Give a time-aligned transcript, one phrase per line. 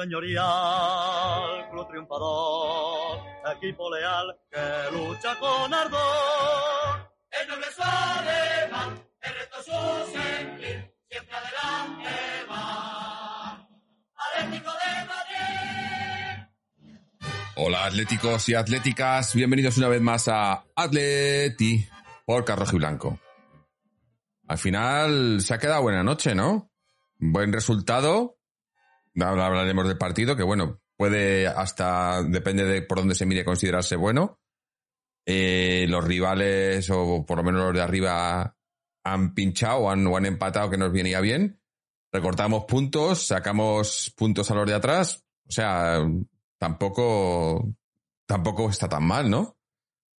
[0.00, 3.20] señorial, club triunfador,
[3.56, 7.12] equipo leal que lucha con ardor.
[7.30, 12.10] El noble es su ademán, el resto su sentir, siempre adelante
[12.50, 13.68] va.
[14.16, 16.46] Atlético de Madrid.
[17.56, 21.86] Hola atléticos y atléticas, bienvenidos una vez más a Atleti
[22.24, 23.20] por Carrojo y Blanco.
[24.48, 26.70] Al final se ha quedado buena noche, ¿no?
[27.18, 28.39] Buen resultado.
[29.18, 34.40] Hablaremos del partido, que bueno, puede hasta, depende de por dónde se mire, considerarse bueno.
[35.26, 38.56] Eh, los rivales, o por lo menos los de arriba,
[39.04, 41.60] han pinchado o han, o han empatado, que nos venía bien.
[42.12, 45.24] Recortamos puntos, sacamos puntos a los de atrás.
[45.48, 46.00] O sea,
[46.58, 47.74] tampoco,
[48.26, 49.56] tampoco está tan mal, ¿no?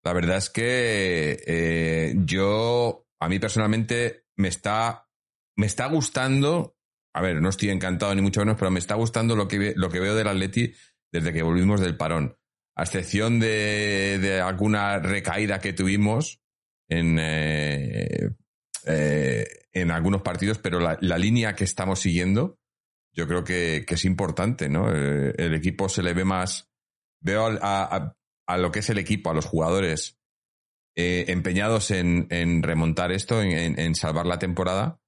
[0.02, 5.08] La verdad es que eh, yo, a mí personalmente, me está,
[5.56, 6.76] me está gustando.
[7.14, 9.88] A ver, no estoy encantado ni mucho menos, pero me está gustando lo que, lo
[9.90, 10.72] que veo del Atleti
[11.12, 12.36] desde que volvimos del parón.
[12.76, 16.40] A excepción de, de alguna recaída que tuvimos
[16.88, 18.30] en, eh,
[18.86, 22.58] eh, en algunos partidos, pero la, la línea que estamos siguiendo,
[23.12, 24.88] yo creo que, que es importante, ¿no?
[24.94, 26.70] Eh, el equipo se le ve más.
[27.20, 28.14] Veo a,
[28.46, 30.16] a- lo que es el equipo, a los jugadores
[30.96, 35.00] empeñados en, en remontar esto, en- en salvar la temporada.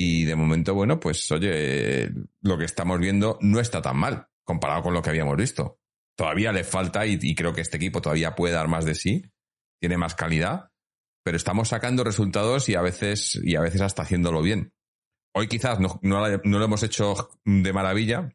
[0.00, 2.08] Y de momento, bueno, pues oye,
[2.42, 5.80] lo que estamos viendo no está tan mal comparado con lo que habíamos visto.
[6.16, 9.24] Todavía le falta y, creo que este equipo todavía puede dar más de sí,
[9.80, 10.70] tiene más calidad,
[11.24, 14.72] pero estamos sacando resultados y a veces, y a veces hasta haciéndolo bien.
[15.34, 18.32] Hoy quizás no, no, no lo hemos hecho de maravilla.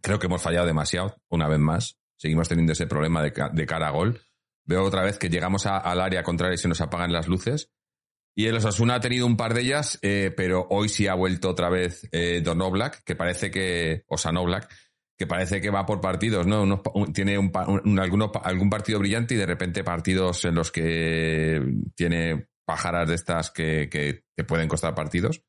[0.00, 1.98] Creo que hemos fallado demasiado, una vez más.
[2.16, 4.20] Seguimos teniendo ese problema de, de cara a gol.
[4.64, 7.73] Veo otra vez que llegamos al área contraria y se nos apagan las luces.
[8.36, 11.50] Y el Osasuna ha tenido un par de ellas, eh, pero hoy sí ha vuelto
[11.50, 14.36] otra vez eh, Don Oblak, que parece que, o San
[15.16, 16.82] que parece que va por partidos, ¿no?
[17.14, 17.52] Tiene un,
[17.84, 21.62] un- algún partido brillante y de repente partidos en los que
[21.94, 25.42] tiene pájaras de estas que, que pueden costar partidos.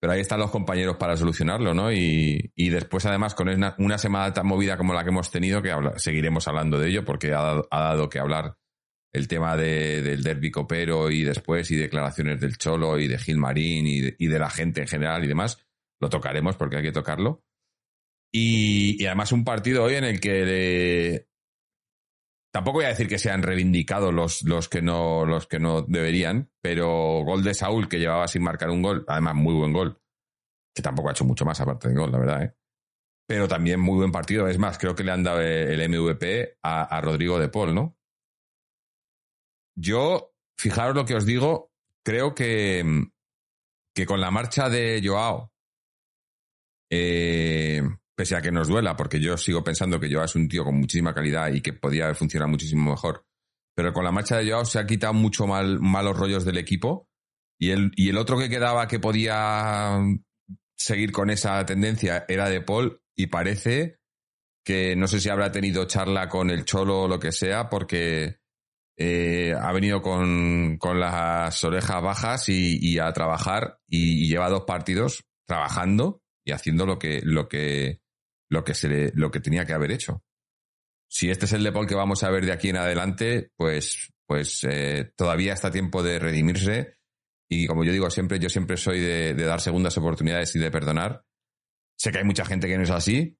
[0.00, 1.92] Pero ahí están los compañeros para solucionarlo, ¿no?
[1.92, 5.60] Y, y después, además, con una, una semana tan movida como la que hemos tenido,
[5.62, 8.56] que habla- seguiremos hablando de ello, porque ha ha dado que hablar
[9.12, 13.86] el tema de- del derbi copero y después, y declaraciones del Cholo y de Gilmarín
[13.86, 15.64] y de, y de la gente en general y demás.
[16.00, 17.42] Lo tocaremos porque hay que tocarlo.
[18.32, 21.26] Y, y además un partido hoy en el que
[22.52, 25.82] tampoco voy a decir que se han reivindicado los, los que no, los que no
[25.82, 30.00] deberían, pero gol de Saúl que llevaba sin marcar un gol, además muy buen gol,
[30.74, 32.54] que tampoco ha hecho mucho más aparte del gol, la verdad, ¿eh?
[33.28, 34.48] Pero también muy buen partido.
[34.48, 37.96] Es más, creo que le han dado el MVP a, a Rodrigo de Paul, ¿no?
[39.74, 41.70] Yo, fijaros lo que os digo,
[42.02, 42.84] creo que,
[43.94, 45.52] que con la marcha de Joao,
[46.90, 47.82] eh,
[48.14, 50.78] pese a que nos duela, porque yo sigo pensando que Joao es un tío con
[50.78, 53.24] muchísima calidad y que podía haber funcionado muchísimo mejor,
[53.74, 57.08] pero con la marcha de Joao se ha quitado mucho mal, malos rollos del equipo
[57.58, 59.98] y el, y el otro que quedaba que podía
[60.76, 64.00] seguir con esa tendencia era de Paul y parece
[64.64, 68.39] que no sé si habrá tenido charla con el Cholo o lo que sea, porque
[69.02, 74.64] eh, ha venido con, con las orejas bajas y, y a trabajar y, lleva dos
[74.66, 78.02] partidos trabajando y haciendo lo que, lo que,
[78.50, 80.22] lo que se le, lo que tenía que haber hecho.
[81.08, 84.12] Si este es el De Paul que vamos a ver de aquí en adelante, pues,
[84.26, 86.98] pues eh, todavía está tiempo de redimirse.
[87.48, 90.70] Y como yo digo siempre, yo siempre soy de, de dar segundas oportunidades y de
[90.70, 91.24] perdonar.
[91.96, 93.38] Sé que hay mucha gente que no es así,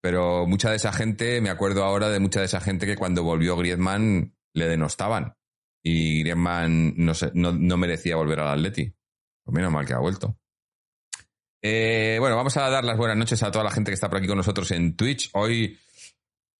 [0.00, 3.24] pero mucha de esa gente, me acuerdo ahora de mucha de esa gente que cuando
[3.24, 5.34] volvió Griezmann le denostaban.
[5.82, 8.92] Y Griezmann no, no, no merecía volver al Atleti.
[9.44, 10.36] Pues menos mal que ha vuelto.
[11.62, 14.18] Eh, bueno, vamos a dar las buenas noches a toda la gente que está por
[14.18, 15.30] aquí con nosotros en Twitch.
[15.34, 15.78] Hoy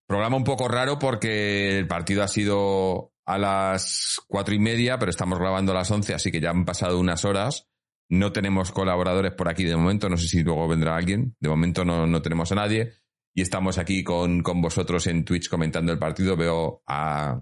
[0.07, 5.11] programa un poco raro porque el partido ha sido a las cuatro y media, pero
[5.11, 7.69] estamos grabando a las once, así que ya han pasado unas horas.
[8.09, 11.37] No tenemos colaboradores por aquí de momento, no sé si luego vendrá alguien.
[11.39, 12.93] De momento no, no tenemos a nadie.
[13.33, 16.37] Y estamos aquí con, con vosotros en Twitch comentando el partido.
[16.37, 17.39] Veo a,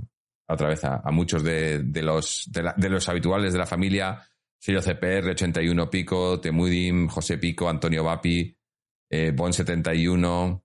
[0.49, 4.23] otra vez a, muchos de, los, de, los habituales de la familia.
[4.61, 8.57] Sirio CPR, 81 Pico, Temudim, José Pico, Antonio Vapi,
[9.11, 10.63] eh, Bon71,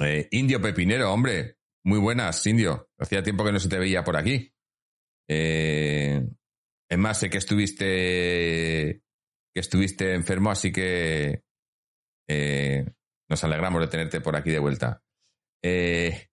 [0.00, 1.56] eh, Indio Pepinero, hombre.
[1.84, 2.90] Muy buenas, Indio.
[2.98, 4.52] Hacía tiempo que no se te veía por aquí.
[5.28, 6.22] Eh,
[6.88, 9.02] es más, sé que estuviste
[9.52, 11.42] que estuviste enfermo, así que
[12.28, 12.86] eh,
[13.28, 15.02] nos alegramos de tenerte por aquí de vuelta.
[15.62, 16.29] Eh,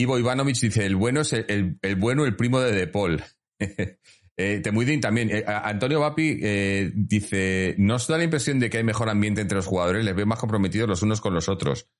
[0.00, 3.22] Ivo Ivanovich dice, el bueno es el, el- bueno, el primo de De Paul.
[4.42, 5.28] Eh, Temuidin también.
[5.30, 9.42] Eh, Antonio Vapi eh, dice, ¿no os da la impresión de que hay mejor ambiente
[9.42, 10.02] entre los jugadores?
[10.02, 11.90] Les veo más comprometidos los unos con los otros.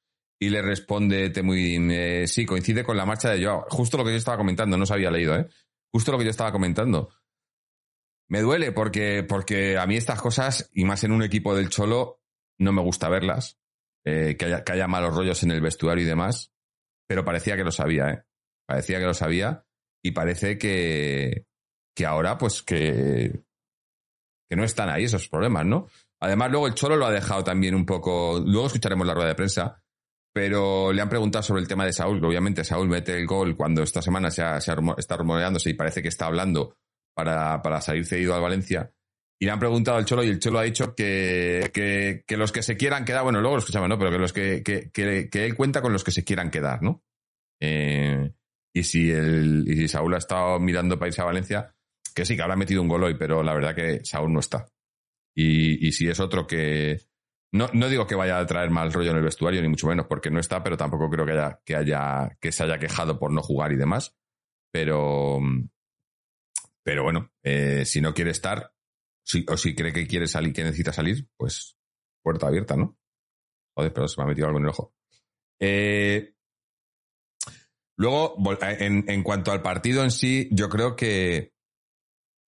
[0.41, 3.67] Y le responde Temuidin, sí, coincide con la marcha de Joao.
[3.69, 5.49] Justo lo que yo estaba comentando, no se había leído, ¿eh?
[5.93, 7.11] Justo lo que yo estaba comentando.
[8.31, 12.23] Me duele porque, porque a mí estas cosas, y más en un equipo del Cholo,
[12.59, 13.59] no me gusta verlas.
[14.03, 16.55] que, haya, que haya malos rollos en el vestuario y demás.
[17.11, 18.23] Pero parecía que lo sabía, ¿eh?
[18.69, 19.67] Parecía que lo sabía.
[20.01, 21.45] Y parece que,
[21.93, 23.43] que ahora, pues que,
[24.49, 25.89] que no están ahí esos problemas, ¿no?
[26.21, 28.39] Además, luego el Cholo lo ha dejado también un poco.
[28.39, 29.83] Luego escucharemos la rueda de prensa,
[30.33, 33.83] pero le han preguntado sobre el tema de Saúl, obviamente Saúl mete el gol cuando
[33.83, 34.45] esta semana se,
[34.97, 36.77] está rumoreándose y parece que está hablando
[37.13, 38.93] para, para, salir cedido al Valencia.
[39.43, 42.63] Y le han preguntado al Cholo y el Cholo ha dicho que, que, los que
[42.63, 43.99] se quieran quedar, bueno, luego lo escuchamos, ¿no?
[43.99, 47.03] Pero que los que, que, que, él cuenta con los que se quieran quedar, ¿no?
[47.59, 48.35] Eh,
[48.75, 51.75] y si el, y si Saúl ha estado mirando para irse a Valencia,
[52.15, 54.67] que sí, que habrá metido un gol hoy, pero la verdad que Saúl no está.
[55.35, 57.01] Y, y si es otro que.
[57.53, 60.07] No, no digo que vaya a traer mal rollo en el vestuario, ni mucho menos,
[60.07, 63.33] porque no está, pero tampoco creo que haya, que haya, que se haya quejado por
[63.33, 64.15] no jugar y demás.
[64.71, 65.41] Pero.
[66.83, 68.73] Pero bueno, eh, si no quiere estar,
[69.25, 71.77] si, o si cree que quiere salir, que necesita salir, pues
[72.23, 72.99] puerta abierta, ¿no?
[73.77, 74.95] Joder, pero se me ha metido algo en el ojo.
[75.61, 76.35] Eh,
[77.97, 81.53] luego, en, en cuanto al partido en sí, yo creo que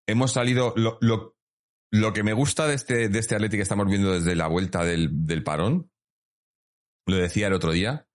[0.06, 0.72] hemos salido.
[0.76, 1.36] Lo, lo,
[1.90, 5.26] lo, que me gusta de este, de este que estamos viendo desde la vuelta del,
[5.26, 5.90] del, parón,
[7.06, 8.08] lo decía el otro día,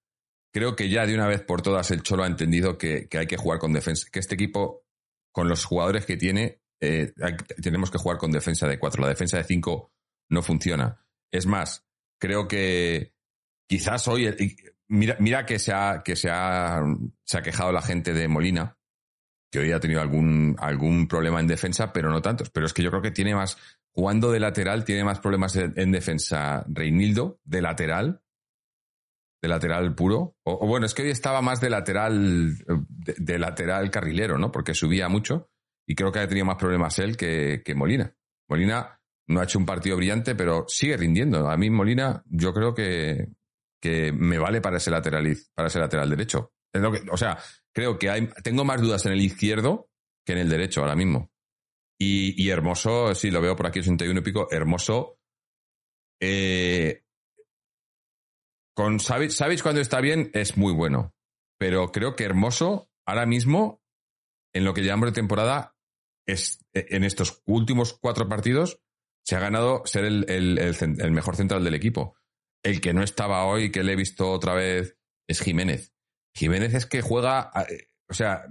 [0.54, 3.28] creo que ya de una vez por todas el Cholo ha entendido que, que hay
[3.28, 4.84] que jugar con defensa, que este equipo,
[5.32, 7.14] con los jugadores que tiene, eh,
[7.62, 9.02] tenemos que jugar con defensa de cuatro.
[9.02, 9.92] La defensa de cinco
[10.30, 11.06] no funciona.
[11.32, 11.86] Es más,
[12.20, 13.14] creo que
[13.68, 14.34] quizás hoy,
[14.88, 16.82] mira, mira que, se ha, que se ha,
[17.24, 18.78] se ha quejado la gente de Molina,
[19.52, 22.50] que hoy ha tenido algún, algún problema en defensa, pero no tantos.
[22.50, 23.58] Pero es que yo creo que tiene más,
[23.92, 28.22] jugando de lateral, tiene más problemas en, defensa Reinildo, de lateral,
[29.42, 30.36] de lateral puro.
[30.44, 32.58] O, bueno, es que hoy estaba más de lateral,
[32.88, 34.52] de, lateral carrilero, ¿no?
[34.52, 35.50] Porque subía mucho
[35.88, 38.14] y creo que ha tenido más problemas él que, que Molina.
[38.50, 41.50] Molina no ha hecho un partido brillante, pero sigue rindiendo.
[41.50, 43.30] A mí Molina, yo creo que,
[43.82, 46.54] que me vale para ese lateral, para ese lateral derecho.
[46.74, 47.38] Es lo que, o sea,
[47.74, 49.90] creo que hay, tengo más dudas en el izquierdo
[50.26, 51.32] que en el derecho ahora mismo.
[51.98, 55.20] Y, y Hermoso, sí, lo veo por aquí, 81 y pico, Hermoso.
[56.22, 57.04] Eh,
[58.76, 61.14] con sabéis cuando está bien es muy bueno.
[61.58, 63.82] Pero creo que Hermoso, ahora mismo,
[64.54, 65.77] en lo que llevamos de temporada,
[66.28, 68.80] es, en estos últimos cuatro partidos,
[69.24, 72.16] se ha ganado ser el, el, mejor central del equipo.
[72.64, 75.94] El que no estaba hoy, que le he visto otra vez, es Jiménez.
[76.36, 77.52] Jiménez es que juega,
[78.10, 78.46] o sea,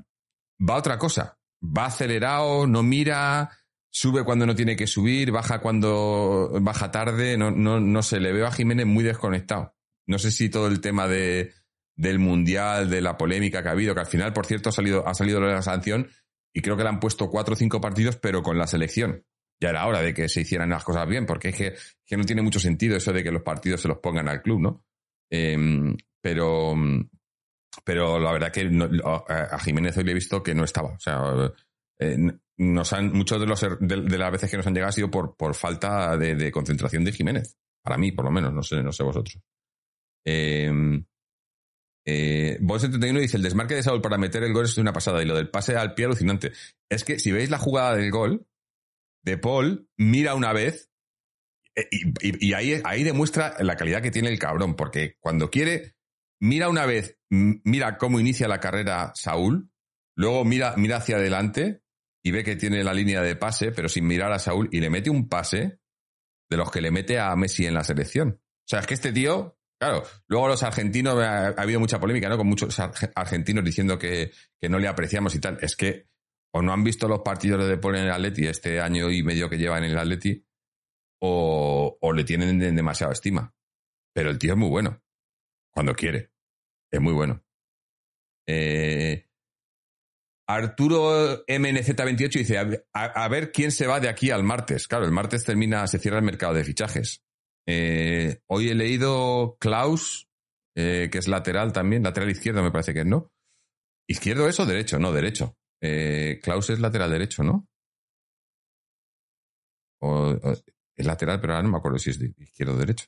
[0.60, 1.38] va a otra cosa.
[1.62, 3.50] Va acelerado, no mira,
[3.90, 8.32] sube cuando no tiene que subir, baja cuando baja tarde, no, no, no sé, le
[8.32, 9.74] veo a Jiménez muy desconectado.
[10.06, 11.54] No sé si todo el tema de,
[11.96, 15.08] del mundial, de la polémica que ha habido, que al final, por cierto, ha salido,
[15.08, 16.08] ha salido la sanción
[16.56, 19.22] y creo que le han puesto cuatro o cinco partidos, pero con la selección.
[19.60, 21.74] Ya era hora de que se hicieran las cosas bien, porque es que,
[22.06, 24.60] que no tiene mucho sentido eso de que los partidos se los pongan al club,
[24.62, 24.84] ¿no?
[25.28, 26.74] Em, pero,
[27.84, 28.70] pero la verdad que
[29.28, 30.94] a Jiménez hoy le he visto que no estaba.
[30.94, 31.20] O sea,
[31.98, 32.16] eh,
[32.56, 35.10] nos han, muchos de, los, er, de, las veces que nos han llegado ha sido
[35.10, 37.54] por, por falta de, concentración de Jiménez.
[37.82, 39.38] Para mí, por lo menos, no sé, no sé vosotros.
[40.24, 40.72] Eh,
[42.06, 45.26] eh, 71 dice, el desmarque de Saúl para meter el gol es una pasada y
[45.26, 46.52] lo del pase al pie alucinante.
[46.88, 48.46] Es que si veis la jugada del gol,
[49.24, 50.88] de Paul mira una vez
[51.74, 51.88] eh,
[52.20, 55.96] y, ahí, ahí demuestra la calidad que tiene el cabrón, porque cuando quiere,
[56.40, 59.70] mira una vez, mira cómo inicia la carrera Saúl,
[60.16, 61.82] luego mira, mira hacia adelante
[62.24, 64.90] y ve que tiene la línea de pase, pero sin mirar a Saúl, y le
[64.90, 65.80] mete un pase
[66.48, 68.40] de los que le mete a Messi en la selección.
[68.40, 72.36] O sea, es que este tío, claro, luego los argentinos, ha, habido mucha polémica, ¿no?
[72.36, 72.78] Con muchos
[73.14, 75.58] argentinos diciendo que, que, no le apreciamos y tal.
[75.60, 76.08] Es que
[76.52, 79.48] o no han visto los partidos de Depol en el Atleti este año y medio
[79.50, 80.44] que lleva en el Atleti,
[81.20, 83.54] o, o le tienen demasiada estima.
[84.14, 85.02] Pero el tío es muy bueno
[85.70, 86.30] cuando quiere.
[86.90, 87.44] Es muy bueno.
[88.48, 89.28] Eh,
[90.48, 94.86] Arturo MNZ28 dice, a, ver quién se va de aquí al martes.
[94.86, 97.25] Claro, el martes termina, se cierra el mercado de fichajes.
[97.66, 100.28] Eh, hoy he leído Klaus,
[100.74, 103.32] eh, que es lateral también, lateral izquierdo me parece que es, ¿no?
[104.08, 104.98] ¿Izquierdo es o derecho?
[104.98, 105.56] No, derecho.
[106.42, 107.68] Klaus es lateral derecho, ¿no?
[110.96, 113.06] Es lateral, pero ahora no me acuerdo si es izquierdo o derecho.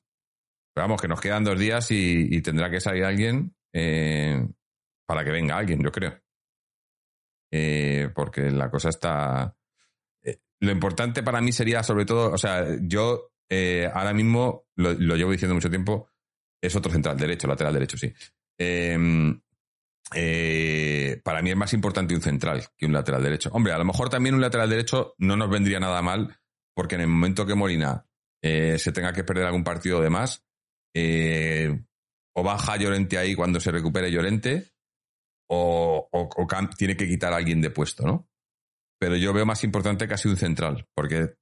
[0.74, 4.46] Pero vamos, que nos quedan dos días y, tendrá que salir alguien eh,
[5.06, 6.20] para que venga alguien, yo creo.
[7.50, 9.56] Eh, porque la cosa está,
[10.60, 15.32] lo importante para mí sería sobre todo, o sea, yo eh, ahora mismo, lo, llevo
[15.32, 16.08] diciendo mucho tiempo,
[16.60, 18.12] es otro central derecho, lateral derecho, sí.
[18.58, 19.40] Em,
[20.14, 23.50] eh, para mí es más importante un central que un lateral derecho.
[23.52, 26.36] Hombre, a lo mejor también un lateral derecho no nos vendría nada mal,
[26.74, 28.06] porque en el momento que Molina
[28.42, 30.44] eh, se tenga que perder algún partido de más,
[32.34, 34.72] o baja Llorente ahí cuando se recupere Llorente,
[35.48, 36.08] o,
[36.76, 38.28] tiene que quitar a alguien de puesto, ¿no?
[38.98, 41.37] Pero yo veo más importante casi un central, porque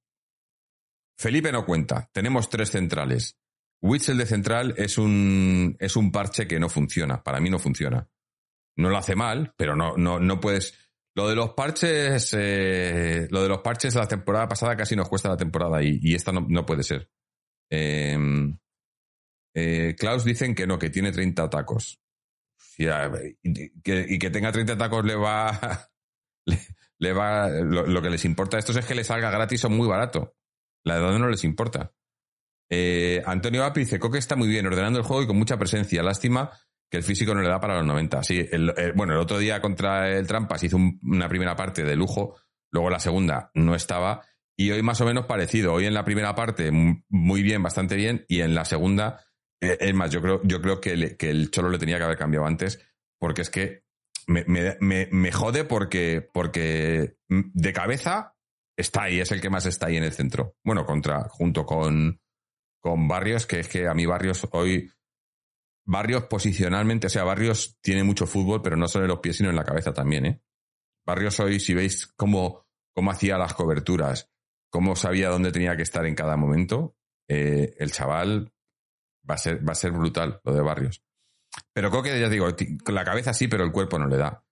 [1.17, 2.09] Felipe no cuenta.
[2.13, 3.37] Tenemos tres centrales.
[3.83, 7.23] Witzel de central es un, es un parche que no funciona.
[7.23, 8.09] Para mí no funciona.
[8.77, 10.75] No lo hace mal, pero no, no, no puedes.
[11.15, 15.31] Lo de los parches, eh, lo de los parches la temporada pasada casi nos cuesta
[15.31, 17.11] la temporada y, esta no, puede ser.
[17.71, 18.59] Em,
[19.55, 21.99] eh, Klaus dicen que no, que tiene 30 tacos.
[22.77, 22.85] Y,
[23.83, 25.89] que, tenga 30 tacos le va.
[26.99, 27.51] Le, va.
[27.51, 30.35] Lo, que les importa a estos es que le salga gratis o muy barato.
[30.87, 31.93] La edad no les importa.
[32.71, 36.03] Eh, Antonio Api dice: Coque está muy bien, ordenando el juego y con mucha presencia.
[36.03, 36.51] Lástima
[36.89, 38.23] que el físico no le da para los 90.
[38.23, 38.49] Sí,
[38.95, 42.37] bueno, el otro día contra el Trampas hizo una primera parte de lujo,
[42.71, 44.23] luego la segunda no estaba.
[44.57, 45.75] Y hoy más o menos parecido.
[45.75, 49.27] Hoy en la primera parte muy bien, bastante bien, y en la segunda
[49.61, 52.47] eh, es más, yo creo, yo creo que, el Cholo le tenía que haber cambiado
[52.47, 52.81] antes,
[53.19, 53.83] porque es que
[54.29, 58.36] me, jode porque, porque de cabeza
[58.77, 60.57] está ahí, es el que más está ahí en el centro.
[60.65, 62.21] Bueno, contra, junto con,
[62.81, 64.91] con Barrios, que es que a mí Barrios hoy.
[65.89, 69.51] Barrios posicionalmente, o sea, Barrios tiene mucho fútbol, pero no solo en los pies, sino
[69.51, 70.43] en la cabeza también, ¿eh?
[71.07, 74.29] Barrios hoy, si veis cómo, cómo hacía las coberturas,
[74.69, 76.97] cómo sabía dónde tenía que estar en cada momento,
[77.29, 78.53] eh, el chaval
[79.29, 81.05] va a ser, va a ser brutal lo de Barrios.
[81.73, 82.49] Pero Coque, ya digo,
[82.89, 84.45] la cabeza sí, pero el cuerpo no le da.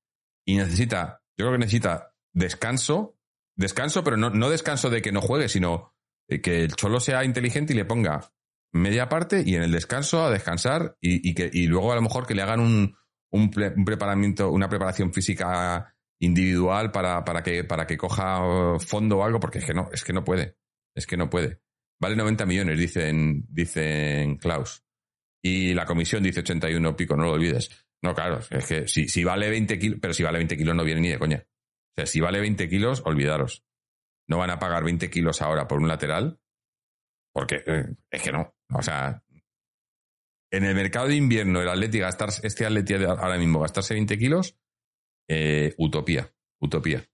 [0.46, 3.18] Y necesita, yo creo que necesita descanso,
[3.56, 5.94] descanso, pero no, no descanso de que no juegue, sino
[6.28, 8.32] que el Cholo sea inteligente y le ponga
[8.72, 12.26] media parte y en el descanso a descansar y, que, y luego a lo mejor
[12.26, 12.96] que le hagan un,
[13.30, 19.38] un, preparamiento, una preparación física individual para, para, que, para que coja fondo o algo,
[19.38, 20.56] porque es que no, es que no puede.
[20.94, 21.60] Es que no puede.
[22.00, 24.84] Vale 90 millones, dicen, dicen Klaus.
[25.42, 27.70] Y la comisión dice 81 pico, no lo olvides.
[28.02, 30.84] No, claro, es que si, si vale 20 kilos, pero si vale 20 kilos no
[30.84, 31.44] viene ni de coña.
[31.94, 33.64] O sea, si vale 20 kilos, olvidaros.
[34.26, 36.40] No van a pagar 20 kilos ahora por un lateral,
[37.32, 38.54] porque eh, es que no.
[38.72, 39.22] O sea,
[40.50, 44.56] en el mercado de invierno, el Atleti gastar, este Atleti ahora mismo gastarse 20 kilos,
[45.28, 47.04] eh, utopía, utopía.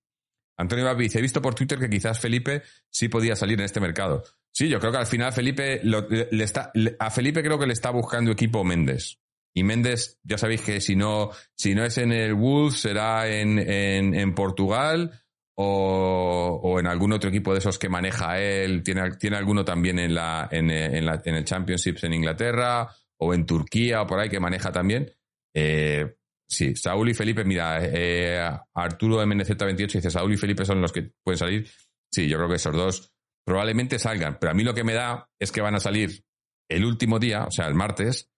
[0.58, 4.24] Antonio Babiz, he visto por Twitter que quizás Felipe sí podía salir en este mercado.
[4.52, 7.90] Sí, yo creo que al final Felipe le, está, a Felipe creo que le está
[7.90, 9.19] buscando equipo Méndez.
[9.54, 13.58] Y Méndez, ya sabéis que si no, si no es en el Wolves, será en,
[13.58, 15.10] en, Portugal
[15.56, 18.82] o, o, en algún otro equipo de esos que maneja él.
[18.84, 22.88] Tiene, tiene alguno también en, la, en, en, la, en el Championships en Inglaterra
[23.18, 25.12] o en Turquía o por ahí que maneja también.
[25.54, 26.14] Eh,
[26.48, 31.10] sí, Saúl y Felipe, mira, eh, Arturo MNZ28 dice Saúl y Felipe son los que
[31.22, 31.68] pueden salir.
[32.12, 33.12] Sí, yo creo que esos dos
[33.44, 36.22] probablemente salgan, pero a mí lo que me da es que van a salir
[36.68, 38.30] el último día, o sea, el martes,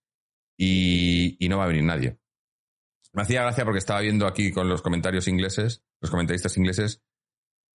[0.57, 2.19] y, no va a venir nadie.
[3.13, 7.03] Me hacía gracia porque estaba viendo aquí con los comentarios ingleses, los comentaristas ingleses,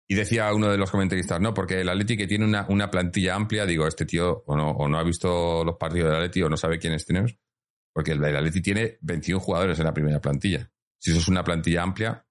[0.07, 3.35] y decía uno de los comentaristas, no, porque el Atleti que tiene una, una plantilla
[3.35, 6.49] amplia, digo, este tío o no, o no ha visto los partidos del Atleti o
[6.49, 7.37] no sabe quiénes tenemos,
[7.93, 10.71] porque el, Atleti tiene 21 jugadores en la primera plantilla.
[10.99, 12.25] Si eso es una plantilla amplia,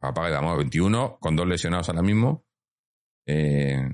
[0.00, 2.44] apaga y vamos, 21 con dos lesionados ahora mismo,
[3.26, 3.88] eh,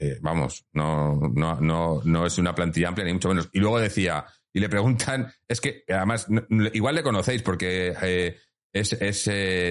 [0.00, 3.48] eh, vamos, no, no, no, no es una plantilla amplia, ni mucho menos.
[3.52, 4.24] Y luego decía,
[4.58, 6.26] y le preguntan, es que además,
[6.74, 8.36] igual le conocéis porque eh,
[8.72, 9.24] es, es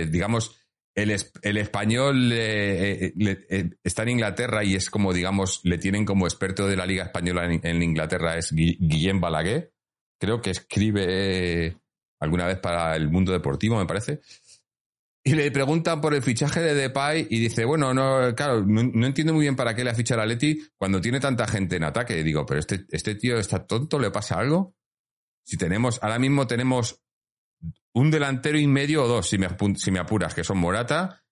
[0.10, 0.60] digamos,
[0.96, 6.76] el, el español está en Inglaterra y es como, digamos, le tienen como experto de
[6.76, 9.74] la Liga Española en, Inglaterra, es Guillem Balaguer.
[10.20, 11.78] Creo que escribe
[12.20, 14.22] alguna vez para el mundo deportivo, me parece.
[15.28, 19.34] Y le preguntan por el fichaje de Depay y dice, bueno, no, claro, no, entiendo
[19.34, 22.24] muy bien para qué le ha fichado a Leti cuando tiene tanta gente en ataque.
[22.24, 24.77] digo, pero este, este tío está tonto, ¿le pasa algo?
[25.48, 27.02] Si tenemos, ahora mismo tenemos
[27.94, 31.24] un delantero y medio o dos, si me, apuras, que son Morata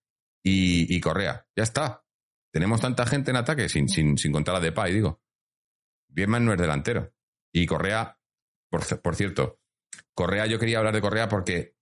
[0.42, 1.46] y, Correa.
[1.54, 2.02] Ya está.
[2.50, 5.20] Tenemos tanta gente en ataque sin, sin, sin contar a Depay, digo.
[6.26, 7.12] más no es delantero.
[7.52, 8.18] Y Correa,
[8.70, 9.60] por, por cierto,
[10.14, 11.76] Correa, yo quería hablar de Correa porque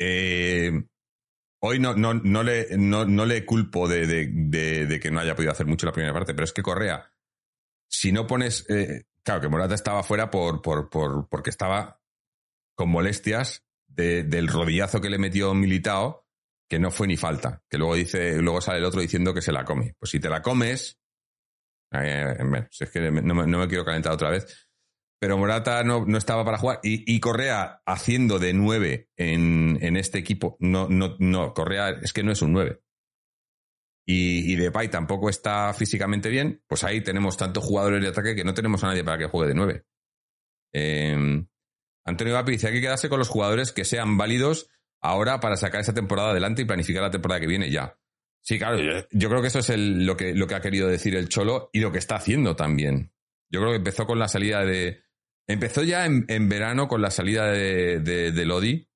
[0.00, 0.72] eh,
[1.64, 5.52] Hoy no, no, no, le, no, no le culpo de, de, que no haya podido
[5.52, 7.14] hacer mucho la primera parte, pero es que Correa,
[7.88, 8.68] si no pones.
[8.68, 12.00] Eh, claro, que Morata estaba fuera por, por, por, porque estaba
[12.74, 16.26] con molestias del rodillazo que le metió Militao,
[16.68, 17.62] que no fue ni falta.
[17.68, 19.94] Que luego dice, luego sale el otro diciendo que se la come.
[19.98, 20.98] Pues si te la comes,
[21.92, 22.34] eh,
[22.80, 24.68] es que no me, no me, quiero calentar otra vez.
[25.20, 26.80] Pero Morata no, no estaba para jugar.
[26.82, 30.56] Y, y, Correa haciendo de nueve en, en, este equipo.
[30.58, 32.80] No, no, no, Correa es que no es un nueve.
[34.04, 36.62] Y, y Depay tampoco está físicamente bien.
[36.66, 39.48] Pues ahí tenemos tantos jugadores de ataque que no tenemos a nadie para que juegue
[39.48, 39.84] de nueve.
[40.72, 41.44] Eh,
[42.04, 44.68] Antonio Vapi dice, hay que quedarse con los jugadores que sean válidos
[45.00, 47.98] ahora para sacar esa temporada adelante y planificar la temporada que viene ya.
[48.40, 48.78] Sí, claro,
[49.10, 51.70] yo, creo que eso es el, lo, que, lo que ha querido decir el Cholo
[51.72, 53.12] y lo que está haciendo también.
[53.48, 55.04] Yo creo que empezó con la salida de...
[55.46, 58.88] Empezó ya en, en verano con la salida de, de, de, Lodi,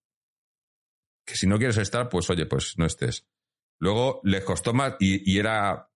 [1.25, 3.27] que si no quieres estar, pues oye, pues no estés.
[3.79, 5.91] Luego les costó más y, era...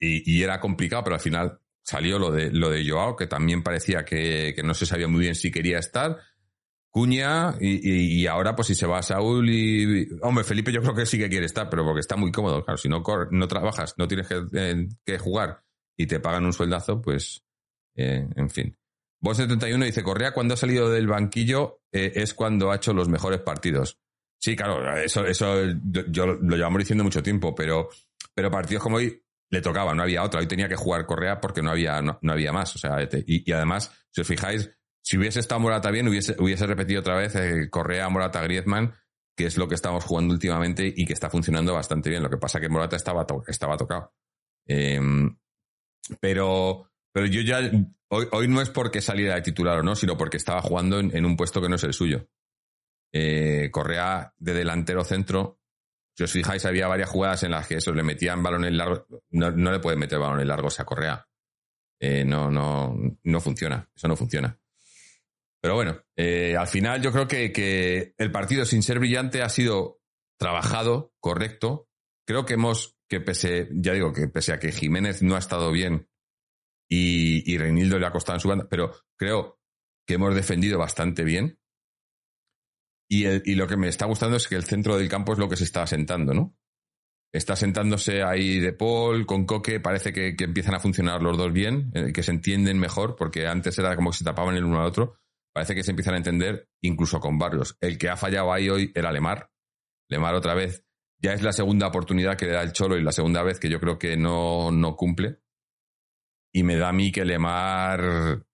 [0.00, 3.62] Y, y, era complicado, pero al final salió lo de, lo de Joao, que también
[3.62, 6.18] parecía que, que no se sabía muy bien si quería estar.
[6.90, 10.08] Cuña y, y, ahora pues si se va a Saúl y...
[10.22, 12.64] Hombre, Felipe yo creo que sí que quiere estar, pero porque está muy cómodo.
[12.64, 15.62] Claro, si no, no trabajas, no tienes que, eh, que, jugar
[15.96, 17.42] y te pagan un sueldazo, pues
[17.96, 18.76] eh, en fin.
[19.20, 23.08] Vos 71 dice, Correa cuando ha salido del banquillo eh, es cuando ha hecho los
[23.08, 23.98] mejores partidos.
[24.40, 27.88] Sí, claro, eso, eso yo lo llevamos diciendo mucho tiempo, pero,
[28.34, 30.40] pero partidos como hoy le tocaba, no había otra.
[30.40, 32.74] Hoy tenía que jugar Correa porque no había, no, no había más.
[32.76, 34.70] O sea, y, y, además, si os fijáis,
[35.02, 38.94] si hubiese estado Morata bien, hubiese, hubiese repetido otra vez eh, Correa, Morata, Griezmann,
[39.36, 42.22] que es lo que estamos jugando últimamente y que está funcionando bastante bien.
[42.22, 44.12] Lo que pasa que Morata estaba, to estaba tocado.
[44.66, 45.00] Eh,
[46.20, 47.58] pero, pero yo ya,
[48.08, 51.24] hoy, hoy, no es porque saliera de titular o no, sino porque estaba jugando en
[51.24, 52.28] un puesto que no es el suyo.
[53.12, 55.58] Eh, Correa de delantero centro
[56.18, 59.04] si os fijáis, había varias jugadas en las que eso le metían balones largos.
[59.30, 61.24] No, no le pueden meter balones largos a Correa.
[62.00, 62.92] Eh, no, no,
[63.22, 63.88] no funciona.
[63.94, 64.58] Eso no funciona.
[65.60, 70.00] Pero bueno, eh, al final yo creo que, el partido, sin ser brillante, ha sido
[70.36, 71.88] trabajado, correcto.
[72.26, 75.70] Creo que hemos, que pese, ya digo, que pese a que Jiménez no ha estado
[75.70, 76.08] bien
[76.88, 79.60] y, y Reinildo le ha costado en su banda, pero creo
[80.04, 81.57] que hemos defendido bastante bien.
[83.08, 85.38] Y, el, y, lo que me está gustando es que el centro del campo es
[85.38, 86.54] lo que se está asentando, ¿no?
[87.32, 91.52] Está sentándose ahí de Paul, con Coque, parece que, que, empiezan a funcionar los dos
[91.52, 94.80] bien, eh, que se entienden mejor, porque antes era como que se tapaban el uno
[94.80, 95.18] al otro.
[95.52, 97.76] Parece que se empiezan a entender incluso con Barrios.
[97.80, 99.50] El que ha fallado ahí hoy era Lemar.
[100.08, 100.84] Lemar otra vez.
[101.20, 103.68] Ya es la segunda oportunidad que le da el Cholo y la segunda vez que
[103.68, 105.40] yo creo que no, no cumple.
[106.52, 108.46] Y me da a mí que Lemar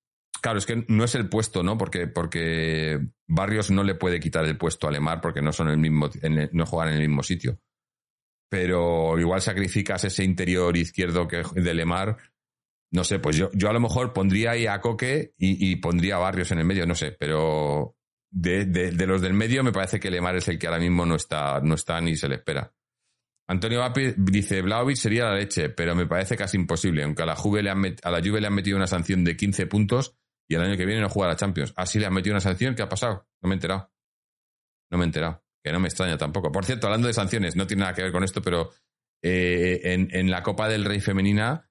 [0.44, 1.78] Claro, es que no es el puesto, ¿no?
[1.78, 5.78] Porque, porque Barrios no le puede quitar el puesto a Lemar porque no son el
[5.78, 6.10] mismo,
[6.52, 7.58] no juegan en el mismo sitio.
[8.50, 12.18] Pero igual sacrificas ese interior izquierdo que de Lemar.
[12.92, 16.18] No sé, pues yo, yo a lo mejor pondría ahí a Coque y, pondría a
[16.18, 17.96] Barrios en el medio, no sé, pero
[18.30, 21.06] de, de, de, los del medio me parece que Lemar es el que ahora mismo
[21.06, 22.70] no está, no está ni se le espera.
[23.48, 27.34] Antonio Vapi dice, Blaovic sería la leche, pero me parece casi imposible, aunque a la,
[27.34, 30.54] Juve le han a la Juve le han metido una sanción de 15 puntos y
[30.54, 31.72] el año que viene no juega la Champions.
[31.76, 32.74] Así le han metido una sanción.
[32.74, 33.26] ¿Qué ha pasado?
[33.40, 33.90] No me he enterado.
[34.90, 35.42] No me he enterado.
[35.62, 36.52] Que no me extraña tampoco.
[36.52, 38.70] Por cierto, hablando de sanciones, no tiene nada que ver con esto, pero
[39.22, 41.70] eh, en, la Copa del Rey femenina,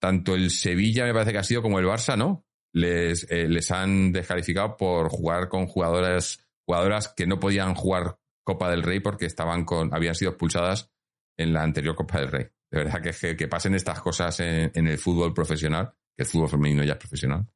[0.00, 2.44] tanto el Sevilla me parece que ha sido como el Barça, ¿no?
[2.72, 8.68] Les, eh, les han descalificado por jugar con jugadoras, jugadoras que no podían jugar Copa
[8.68, 10.92] del Rey porque estaban con, habían sido expulsadas
[11.38, 12.46] en la anterior Copa del Rey.
[12.68, 16.28] De verdad que, que, que pasen estas cosas en, en el fútbol profesional, que el
[16.28, 17.46] fútbol femenino ya es profesional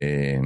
[0.00, 0.40] eh,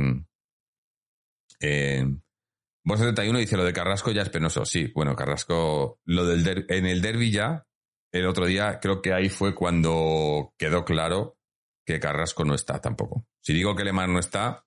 [2.82, 4.64] Vos 71 dice lo de Carrasco ya es penoso.
[4.64, 7.66] Sí, bueno, Carrasco, lo del en el derby ya,
[8.12, 11.38] el otro día creo que ahí fue cuando quedó claro
[11.86, 13.26] que Carrasco no está tampoco.
[13.40, 14.64] Si digo que Lemar no está,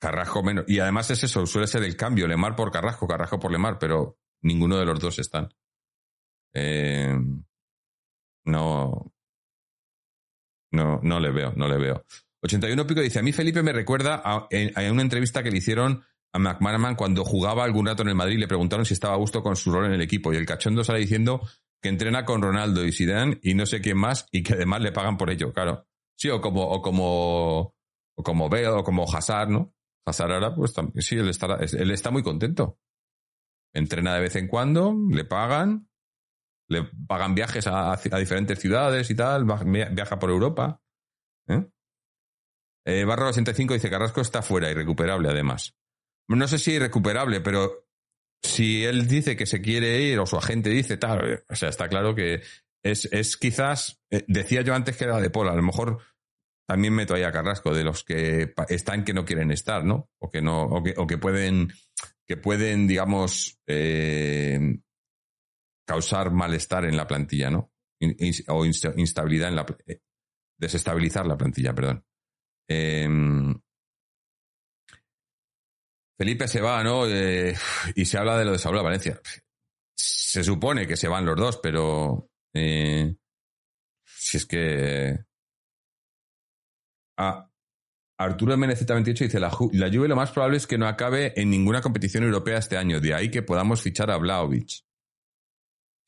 [0.00, 0.64] Carrasco menos.
[0.66, 4.18] Y además es eso, suele ser el cambio, Lemar por Carrasco, Carrasco por Lemar, pero
[4.42, 5.48] ninguno de los dos están.
[6.54, 7.16] Eh,
[8.46, 9.12] no,
[10.72, 12.04] no, no le veo, no le veo.
[12.44, 14.48] 81 Pico dice, a mí Felipe me recuerda a,
[14.90, 18.46] una entrevista que le hicieron a McManaman cuando jugaba algún rato en el Madrid le
[18.46, 20.98] preguntaron si estaba a gusto con su rol en el equipo y el cachondo sale
[20.98, 21.40] diciendo
[21.80, 24.92] que entrena con Ronaldo y Zidane y no sé quién más y que además le
[24.92, 25.86] pagan por ello, claro.
[26.16, 27.74] Sí, o como, o como,
[28.14, 29.74] o como Bale o como Hazard, ¿no?
[30.04, 32.78] Hazard ahora, pues sí, él está, él está muy contento.
[33.72, 35.88] Entrena de vez en cuando, le pagan,
[36.68, 40.82] le pagan viajes a, a diferentes ciudades y tal, viaja por Europa.
[41.48, 41.66] ¿eh?
[42.84, 45.74] Eh, Barro 85 dice Carrasco está fuera, irrecuperable además.
[46.28, 47.88] No sé si irrecuperable, pero
[48.42, 51.68] si él dice que se quiere ir o su agente dice tal, eh, o sea,
[51.68, 52.42] está claro que
[52.82, 55.98] es, es quizás, eh, decía yo antes que era de Pola, a lo mejor
[56.66, 60.10] también meto ahí a Carrasco, de los que están que no quieren estar, ¿no?
[60.18, 61.72] O que no, o que, o que pueden,
[62.26, 64.78] que pueden, digamos, eh,
[65.86, 67.70] causar malestar en la plantilla, ¿no?
[68.48, 69.64] o instabilidad en la
[70.58, 72.04] desestabilizar la plantilla, perdón.
[72.68, 73.54] Em,
[76.16, 77.06] Felipe se va, ¿no?
[77.06, 79.20] Y se habla de lo de Saúl Valencia.
[79.96, 83.14] Se supone que se van los dos, pero eh,
[84.04, 85.18] si es que
[87.18, 87.48] ah,
[88.18, 91.80] Arturo MNZ28 dice la, la Juve lo más probable es que no acabe en ninguna
[91.80, 94.84] competición europea este año, de ahí que podamos fichar a Blaovic.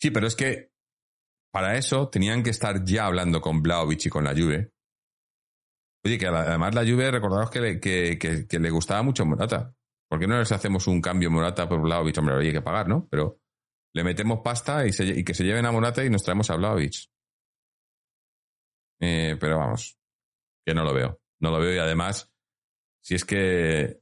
[0.00, 0.70] Sí, pero es que
[1.52, 4.72] para eso tenían que estar ya hablando con Blaovic y con la Juve.
[6.06, 9.74] Oye, que además la Juve, recordaros que le, que, le gustaba mucho Morata.
[10.08, 12.16] ¿Por qué no les hacemos un cambio Morata por Blaovic?
[12.18, 13.08] Hombre, hay que pagar, ¿no?
[13.10, 13.40] Pero
[13.92, 17.08] le metemos pasta y, que se lleven a Morata y nos traemos a Blaovic.
[19.00, 19.98] Eh, pero vamos,
[20.64, 21.20] que no lo veo.
[21.40, 22.32] No lo veo y además,
[23.02, 24.00] si es que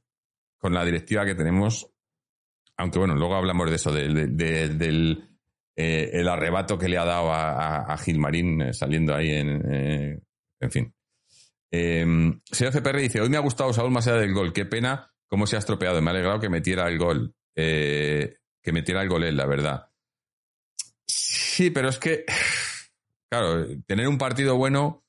[0.59, 1.91] con la directiva que tenemos,
[2.77, 5.35] aunque bueno, luego hablamos de eso, del
[5.77, 10.19] eh, el arrebato que le ha dado a, a, Gilmarín eh, saliendo ahí en, eh,
[10.61, 10.93] en fin.
[11.77, 12.05] Eh,
[12.51, 14.53] señor CPR dice, hoy me ha gustado Saúl más allá del gol.
[14.53, 16.01] Qué pena cómo se ha estropeado.
[16.01, 17.35] Me ha alegrado que metiera el gol.
[17.53, 19.91] que metiera el gol él, la verdad.
[21.07, 22.25] Sí, pero es que,
[23.29, 25.03] claro, tener un partido bueno,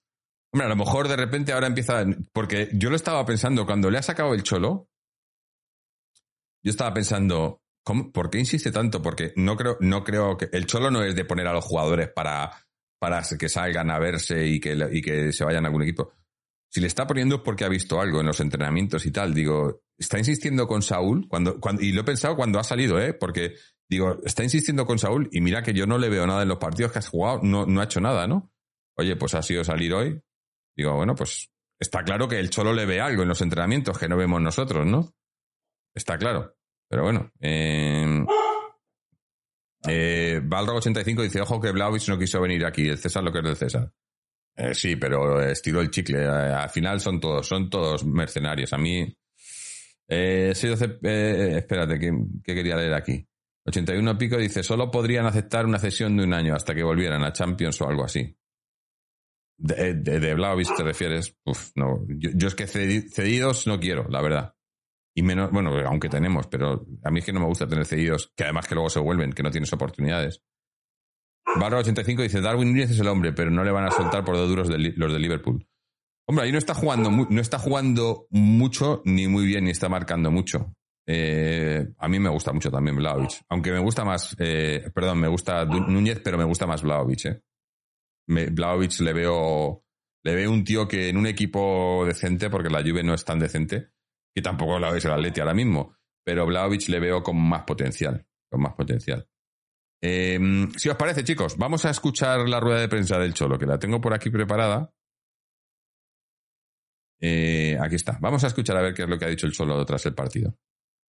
[0.53, 3.99] hombre, a lo mejor de repente ahora empieza, porque yo lo estaba pensando, cuando le
[3.99, 4.89] ha sacado el cholo,
[6.63, 7.63] yo estaba pensando,
[8.13, 9.01] ¿Por qué insiste tanto?
[9.01, 10.49] Porque no creo, no creo que.
[10.53, 12.51] El cholo no es de poner a los jugadores para,
[12.99, 16.13] para que salgan a verse y que, y que se vayan a algún equipo.
[16.69, 19.35] Si le está poniendo es porque ha visto algo en los entrenamientos y tal.
[19.35, 23.15] Digo, está insistiendo con Saúl cuando, cuando, y lo he pensado cuando ha salido, ¿eh?
[23.15, 23.55] Porque
[23.89, 26.59] digo, está insistiendo con Saúl y mira que yo no le veo nada en los
[26.59, 28.53] partidos que has jugado, no, no ha hecho nada, ¿no?
[28.97, 30.21] Oye, pues ha sido salir hoy.
[30.77, 34.09] Digo, bueno, pues está claro que el Cholo le ve algo en los entrenamientos que
[34.09, 35.15] no vemos nosotros, ¿no?
[35.95, 36.57] Está claro.
[36.89, 37.31] Pero bueno.
[37.41, 38.25] Eh,
[39.89, 42.89] eh, 85 dice, ojo que Blaovic no quiso venir aquí.
[42.89, 43.93] El César lo que es del César.
[44.57, 46.23] Eh, sí, pero estiró el chicle.
[46.23, 48.73] Eh, al final son todos, son todos mercenarios.
[48.73, 49.03] A mí...
[50.09, 53.27] Eh, eh espérate, ¿qué, quería leer aquí?
[53.67, 57.33] 81 pico dice, solo podrían aceptar una cesión de un año hasta que volvieran a
[57.33, 58.37] Champions o algo así.
[59.59, 61.37] De, de, de te refieres?
[61.45, 62.05] Uf, no.
[62.09, 64.55] yo, es que cedidos no quiero, la verdad.
[65.15, 68.33] Y menos, bueno, aunque tenemos, pero a mí es que no me gusta tener cedidos,
[68.37, 70.43] que además que luego se vuelven, que no tienes oportunidades.
[71.55, 74.37] Barra 85 dice, Darwin Núñez es el hombre, pero no le van a soltar por
[74.37, 75.67] dos duros de los de Liverpool.
[76.29, 80.31] Hombre, ahí no está jugando, no está jugando mucho, ni muy bien, ni está marcando
[80.31, 80.75] mucho.
[81.09, 83.43] Eh, a mí me gusta mucho también Vlaovic.
[83.49, 87.27] Aunque me gusta más, eh, perdón, me gusta Núñez, pero me gusta más Vlaovic.
[87.27, 87.41] Eh.
[88.27, 89.85] Le veo,
[90.25, 93.39] le veo un tío que en un equipo decente, porque la Juve no es tan
[93.39, 93.91] decente,
[94.35, 98.27] y tampoco lo es el Atleti ahora mismo, pero Vlaovic le veo con más potencial,
[98.51, 99.29] con más potencial.
[100.01, 103.67] Em, si os parece, chicos, vamos a escuchar la rueda de prensa del Cholo, que
[103.67, 104.93] la tengo por aquí preparada.
[107.21, 108.19] Eh, aquí está.
[108.21, 110.15] Vamos a escuchar a ver qué es lo que ha dicho el Cholo tras el
[110.15, 110.55] partido.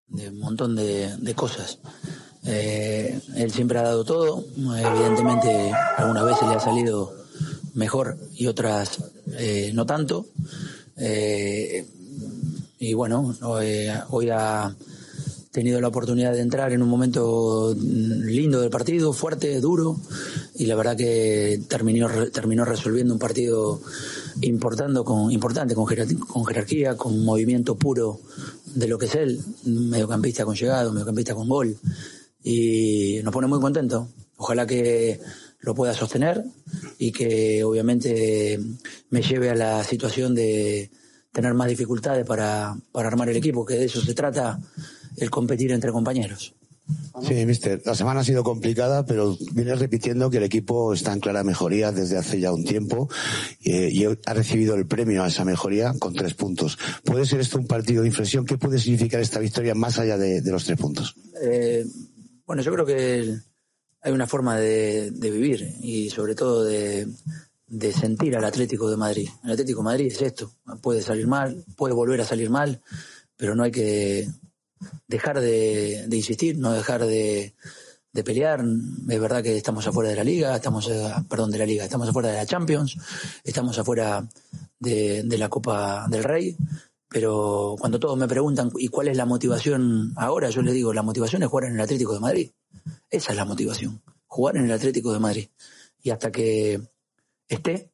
[0.07, 1.79] De un montón de, cosas.
[2.45, 4.45] Eh, él siempre ha dado todo.
[4.55, 7.13] Evidentemente, algunas veces le ha salido
[7.73, 9.03] mejor y otras
[9.37, 10.27] eh, no tanto.
[12.79, 14.75] Y bueno, hoy ha
[15.57, 19.99] tenido la oportunidad de entrar en un momento lindo del partido, fuerte, duro,
[20.53, 23.81] y la verdad que terminó, terminó resolviendo un partido
[24.41, 28.19] importando con, importante, con, jerarquía, con movimiento puro
[28.75, 31.75] de lo que es él, mediocampista con llegado, mediocampista con gol,
[32.43, 34.09] y nos pone muy contentos.
[34.35, 35.19] Ojalá que
[35.61, 36.43] lo pueda sostener
[36.99, 38.59] y que obviamente
[39.09, 40.91] me lleve a la situación de
[41.31, 44.59] tener más dificultades para, para armar el equipo, que de eso se trata
[45.17, 46.53] el competir entre compañeros.
[47.21, 47.81] Sí, mister.
[47.85, 51.91] La semana ha sido complicada, pero vienes repitiendo que el equipo está en clara mejoría
[51.91, 53.09] desde hace ya un tiempo
[53.61, 56.77] eh, y ha recibido el premio a esa mejoría con tres puntos.
[57.03, 58.45] ¿Puede ser esto un partido de inflexión?
[58.45, 61.15] ¿Qué puede significar esta victoria más allá de, los tres puntos?
[61.41, 61.85] Eh,
[62.45, 63.35] bueno, yo creo que
[64.01, 67.07] hay una forma de vivir y sobre todo de,
[67.67, 69.29] de sentir al Atlético de Madrid.
[69.43, 70.51] El Atlético de Madrid es esto,
[70.81, 72.81] puede salir mal, puede volver a salir mal,
[73.35, 74.27] pero no hay que
[75.07, 77.53] dejar de, insistir, no dejar de,
[78.25, 78.63] pelear.
[79.09, 82.09] Es verdad que estamos afuera de la liga, estamos, eh, perdón, de la liga, estamos
[82.09, 82.97] afuera de la Champions,
[83.43, 84.27] estamos afuera
[84.79, 86.57] de, de la Copa del Rey,
[87.09, 90.49] pero cuando todos me preguntan, ¿y cuál es la motivación ahora?
[90.49, 92.51] Yo les digo, la motivación es jugar en el Atlético de Madrid.
[93.09, 95.47] Esa es la motivación, jugar en el Atlético de Madrid.
[96.01, 96.81] Y hasta que
[97.47, 97.91] esté,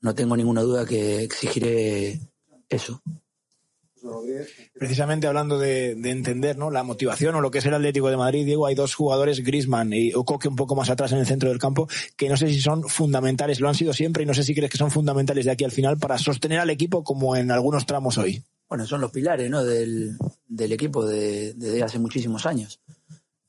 [0.00, 2.20] no tengo ninguna duda que exigiré
[2.68, 3.02] eso.
[4.74, 6.70] Precisamente hablando de, entender ¿no?
[6.70, 9.92] la motivación o lo que es el Atlético de Madrid, Diego, hay dos jugadores, Grisman
[9.92, 12.60] y Ocoque un poco más atrás en el centro del campo, que no sé si
[12.60, 15.50] son fundamentales, lo han sido siempre y no sé si crees que son fundamentales de
[15.50, 18.42] aquí al final para sostener al equipo como en algunos tramos hoy.
[18.68, 19.64] Bueno, son los pilares ¿no?
[19.64, 20.16] del,
[20.48, 22.80] equipo desde hace muchísimos años.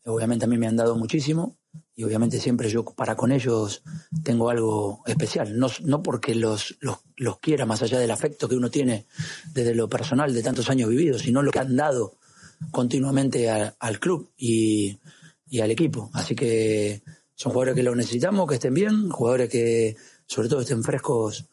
[0.06, 1.58] Obviamente a mí me han dado muchísimo
[1.98, 3.82] y obviamente siempre yo para con ellos
[4.24, 8.70] tengo algo especial, no, no porque los, los, quiera más allá del afecto que uno
[8.70, 9.08] tiene
[9.52, 12.14] desde lo personal de tantos años vividos, sino lo que han dado
[12.70, 15.00] continuamente al club y,
[15.50, 16.12] y al equipo.
[16.14, 17.02] Así que
[17.34, 19.96] son jugadores que lo necesitamos, que estén bien, jugadores que
[20.28, 21.46] sobre todo estén frescos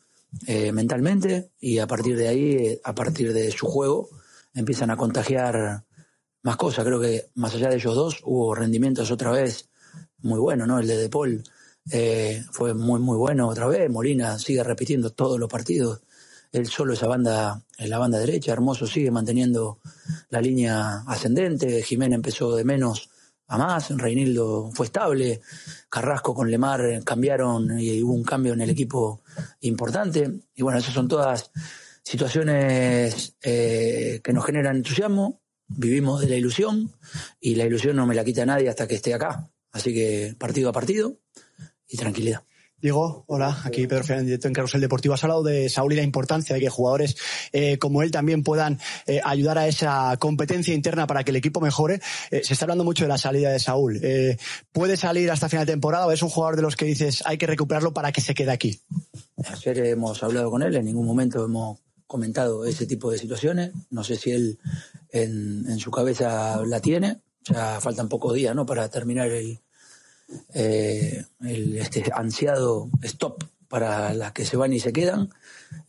[0.47, 4.11] eh, mentalmente y a partir de ahí, a partir de su juego,
[4.53, 5.85] empiezan a contagiar
[6.43, 6.85] más cosas.
[6.85, 9.71] Creo que más allá de ellos dos hubo rendimientos otra vez
[10.25, 10.79] muy buenos, ¿no?
[10.79, 11.43] El de De Paul
[11.91, 13.89] eh, fue muy, muy bueno otra vez.
[13.91, 16.03] Molina sigue repitiendo todos los partidos.
[16.51, 18.53] Él solo esa banda, en la banda derecha.
[18.53, 19.79] Hermoso sigue manteniendo
[20.31, 21.83] la línea ascendente.
[21.83, 23.11] Jiménez empezó de menos
[23.49, 23.91] a más.
[23.91, 25.41] Reinildo fue estable.
[25.89, 29.23] Carrasco con Lemar cambiaron y hubo un cambio en el equipo
[29.61, 30.31] importante.
[30.55, 31.51] Y bueno, esas son todas
[32.03, 36.93] situaciones eh, que nos generan entusiasmo vivimos de la ilusión
[37.41, 39.51] y la ilusión no me la quita nadie hasta que esté acá.
[39.75, 41.19] Así que partido a partido
[41.87, 42.45] y tranquilidad.
[42.81, 45.15] Diego, hola, aquí Pedro Fernández, directo en Carrusel Deportivo.
[45.15, 47.17] Has hablado de Saúl y la importancia de que jugadores
[47.53, 51.61] eh, como él también puedan eh, ayudar a esa competencia interna para que el equipo
[51.61, 52.01] mejore.
[52.31, 54.01] Eh, se está hablando mucho de la salida de Saúl.
[54.71, 57.39] ¿Puede salir hasta final de temporada o es un jugador de los que dices hay
[57.39, 58.79] que recuperarlo para que se quede aquí?
[59.45, 63.73] Ayer hemos hablado con él, en ningún momento hemos comentado ese tipo de situaciones.
[63.91, 64.59] No sé si él
[65.11, 67.23] en, su cabeza la tiene.
[67.45, 68.65] Ya faltan pocos días ¿no?
[68.65, 69.61] para terminar el,
[70.55, 75.31] eh, el este ansiado stop para las que se van y se quedan.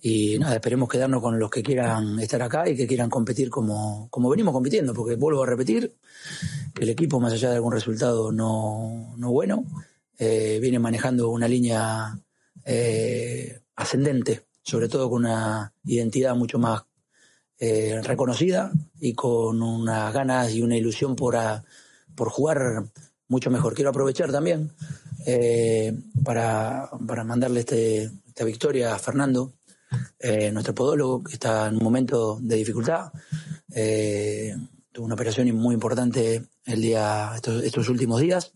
[0.01, 4.07] Y nada, esperemos quedarnos con los que quieran estar acá y que quieran competir como,
[4.09, 5.95] como venimos compitiendo, porque vuelvo a repetir
[6.73, 9.65] que el equipo, más allá de algún resultado no, no bueno,
[10.17, 12.19] eh, viene manejando una línea
[12.65, 16.83] eh, ascendente sobre todo con una identidad mucho más
[17.57, 21.37] eh, reconocida y con unas ganas y una ilusión por,
[22.13, 22.83] por jugar
[23.29, 23.73] mucho mejor.
[23.73, 24.73] Quiero aprovechar también
[25.25, 29.53] eh, para, mandarle este, esta victoria a Fernando,
[30.19, 33.11] eh, nuestro podólogo, que está en un momento de dificultad.
[34.91, 38.51] tuvo una operación muy importante el día, estos, estos últimos días.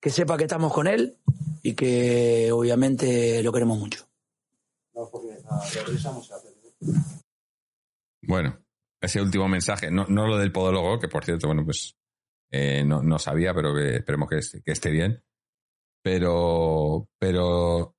[0.00, 1.16] Que sepa que estamos con él
[1.62, 4.06] y que obviamente lo queremos mucho.
[8.26, 8.64] Bueno,
[9.00, 11.96] ese último mensaje, no, no lo del podólogo, que por cierto, bueno, pues
[12.50, 15.22] eh, no, no, sabía, pero que esperemos que, esté bien.
[16.02, 17.96] Pero, pero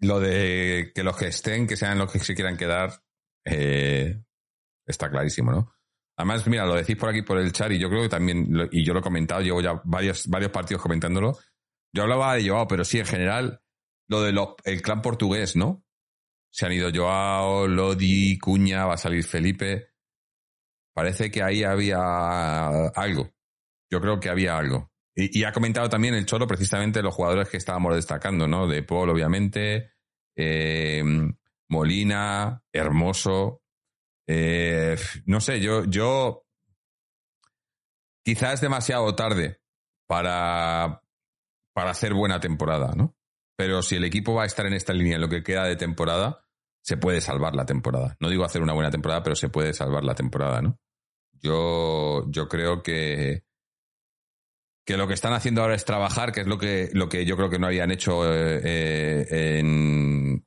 [0.00, 3.02] lo de que los que estén, que sean los que se quieran quedar,
[3.44, 4.22] eh,
[4.86, 5.72] está clarísimo, ¿no?
[6.16, 8.84] Además, mira, lo decís por aquí por el chat y yo creo que también, y
[8.84, 11.38] yo lo he comentado, llevo ya varios, varios partidos comentándolo.
[11.92, 13.60] Yo hablaba de Joao, pero sí, en general,
[14.08, 15.84] lo del el clan portugués, ¿no?
[16.50, 19.90] Se han ido Joao, Lodi, Cuña, va a salir Felipe.
[20.94, 21.98] Parece que ahí había
[22.88, 23.30] algo.
[23.90, 24.90] Yo creo que había algo.
[25.14, 28.68] Y, ha comentado también el Cholo precisamente los jugadores que estábamos destacando, ¿no?
[28.68, 29.92] De Paul, obviamente,
[30.36, 31.02] eh,
[31.68, 33.62] Molina, Hermoso.
[34.28, 36.46] Eh, no sé, yo, yo
[38.24, 39.60] quizás es demasiado tarde
[40.06, 41.02] para,
[41.72, 43.17] para hacer buena temporada, ¿no?
[43.58, 45.74] Pero si el equipo va a estar en esta línea en lo que queda de
[45.74, 46.44] temporada,
[46.80, 48.16] se puede salvar la temporada.
[48.20, 50.78] No digo hacer una buena temporada, pero se puede salvar la temporada, ¿no?
[51.32, 53.42] Yo, yo creo que,
[54.86, 57.36] que lo que están haciendo ahora es trabajar, que es lo que, lo que yo
[57.36, 60.46] creo que no habían hecho eh, eh, en,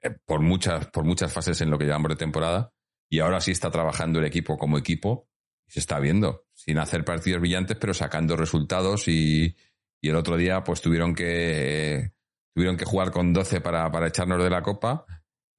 [0.00, 2.72] eh, por, muchas, por muchas fases en lo que llevamos de temporada.
[3.10, 5.28] Y ahora sí está trabajando el equipo como equipo.
[5.66, 9.08] Se está viendo, sin hacer partidos brillantes, pero sacando resultados.
[9.08, 9.56] Y,
[10.00, 12.12] y el otro día, pues tuvieron que
[12.54, 15.06] tuvieron que jugar con 12 para, para echarnos de la copa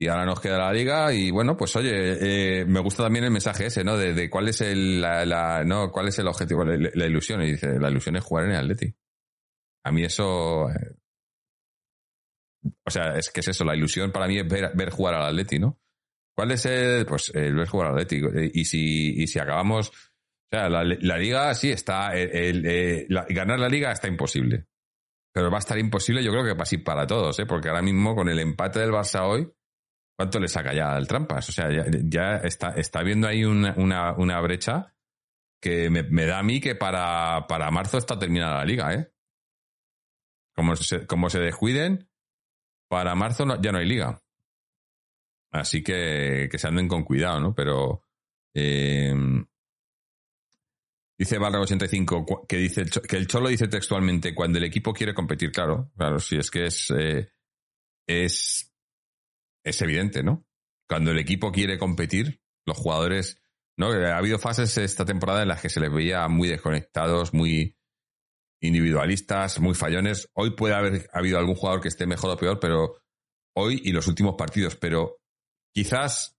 [0.04, 1.92] y ahora nos queda la liga y bueno, pues oye,
[2.60, 3.98] eh, me gusta también el mensaje ese, ¿no?
[3.98, 7.42] De, cuál es el, la, no, cuál es el objetivo, la, ilusión.
[7.42, 8.94] Y dice, la ilusión es jugar en el Atleti.
[9.86, 10.96] A mí eso, eh,
[12.86, 15.60] o sea, es que es eso, la ilusión para mí es ver, jugar al Atleti,
[15.60, 15.80] ¿no?
[16.36, 18.22] ¿Cuál es el, pues, el ver jugar al Atleti?
[18.54, 19.94] Y si, y si acabamos, o
[20.52, 24.66] sea, la, liga sí está, eh, ganar la liga está imposible.
[25.34, 27.46] Pero va a estar imposible, yo creo que así para todos, ¿eh?
[27.46, 29.52] porque ahora mismo con el empate del Barça hoy,
[30.16, 31.50] ¿cuánto le saca ya al Trampas?
[31.50, 33.74] O sea, ya, está, está viendo ahí una,
[34.16, 34.94] una, brecha
[35.60, 39.12] que me, da a mí que para, para marzo está terminada la liga, ¿eh?
[40.56, 42.08] Como se, como se descuiden,
[42.88, 44.22] para marzo ya no hay liga.
[45.52, 47.56] Así que, que se anden con cuidado, ¿no?
[47.56, 48.04] Pero,
[48.56, 49.16] Eh,
[51.18, 55.14] dice Barra 85 cu- que dice que el Cholo dice textualmente cuando el equipo quiere
[55.14, 57.30] competir, claro, claro, sí es que es eh,
[58.08, 58.74] es
[59.66, 60.46] es evidente, ¿no?
[60.90, 63.42] Cuando el equipo quiere competir, los jugadores,
[63.78, 63.88] ¿no?
[63.92, 67.78] Ha habido fases esta temporada en las que se les veía muy desconectados, muy
[68.62, 70.30] individualistas, muy fallones.
[70.34, 73.02] Hoy puede haber habido algún jugador que esté mejor o peor, pero
[73.56, 75.20] hoy y los últimos partidos, pero
[75.74, 76.38] quizás,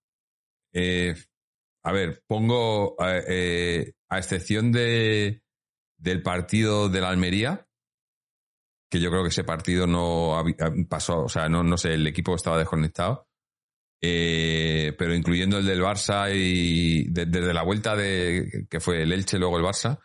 [0.74, 1.14] eh,
[1.85, 5.42] a ver, pongo eh, a excepción de
[5.99, 7.66] del partido de la Almería,
[8.90, 10.44] que yo creo que ese partido no
[10.88, 13.27] pasó, o sea, no, no sé, el equipo estaba desconectado.
[14.07, 19.12] Eh, pero incluyendo el del Barça y de- desde la vuelta de que fue el
[19.12, 19.99] Elche, luego el Barça,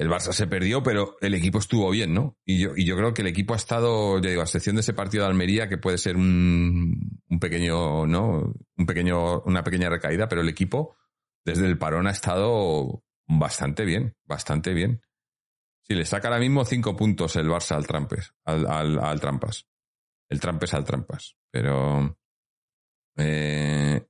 [0.00, 2.38] el Barça se perdió, pero el equipo estuvo bien, ¿no?
[2.46, 4.80] Y yo, y yo creo que el equipo ha estado, ya digo, a excepción de
[4.80, 8.54] ese partido de Almería, que puede ser un, pequeño, ¿no?
[8.78, 10.96] Un pequeño, una pequeña recaída, pero el equipo,
[11.44, 15.02] desde el parón, ha estado bastante bien, bastante bien.
[15.82, 19.66] Sí, le saca ahora mismo cinco puntos el Barça al Trampes, al Trampas.
[20.30, 21.36] El Trampes al Trampas.
[21.50, 22.18] Pero.
[23.18, 24.02] eh,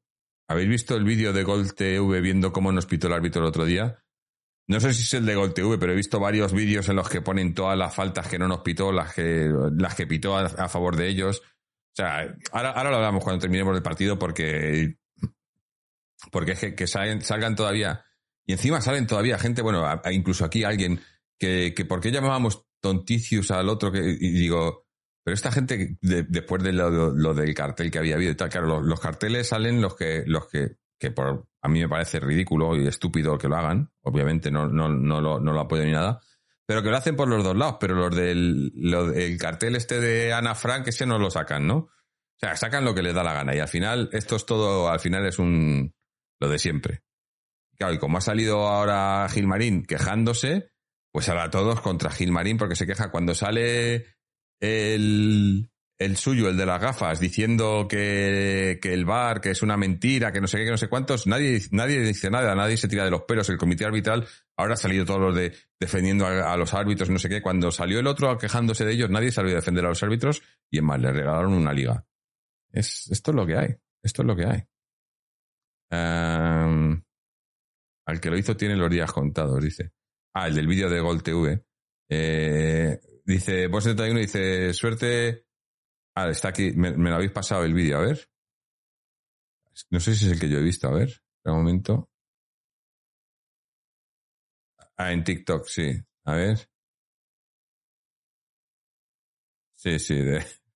[0.46, 3.64] ¿Habéis visto el vídeo de Gol TV viendo cómo nos pitó el árbitro el otro
[3.64, 4.04] día?
[4.70, 7.08] No sé si es el de Gol TV, pero he visto varios vídeos en los
[7.08, 10.68] que ponen todas las faltas que no nos pitó, las que, las que pitó a,
[10.68, 11.40] favor de ellos.
[11.40, 14.96] O sea, ahora, ahora lo hablamos cuando terminemos el partido porque.
[16.30, 18.04] Porque es que, que salgan, todavía.
[18.46, 21.00] Y encima salen todavía gente, bueno, incluso aquí alguien
[21.36, 23.90] que, que ¿por qué llamábamos tonticius al otro?
[23.90, 24.86] Que, y digo,
[25.24, 28.36] pero esta gente, de- después de lo, lo- lo del cartel que había habido y
[28.36, 31.88] tal, claro, los, los carteles salen los que, los que, que por, a mí me
[31.88, 35.92] parece ridículo y estúpido que lo hagan, obviamente no, no, no, lo, no apoyo ni
[35.92, 36.20] nada,
[36.66, 40.32] pero que lo hacen por los dos lados, pero los del del cartel este de
[40.32, 41.76] Ana Frank, ese no lo sacan, ¿no?
[41.76, 43.54] O sea, sacan lo que les da la gana.
[43.54, 45.94] Y al final, esto es todo, al final es un,
[46.38, 47.02] lo de siempre.
[47.76, 50.70] Claro, y como ha salido ahora Gilmarín quejándose,
[51.12, 53.10] pues ahora todos contra Gilmarín porque se queja.
[53.10, 54.06] Cuando sale
[54.60, 55.69] el,
[56.00, 60.32] el suyo, el de las gafas, diciendo que, que el bar, que es una mentira,
[60.32, 63.04] que no sé qué, que no sé cuántos, nadie, nadie dice nada, nadie se tira
[63.04, 63.50] de los pelos.
[63.50, 67.28] El comité arbitral, ahora ha salido todos los de defendiendo a, los árbitros, no sé
[67.28, 67.42] qué.
[67.42, 70.78] Cuando salió el otro quejándose de ellos, nadie salió a defender a los árbitros y
[70.78, 72.06] en más, le regalaron una liga.
[72.72, 73.76] Es, esto es lo que hay.
[74.02, 74.64] Esto es lo que hay.
[75.90, 77.02] Em,
[78.06, 79.92] al que lo hizo tiene los días contados, dice.
[80.32, 81.62] Ah, el del vídeo de Gol TV.
[82.08, 85.49] Eh, dice, vos 71 dice, suerte.
[86.14, 88.28] Ah, está aquí, me, me lo habéis pasado el vídeo, a ver.
[89.90, 91.22] No sé si es el que yo he visto, a ver.
[91.44, 92.10] Un momento.
[94.96, 95.92] Ah, en TikTok, sí.
[96.24, 96.58] A ver.
[99.76, 100.22] Sí, sí,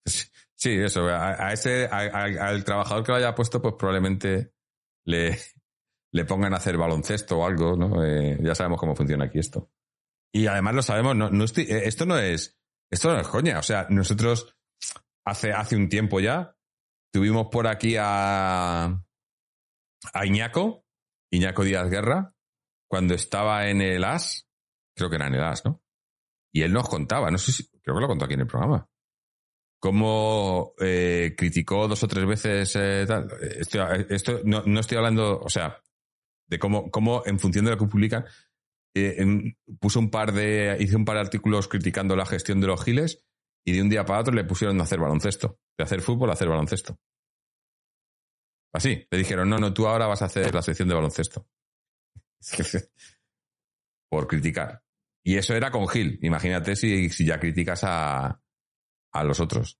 [0.55, 1.07] sí, eso.
[1.09, 4.55] A, ese, al trabajador que lo haya puesto, pues probablemente
[5.05, 5.39] le,
[6.13, 8.03] le pongan a hacer baloncesto o algo, ¿no?
[8.03, 9.71] Eh, ya sabemos cómo funciona aquí esto.
[10.33, 12.59] Y además lo sabemos, no, eh, esto no es,
[12.91, 13.59] esto no es coña.
[13.59, 14.57] O sea, nosotros
[15.25, 16.57] hace, hace un tiempo ya
[17.13, 18.85] tuvimos por aquí a,
[20.13, 20.85] a Iñaco,
[21.31, 22.35] Iñaco Díaz Guerra,
[22.89, 24.49] cuando estaba en el AS,
[24.97, 25.83] creo que era en el AS, ¿no?
[26.53, 28.89] Y él nos contaba, no sé si, creo que lo contó aquí en el programa,
[29.81, 33.07] cómo eh, criticó dos o tres veces eh,
[34.09, 35.81] esto no, no estoy hablando, o sea,
[36.49, 38.25] de cómo, cómo en función de lo que publican,
[38.95, 42.67] eh, en- puso un par de, hice un par de artículos criticando la gestión de
[42.69, 43.25] los giles
[43.67, 46.35] y de un día para otro le pusieron a hacer baloncesto, de hacer fútbol a
[46.35, 46.99] hacer baloncesto.
[48.73, 51.47] Así, le dijeron, no, no, tú ahora vas a hacer la sección de baloncesto.
[54.11, 54.83] Por criticar.
[55.25, 56.19] Y eso era con Gil.
[56.23, 58.41] Imagínate si, si ya criticas a,
[59.13, 59.79] a los otros.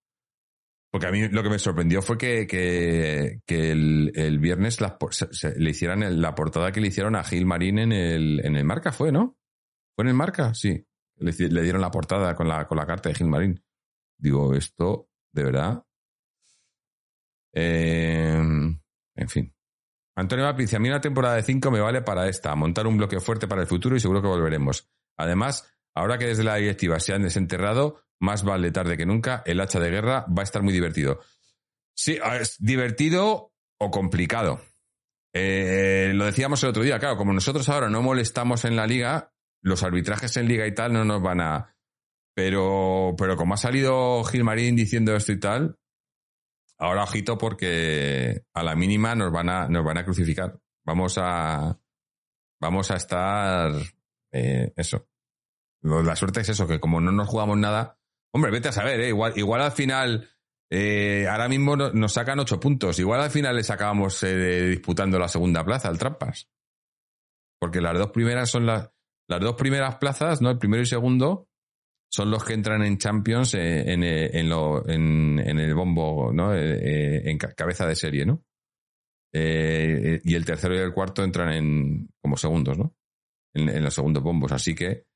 [0.91, 3.41] Porque a mí lo que me sorprendió fue que, que,
[3.73, 7.93] el, el viernes le hicieran el- la portada que le hicieron a Gil Marín en
[7.93, 9.37] el, en el marca, ¿fue, no?
[9.97, 10.55] ¿Fue en el marca?
[10.55, 10.87] Sí.
[11.17, 13.64] Le, le dieron la portada con la, con la carta de Gil Marín.
[14.25, 15.85] Digo, esto, de verdad.
[17.53, 18.33] Eh,
[19.17, 19.55] en fin.
[20.17, 22.97] Antonio Vapi dice, a mí una temporada de 5 me vale para esta, montar un
[22.97, 24.91] bloque fuerte para el futuro y seguro que volveremos.
[25.19, 29.61] Además, ahora que desde la directiva se han desenterrado, más vale tarde que nunca, el
[29.61, 31.21] hacha de guerra va a estar muy divertido.
[31.95, 34.63] Sí, es divertido o complicado.
[35.35, 39.35] Eh, lo decíamos el otro día, claro, como nosotros ahora no molestamos en la liga,
[39.61, 41.74] los arbitrajes en liga y tal no nos van a...
[42.35, 45.79] Pero, pero como ha salido Gilmarín diciendo esto y tal,
[46.79, 50.59] ahora ojito porque a la mínima nos van a, nos van a crucificar.
[50.85, 51.79] Vamos a,
[52.61, 53.73] vamos a estar,
[54.33, 55.07] eh, eso.
[55.83, 57.99] La suerte es eso, que como no nos jugamos nada,
[58.33, 59.09] hombre, vete a saber, ¿eh?
[59.09, 60.29] igual, igual al final
[60.71, 62.99] Eh, ahora mismo nos sacan ocho puntos.
[62.99, 66.49] Igual al final les acabamos eh, disputando la segunda plaza al Trampas.
[67.61, 68.91] Porque las dos primeras son las,
[69.29, 70.51] las dos primeras plazas, ¿no?
[70.51, 71.49] El primero y segundo
[72.15, 76.55] son los que entran en Champions eh, en, en, lo, en, en, el bombo, ¿no?
[76.55, 78.45] en cabeza de serie, ¿no?
[79.33, 82.95] y el tercero y el cuarto entran en como segundos, ¿no?
[83.53, 84.53] En, los segundos bombos.
[84.53, 85.09] Así que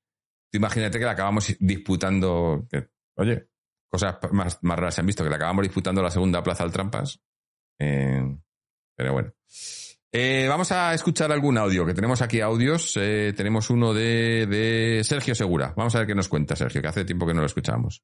[0.51, 2.67] imagínate que la acabamos disputando.
[3.15, 3.47] Oye,
[3.89, 6.73] cosas más, más raras se han visto, que la acabamos disputando la segunda plaza al
[6.73, 7.21] Trampas.
[7.79, 8.39] Eh,
[8.97, 9.33] pero bueno.
[10.11, 12.97] Eh, vamos a escuchar algún audio, que tenemos aquí audios.
[12.97, 15.75] Eh, tenemos uno de, de, Sergio Segura.
[15.77, 18.03] Vamos a ver qué nos cuenta Sergio, que hace tiempo que no lo escuchamos.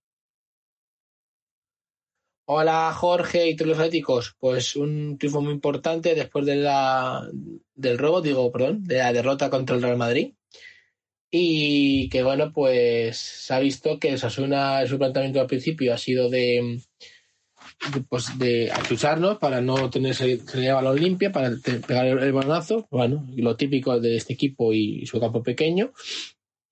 [2.47, 4.37] Hola Jorge y todos los atléticos.
[4.39, 7.27] Pues un triunfo muy importante después de la,
[7.75, 10.35] del robo, digo, perdón, de la derrota contra el Real Madrid
[11.37, 16.31] y que bueno, pues se ha visto que Sasuna, su planteamiento al principio ha sido
[16.31, 16.81] de
[18.09, 21.51] pues de acusarnos para no tener salida balón limpia, para
[21.87, 25.93] pegar el, balonazo, bueno, lo típico de este equipo y, su campo pequeño,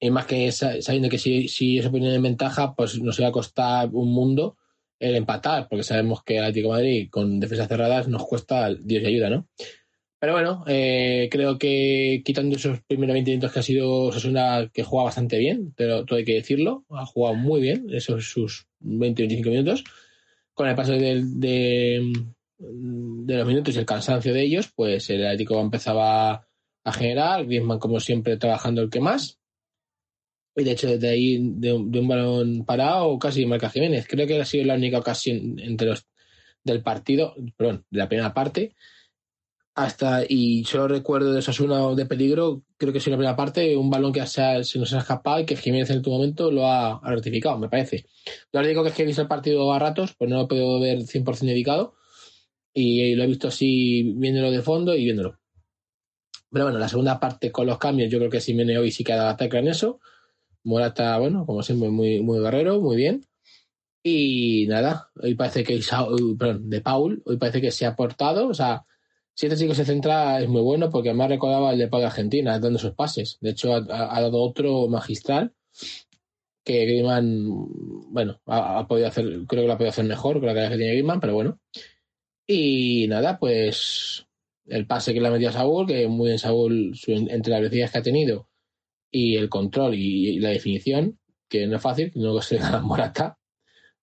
[0.01, 3.33] y más que sabiendo que si, si eso ponía en ventaja, pues nos iba a
[3.33, 4.57] costar un mundo
[4.99, 9.03] el empatar, porque sabemos que el Atlético de Madrid con defensas cerradas nos cuesta Dios
[9.03, 9.49] y ayuda, ¿no?
[10.23, 14.85] Pero bueno, eh, creo que quitando esos primeros 20 minutos que ha sido una que
[14.85, 19.51] juega bastante bien, pero todo hay que decirlo, ha jugado muy bien esos sus 20-25
[19.51, 19.83] minutos.
[20.55, 22.13] Con el paso de, de,
[22.59, 26.47] de, los minutos y el cansancio de ellos, pues el Atlético empezaba
[26.85, 29.39] a generar, Griezmann como siempre trabajando el que más.
[30.55, 34.07] Y de hecho desde ahí de, de un balón parado casi marca Jiménez.
[34.07, 36.07] Creo que ha sido la única ocasión entre los
[36.65, 38.75] del partido, perdón, de la primera parte,
[39.75, 43.77] hasta y solo recuerdo de Osasuna de peligro, creo que es en la primera parte,
[43.77, 46.67] un balón que se, se, nos ha escapado y que Jiménez en tu momento lo
[46.67, 48.05] ha, ha rectificado, me parece.
[48.53, 50.49] Yo ahora digo que es que he visto el partido a ratos, pues no lo
[50.49, 51.95] puedo ver 100% dedicado
[52.75, 55.39] y, y, lo he visto así viéndolo de fondo y viéndolo.
[56.51, 59.15] Pero bueno, la segunda parte con los cambios, yo creo que Simeone hoy sí que
[59.15, 60.01] ha dado en eso.
[60.65, 63.27] Morata, bueno, como siempre, muy, muy guerrero, muy bien.
[64.03, 65.81] Y nada, hoy parece que,
[66.39, 68.85] perdón, de Paul, hoy parece que se ha portado, o sea,
[69.35, 72.59] si este chico se centra es muy bueno porque además recordaba el de Paga Argentina
[72.59, 73.39] dando sus pases.
[73.41, 73.81] De hecho, ha,
[74.21, 75.55] dado otro magistral
[76.65, 80.55] que Griezmann, bueno, ha, podido hacer, creo que lo ha podido hacer mejor con la
[80.55, 81.59] que tiene Griezmann, pero bueno.
[82.47, 84.27] Y nada, pues
[84.67, 87.93] el pase que le ha metido a Saúl, que muy bien Saúl, entre las velocidades
[87.93, 88.49] que ha tenido
[89.11, 91.19] y el control y, la definición,
[91.49, 93.39] que no es fácil, no se gana Morata,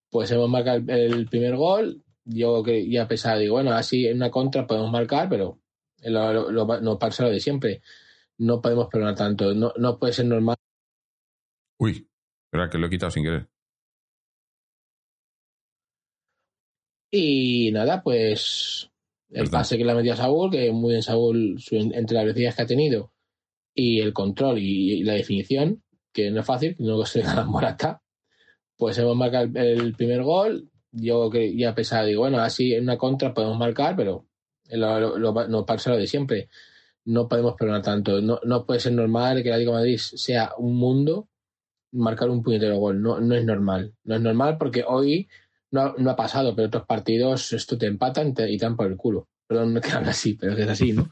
[0.09, 4.32] pues hemos marcado el primer gol, yo que ya pensaba, digo, bueno, así en una
[4.32, 5.59] contra podemos marcar, pero
[6.03, 7.82] lo, lo, lo, no pasa lo de siempre.
[8.38, 9.53] No podemos perdonar tanto.
[9.53, 10.55] No, no puede ser normal.
[11.77, 12.07] Uy,
[12.45, 13.49] espera que lo he quitado sin querer.
[17.11, 18.91] Y nada, pues
[19.32, 22.25] el pase que le ha metido a Saúl, que muy bien Saúl, su, entre las
[22.25, 23.11] velocidades que ha tenido
[23.73, 28.01] y el control y, y, la definición, que no es fácil, no se gana Morata,
[28.77, 32.84] pues hemos marcado el, el primer gol, yo que ya pensaba, digo, bueno, así en
[32.84, 34.26] una contra podemos marcar, pero
[34.70, 36.50] lo, lo, no pasa lo de siempre.
[37.06, 38.22] No podemos perdonar tanto.
[38.22, 41.28] No, no puede ser normal que el Atlético de Madrid sea un mundo
[41.92, 43.02] marcar un puñetero gol.
[43.02, 43.94] No, no es normal.
[44.04, 45.28] No es normal porque hoy
[45.72, 48.98] no, no ha pasado, pero otros partidos esto te empatan y te dan por el
[48.98, 49.28] culo.
[49.48, 51.10] Perdón que hable así, pero es así, ¿no?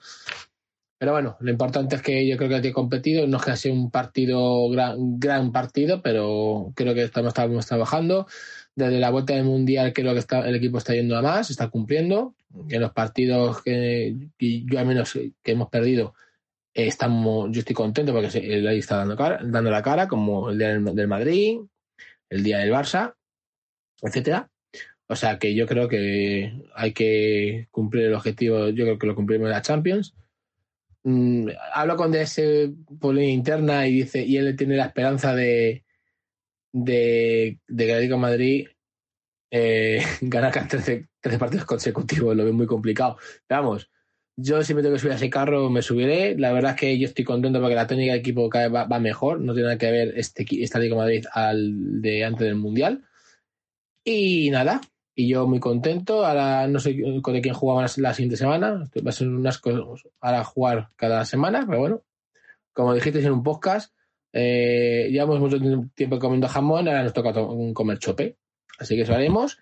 [1.00, 3.72] Pero bueno, lo importante es que yo creo que ha competido, no es que sea
[3.72, 8.26] un partido, gran, gran partido, pero creo que estamos, estamos trabajando
[8.78, 12.36] desde la vuelta del mundial creo que el equipo está yendo a más, está cumpliendo.
[12.70, 16.14] En los partidos que, que yo al menos que hemos perdido,
[16.76, 20.70] eh, estamos, yo estoy contento porque el ahí está dando, la cara, como el día
[20.70, 21.60] del, del, Madrid,
[22.30, 23.16] el día del Barça,
[24.00, 24.48] etcétera.
[25.08, 29.16] O sea que yo creo que hay que cumplir el objetivo, yo creo que lo
[29.16, 30.14] cumplimos en la Champions.
[31.04, 32.42] Mm, hablo con DS
[33.00, 35.84] por línea interna y dice, y él tiene la esperanza de,
[36.84, 38.68] de, de Madrid
[39.50, 43.18] eh, gana 13, 13 partidos consecutivos, lo veo muy complicado.
[43.50, 43.90] Vamos,
[44.36, 46.38] yo si me tengo que subir a ese carro, me subiré.
[46.38, 49.42] La verdad es que yo estoy contento porque la técnica del equipo cada va, mejor.
[49.42, 53.04] No tiene nada que ver este, este Atlético Madrid al de antes del Mundial.
[54.04, 54.80] Y nada,
[55.16, 56.24] y yo muy contento.
[56.24, 58.88] Ahora no sé con quién jugamos la siguiente semana.
[59.06, 59.82] Va a ser unas cosas
[60.20, 62.04] para jugar cada semana, pero bueno,
[62.74, 63.92] como dijiste en un podcast,
[64.34, 65.58] eh, llevamos mucho
[65.96, 68.38] tiempo comiendo jamón, ahora nos toca comer chope.
[68.80, 69.58] Así que eso haremos.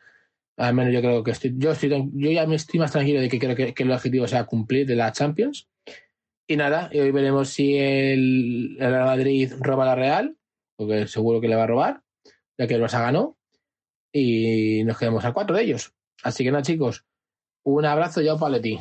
[0.58, 3.30] Al menos yo creo que estoy, yo, estoy, yo ya me estoy más tranquilo de
[3.30, 5.68] que creo que, que el objetivo sea cumplir de la Champions.
[6.48, 10.38] Y nada, y hoy veremos si el, el Madrid roba la Real,
[10.78, 12.02] porque seguro que le va a robar,
[12.58, 13.38] ya que el Barça ganó.
[14.14, 15.94] y nos quedamos a cuatro de ellos.
[16.24, 17.06] Así que nada, chicos,
[17.64, 18.80] un abrazo yo para ti.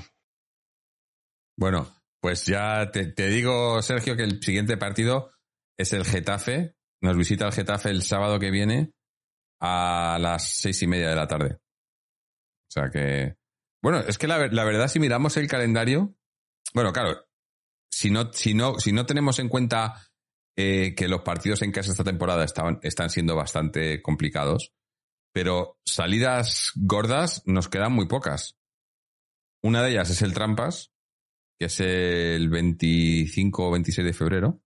[1.56, 1.88] Bueno,
[2.20, 5.33] pues ya te, te, digo, Sergio, que el siguiente partido
[5.78, 6.74] es el Getafe.
[7.00, 8.92] Nos visita el Getafe el sábado que viene
[9.60, 11.54] a las seis y media de la tarde.
[11.54, 13.36] O sea que.
[13.82, 16.16] Bueno, es que la, la verdad, si miramos el calendario.
[16.72, 17.26] Bueno, claro,
[17.94, 19.94] si no, si no, si no tenemos en cuenta
[20.56, 24.72] eh, que los partidos en casa esta temporada estaban, están siendo bastante complicados,
[25.32, 28.56] pero salidas gordas nos quedan muy pocas.
[29.62, 30.92] Una de ellas es el Trampas,
[31.58, 34.60] que es el 25 o 26 de febrero,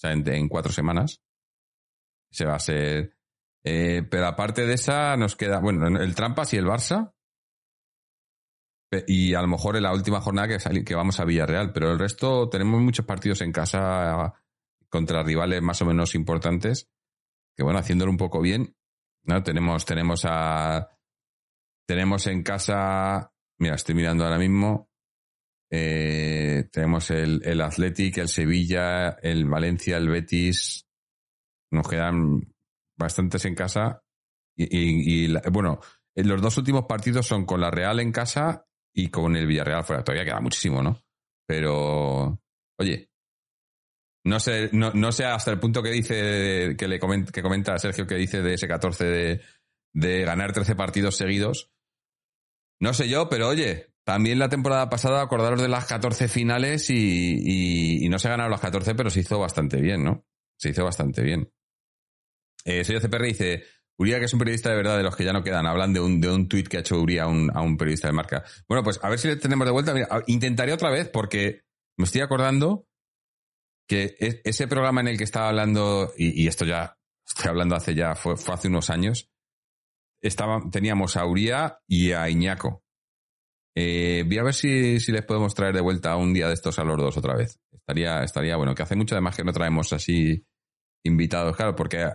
[0.00, 1.20] sea, en, cuatro semanas.
[2.30, 3.16] Se va a ser.
[3.64, 7.12] Eh, pero aparte de esa, nos queda, bueno, el Trampas y el Barça.
[9.06, 11.98] Y a lo mejor en la última jornada que, que vamos a Villarreal, pero el
[11.98, 14.34] resto tenemos muchos partidos en casa
[14.88, 16.90] contra rivales más o menos importantes,
[17.56, 18.74] que bueno, haciéndolo un poco bien,
[19.22, 19.44] ¿no?
[19.44, 20.88] Tenemos, tenemos a,
[21.86, 24.89] tenemos en casa, mira, estoy mirando ahora mismo,
[25.70, 30.86] eh, tenemos el, el Athletic, el Sevilla, el Valencia, el Betis,
[31.70, 32.52] nos quedan
[32.96, 34.02] bastantes en casa
[34.56, 35.80] y, bueno,
[36.14, 40.04] los dos últimos partidos son con la Real en casa y con el Villarreal fuera.
[40.04, 41.00] Todavía queda muchísimo, ¿no?
[41.46, 42.38] Pero,
[42.78, 43.10] oye,
[44.24, 47.78] no sé, no, no sé hasta el punto que dice, que le comenta, que comenta
[47.78, 49.40] Sergio que dice de ese 14 de,
[49.94, 51.70] de ganar 13 partidos seguidos.
[52.80, 58.08] No sé yo, pero oye, también la temporada pasada acordaros de las 14 finales y,
[58.08, 60.26] no se ganaron las 14, pero se hizo bastante bien, ¿no?
[60.58, 61.48] Se hizo bastante bien.
[62.64, 63.62] Eh, Sergio CPR dice,
[63.96, 66.00] Uría, que es un periodista de verdad de los que ya no quedan, hablan de
[66.00, 68.42] un, de un tuit que ha hecho Uría a un, a un periodista de marca.
[68.68, 69.94] Bueno, pues a ver si le tenemos de vuelta.
[69.94, 71.62] Mira, intentaré otra vez porque
[71.96, 72.88] me estoy acordando
[73.88, 78.16] que ese programa en el que estaba hablando, y, esto ya estoy hablando hace ya,
[78.16, 79.30] fue, hace unos años,
[80.20, 82.82] estaba, teníamos a Uría y a Iñaco.
[83.74, 86.78] Eh, voy a ver si, si, les podemos traer de vuelta un día de estos
[86.78, 87.58] a los dos otra vez.
[87.72, 90.44] Estaría, estaría bueno, que hace mucho además que no traemos así
[91.04, 92.08] invitados, claro, porque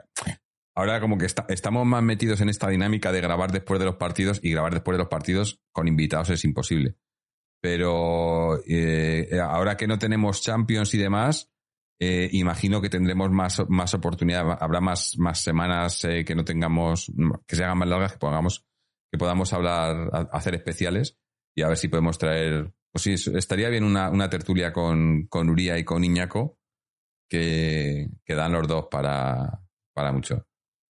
[0.75, 4.39] ahora como que estamos más metidos en esta dinámica de grabar después de los partidos
[4.43, 6.95] y grabar después de los partidos con invitados es imposible.
[7.61, 11.51] Pero eh, ahora que no tenemos Champions y demás,
[11.99, 17.11] eh, imagino que tendremos más, más oportunidad, habrá más, más semanas eh, que no tengamos,
[17.47, 18.65] que se hagan más largas, que podamos,
[19.11, 21.17] que podamos hablar, hacer especiales
[21.55, 25.49] y a ver si podemos traer, pues sí, estaría bien una, una tertulia con, con
[25.49, 26.59] Uría y con Iñaco,
[27.29, 29.61] que, que dan los dos para,
[29.93, 30.45] para mucho.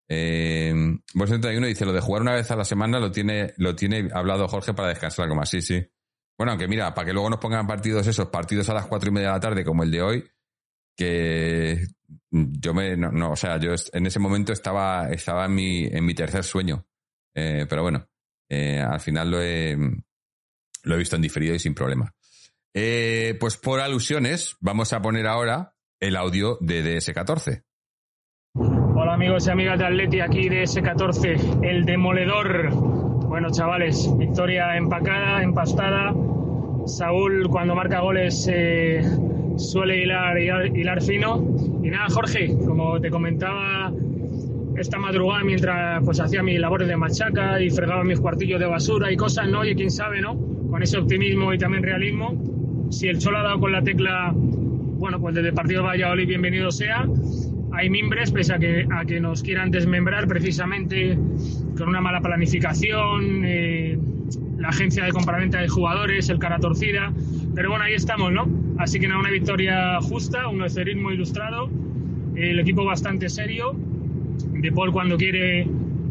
[0.07, 0.74] Eh,
[1.13, 4.47] 31 dice, lo de jugar una vez a la semana lo tiene, lo tiene hablado
[4.47, 5.49] Jorge para descansar algo más.
[5.49, 5.84] Sí, sí.
[6.38, 9.13] Bueno, aunque mira, para que luego nos pongan partidos esos, partidos a las cuatro y
[9.13, 10.28] media de la tarde como el de hoy,
[10.97, 11.88] que
[12.30, 16.13] yo me, no, o sea, yo en ese momento estaba, estaba en mi, en mi
[16.13, 16.86] tercer sueño.
[17.34, 18.07] Eh, pero bueno,
[18.49, 19.78] eh, al final lo he,
[20.86, 22.13] lo he visto en diferido y sin problema.
[22.73, 27.63] Eh, pues por alusiones, vamos a poner ahora el audio de DS14.
[28.53, 32.69] Hola amigos y amigas de Atleti, aquí DS14, el demoledor.
[32.71, 36.13] Bueno chavales, victoria empacada, empastada.
[36.86, 39.01] Saúl cuando marca goles eh,
[39.57, 41.43] suele hilar, hilar, fino.
[41.83, 43.91] Y nada, Jorge, como te comentaba
[44.78, 49.11] esta madrugada mientras pues hacía mis labores de machaca y fregaba mis cuartillos de basura
[49.11, 49.65] y cosas, ¿no?
[49.65, 50.38] Y quién sabe, ¿no?
[50.69, 55.19] Con ese optimismo y también realismo, si el Cholo ha dado con la tecla, bueno,
[55.19, 57.07] pues desde el partido de Valladolid bienvenido sea.
[57.71, 61.17] Hay mimbres, pese a que, a que nos quieran desmembrar precisamente
[61.78, 63.99] con una mala planificación, eh,
[64.57, 67.11] la agencia de compraventa de jugadores, el cara torcida.
[67.53, 68.47] Pero bueno, ahí estamos, ¿no?
[68.78, 71.69] Así que nada, una victoria justa, un ecerismo ilustrado,
[72.36, 73.76] el equipo bastante serio.
[74.51, 75.67] De Paul cuando quiere,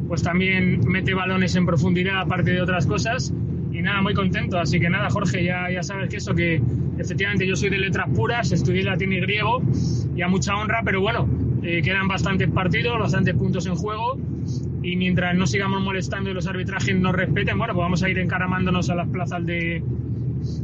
[0.09, 3.33] pues también mete balones en profundidad, aparte de otras cosas.
[3.73, 4.59] Y nada, muy contento.
[4.59, 6.63] Así que nada, Jorge, ya, ya sabes que eso, que
[6.99, 9.63] efectivamente yo soy de letras puras, estudié latín y griego,
[10.15, 11.29] y a mucha honra, pero bueno,
[11.63, 14.19] eh, quedan bastantes partidos, bastantes puntos en juego
[14.83, 18.19] y mientras no sigamos molestando y los arbitrajes nos respeten, bueno, pues vamos a ir
[18.19, 19.83] encaramándonos a las plazas de,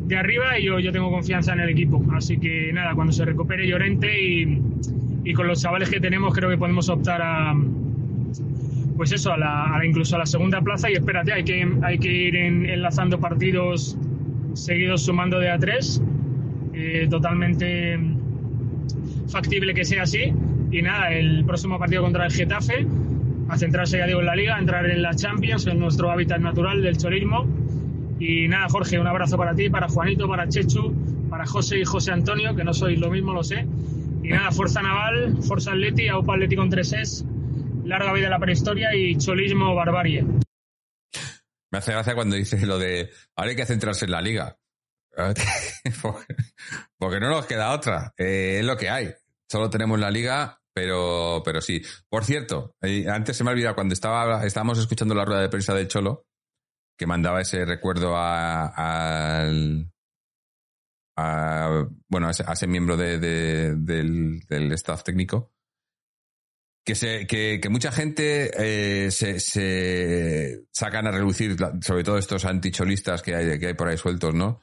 [0.06, 2.04] de arriba y yo, yo tengo confianza en el equipo.
[2.12, 4.60] Así que nada, cuando se recupere Llorente y,
[5.24, 7.54] y con los chavales que tenemos creo que podemos optar a
[8.96, 12.12] pues eso, a la, incluso a la segunda plaza y espérate, hay que, hay que
[12.12, 13.96] ir enlazando partidos
[14.52, 16.02] seguidos sumando de a tres.
[16.74, 17.98] Eh, totalmente
[19.28, 20.32] factible que sea así.
[20.70, 22.86] Y nada, el próximo partido contra el Getafe
[23.48, 26.40] a centrarse, ya digo, en la liga, a entrar en la Champions, en nuestro hábitat
[26.40, 27.46] natural del chorismo.
[28.18, 30.94] Y nada, Jorge, un abrazo para ti, para Juanito, para Chechu,
[31.28, 33.66] para José y José Antonio, que no sois lo mismo, lo sé.
[34.30, 37.24] Y nada, Fuerza Naval, Fuerza Atleti, AUPA Atleti con 3 es
[37.84, 40.24] larga vida a la prehistoria y cholismo barbarie.
[41.72, 44.56] Me hace gracia cuando dice lo de ahora hay que centrarse en la liga.
[46.96, 48.14] Porque no nos queda otra.
[48.16, 49.12] Eh, es lo que hay.
[49.50, 51.82] Solo tenemos la liga, pero, pero sí.
[52.08, 55.48] Por cierto, eh, antes se me ha olvidado, cuando estaba, estábamos escuchando la rueda de
[55.48, 56.24] prensa del Cholo,
[56.96, 58.66] que mandaba ese recuerdo a,
[59.40, 59.90] al,
[61.16, 65.52] a, bueno, a ese, miembro de, del, staff técnico,
[66.84, 73.22] que, se, que, mucha gente eh, se, se, sacan a relucir, sobre todo estos anticholistas
[73.22, 74.60] que hay, que hay por ahí sueltos, ¿no?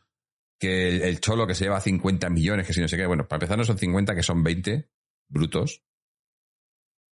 [0.60, 3.38] Que el, cholo que se lleva 50 millones, que si no sé qué, bueno, para
[3.38, 4.90] empezar no son 50, que son 20
[5.30, 5.84] brutos.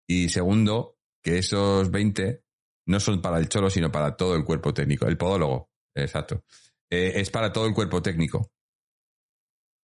[0.09, 2.43] Y segundo, que esos 20
[2.87, 6.45] no son para el cholo, sino para todo el cuerpo técnico, el podólogo, exacto.
[6.91, 8.51] Eh, es para todo el cuerpo técnico.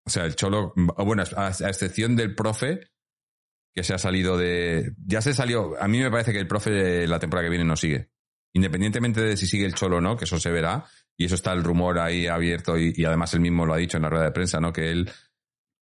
[0.06, 2.90] O sea, el Cholo, bueno, a, excepción del profe,
[3.74, 4.94] que se ha salido de.
[5.06, 5.82] Ya se salió.
[5.82, 8.10] A mí me parece que el profe la temporada que viene no sigue.
[8.54, 10.86] Independientemente de si sigue el Cholo o no, que eso se verá.
[11.18, 12.78] Y eso está el rumor ahí abierto.
[12.78, 14.74] Y, además él mismo lo ha dicho en la rueda de prensa, ¿no?
[14.74, 15.12] Que él,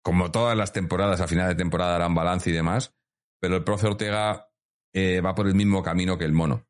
[0.04, 2.94] como todas las temporadas, a final de temporada harán balance y demás.
[3.40, 4.50] Pero el profe Ortega
[4.94, 6.68] eh, va por el mismo camino que el mono.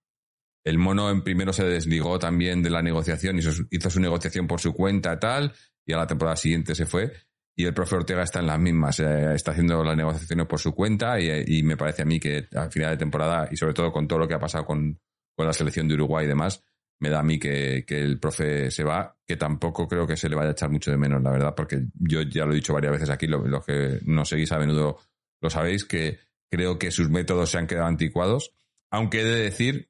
[0.64, 4.60] El mono en primero se desligó también de la negociación, hizo, hizo su negociación por
[4.60, 5.54] su cuenta y tal,
[5.86, 7.14] y a la temporada siguiente se fue
[7.60, 10.76] y el profe Ortega está en las mismas, eh, está haciendo las negociaciones por su
[10.76, 14.08] cuenta y, me parece a mí que al final de temporada y sobre todo con
[14.08, 15.00] todo lo que ha pasado con,
[15.38, 16.64] la selección de Uruguay y demás,
[17.00, 20.36] me da a mí que, el profe se va, que tampoco creo que se le
[20.36, 22.94] vaya a echar mucho de menos, la verdad, porque yo ya lo he dicho varias
[22.94, 25.00] veces aquí, los que nos seguís a menudo
[25.42, 26.20] lo sabéis, que
[26.52, 28.54] creo que sus métodos se han quedado anticuados,
[28.92, 29.90] aunque he de decir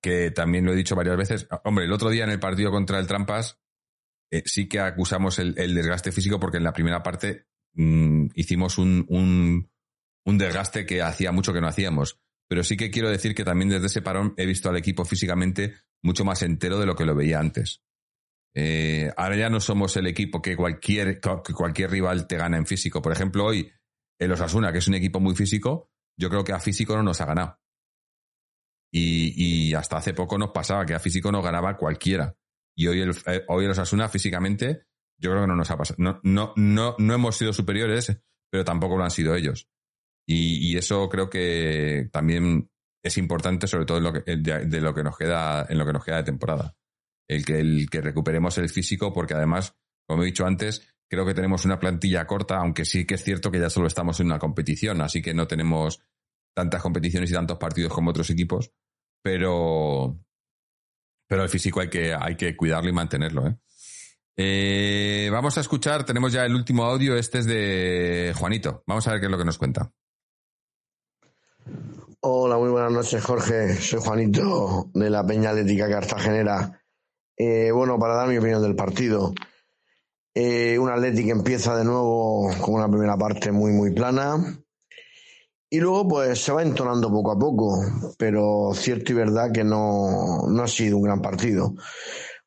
[0.00, 3.00] que también lo he dicho varias veces, hombre, el otro día en el partido contra
[3.00, 3.58] el Trampas,
[4.30, 9.70] eh, sí que acusamos el, desgaste físico porque en la primera parte mm, hicimos un,
[10.24, 12.20] desgaste que hacía mucho que no hacíamos.
[12.48, 15.74] Pero sí que quiero decir que también desde ese parón he visto al equipo físicamente
[16.02, 17.82] mucho más entero de lo que lo veía antes.
[18.54, 22.66] Eh, ahora ya no somos el equipo que cualquier, que cualquier rival te gana en
[22.66, 23.02] físico.
[23.02, 23.70] Por ejemplo, hoy
[24.18, 27.20] el Osasuna, que es un equipo muy físico, yo creo que a físico no nos
[27.20, 27.60] ha ganado.
[28.92, 32.36] Y, y hasta hace poco nos pasaba que a físico nos ganaba cualquiera.
[32.76, 34.86] Y hoy el, eh, hoy el Osasuna físicamente,
[35.18, 35.96] yo creo que no nos ha pasado.
[35.98, 38.16] No, no, no, no hemos sido superiores,
[38.50, 39.68] pero tampoco lo han sido ellos.
[40.28, 42.68] Y, eso creo que también
[43.02, 45.92] es importante, sobre todo en lo que, de, lo que nos queda, en lo que
[45.92, 46.76] nos queda de temporada.
[47.28, 51.34] El que, el que recuperemos el físico, porque además, como he dicho antes, creo que
[51.34, 54.38] tenemos una plantilla corta, aunque sí que es cierto que ya solo estamos en una
[54.38, 56.00] competición, así que no tenemos
[56.54, 58.72] tantas competiciones y tantos partidos como otros equipos,
[59.22, 60.18] pero,
[61.26, 63.46] pero el físico hay que, hay que cuidarlo y mantenerlo.
[63.46, 63.56] ¿eh?
[64.36, 65.28] ¿eh?
[65.32, 68.82] vamos a escuchar, tenemos ya el último audio, este es de Juanito.
[68.86, 69.90] Vamos a ver qué es lo que nos cuenta.
[72.20, 73.74] Hola, muy buenas noches, Jorge.
[73.76, 76.82] Soy Juanito de la Peña Atlética Cartagenera.
[77.36, 79.32] Eh, bueno, para dar mi opinión del partido.
[80.34, 84.58] Eh, un Atlético empieza de nuevo con una primera parte muy, muy plana.
[85.68, 87.78] Y luego pues se va entonando poco a poco,
[88.18, 91.74] pero cierto y verdad que no, no ha sido un gran partido.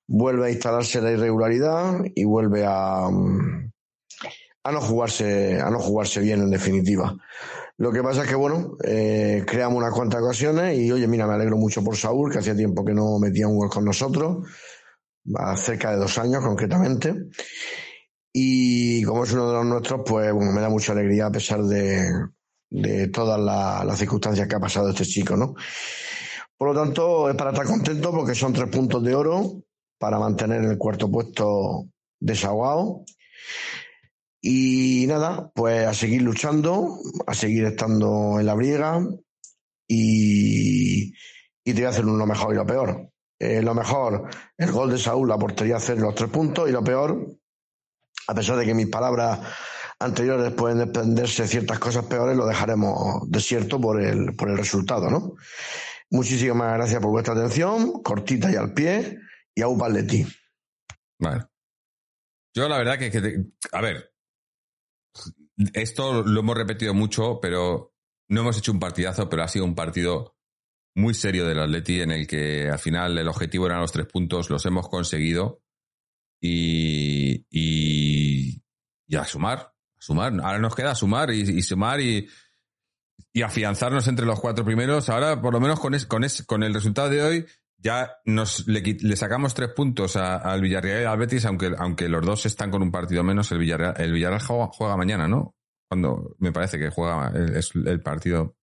[0.07, 6.41] Vuelve a instalarse la irregularidad y vuelve a, a no jugarse, a no jugarse bien
[6.41, 7.15] en definitiva.
[7.77, 11.33] Lo que pasa es que bueno, eh, creamos unas cuantas ocasiones y oye, mira, me
[11.33, 14.47] alegro mucho por Saúl, que hacía tiempo que no metía un gol con nosotros,
[15.57, 17.15] cerca de dos años concretamente.
[18.31, 21.63] Y como es uno de los nuestros, pues bueno, me da mucha alegría a pesar
[21.63, 22.07] de,
[22.69, 25.55] de todas las circunstancias que ha pasado este chico, ¿no?
[26.57, 29.63] Por lo tanto, es para estar contento porque son tres puntos de oro
[29.97, 31.87] para mantener el cuarto puesto
[32.19, 33.03] desahogado.
[34.41, 36.97] Y nada, pues a seguir luchando,
[37.27, 39.05] a seguir estando en la briega
[39.87, 41.13] y,
[41.63, 43.09] y te voy a hacer lo mejor y lo peor.
[43.39, 46.83] Eh, lo mejor, el gol de Saúl, la portería hacer los tres puntos y lo
[46.83, 47.37] peor,
[48.27, 49.39] a pesar de que mis palabras
[49.99, 55.35] anteriores pueden desprenderse ciertas cosas peores, lo dejaremos desierto por el, por el resultado, ¿no?
[56.09, 59.19] Muchísimas gracias por vuestra atención, cortita y al pie,
[59.53, 60.25] y a ti.
[61.19, 61.45] Vale.
[62.55, 63.11] Yo la verdad que,
[63.71, 64.13] a ver,
[65.73, 67.93] esto lo hemos repetido mucho, pero
[68.29, 70.35] no hemos hecho un partidazo, pero ha sido un partido
[70.95, 74.49] muy serio del Atleti en el que al final el objetivo eran los tres puntos,
[74.49, 75.61] los hemos conseguido
[76.41, 78.63] y, y,
[79.07, 80.33] y a sumar, sumar.
[80.41, 82.27] Ahora nos queda sumar y, sumar y,
[83.33, 85.09] y, afianzarnos entre los cuatro primeros.
[85.09, 87.45] Ahora, por lo menos con, con, con el resultado de hoy,
[87.77, 92.45] ya nos le, sacamos tres puntos al Villarreal y al Betis, aunque, aunque los dos
[92.45, 93.51] están con un partido menos.
[93.51, 95.55] El Villarreal, el Villarreal juega, mañana, ¿no?
[95.87, 98.57] Cuando me parece que juega es el partido.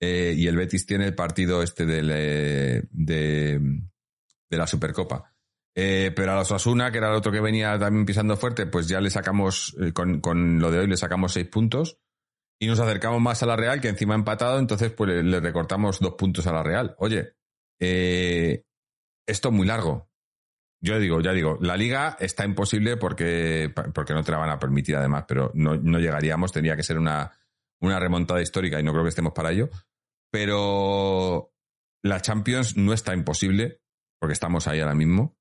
[0.00, 3.60] eh, y el Betis tiene el partido este del, eh, de,
[4.50, 5.32] de la Supercopa.
[5.82, 8.86] Eh, pero a los Osasuna, que era el otro que venía también pisando fuerte, pues
[8.86, 11.96] ya le sacamos, eh, con, con lo de hoy le sacamos seis puntos
[12.60, 15.40] y nos acercamos más a la Real, que encima ha empatado, entonces pues le, le
[15.40, 16.94] recortamos dos puntos a la Real.
[16.98, 17.32] Oye,
[17.80, 18.62] eh,
[19.26, 20.10] esto es muy largo.
[20.82, 24.58] Yo digo, ya digo, la liga está imposible porque, porque no te la van a
[24.58, 27.32] permitir además, pero no, no llegaríamos, tendría que ser una,
[27.80, 29.70] una remontada histórica y no creo que estemos para ello.
[30.30, 31.54] Pero
[32.02, 33.80] la Champions no está imposible,
[34.18, 35.39] porque estamos ahí ahora mismo,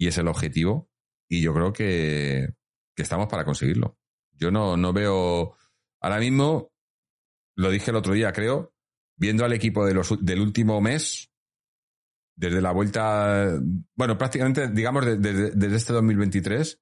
[0.00, 0.88] y es el objetivo,
[1.28, 2.48] y yo creo que,
[2.96, 3.98] que estamos para conseguirlo.
[4.32, 5.54] Yo no, no veo,
[6.00, 6.72] ahora mismo,
[7.54, 8.72] lo dije el otro día, creo,
[9.18, 11.30] viendo al equipo de los, del último mes,
[12.34, 13.60] desde la vuelta,
[13.94, 16.80] bueno, prácticamente, digamos, desde, desde este 2023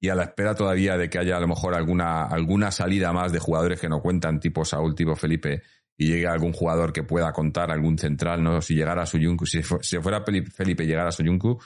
[0.00, 3.30] y a la espera todavía de que haya a lo mejor alguna, alguna salida más
[3.30, 5.62] de jugadores que no cuentan, tipo Saúl, tipo Felipe,
[5.98, 8.62] y llegue algún jugador que pueda contar, algún central, ¿no?
[8.62, 11.60] Si llegara a Soyuncu, si, si fuera Felipe llegara a Soyuncu,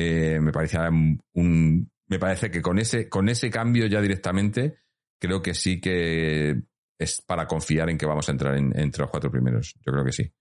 [0.00, 4.78] eh, me parecía un, me parece que con ese, con ese cambio ya directamente,
[5.20, 6.62] creo que sí que
[6.98, 9.74] es para confiar en que vamos a entrar en- entre los cuatro primeros.
[9.84, 10.32] Yo creo que sí.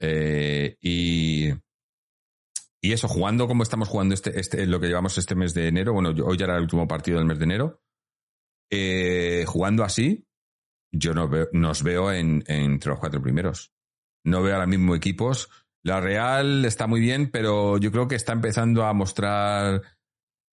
[0.00, 1.48] Eh, y,
[2.80, 5.92] y eso, jugando como estamos jugando este, este, lo que llevamos este mes de enero,
[5.92, 7.82] bueno, hoy ya era el último partido del mes de enero,
[8.70, 10.26] eh, jugando así,
[10.92, 13.72] yo no nos veo en, en entre los cuatro primeros.
[14.24, 15.48] No veo ahora mismo equipos.
[15.82, 19.82] La Real está muy bien, pero yo creo que está empezando a mostrar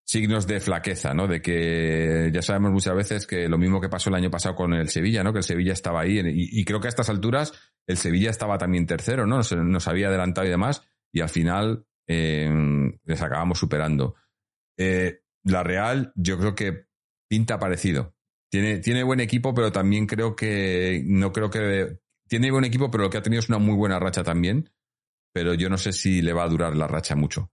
[0.05, 1.27] signos de flaqueza, ¿no?
[1.27, 4.73] De que ya sabemos muchas veces que lo mismo que pasó el año pasado con
[4.73, 5.33] el Sevilla, ¿no?
[5.33, 7.53] Que el Sevilla estaba ahí y, creo que a estas alturas
[7.87, 9.37] el Sevilla estaba también tercero, ¿no?
[9.37, 12.49] Nos, nos había adelantado y demás y al final eh,
[13.03, 14.15] les acabamos superando.
[14.77, 16.85] Eh, la Real, yo creo que
[17.27, 18.15] pinta parecido.
[18.49, 23.05] Tiene, tiene buen equipo, pero también creo que no creo que tiene buen equipo, pero
[23.05, 24.69] lo que ha tenido es una muy buena racha también.
[25.35, 27.51] Pero yo no sé si le va a durar la racha mucho.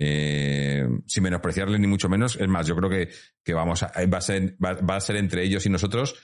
[0.00, 2.36] Eh, sin menospreciarle ni mucho menos.
[2.36, 3.10] Es más, yo creo que,
[3.44, 6.14] que vamos a, va, a ser, va, a ser entre ellos y nosotros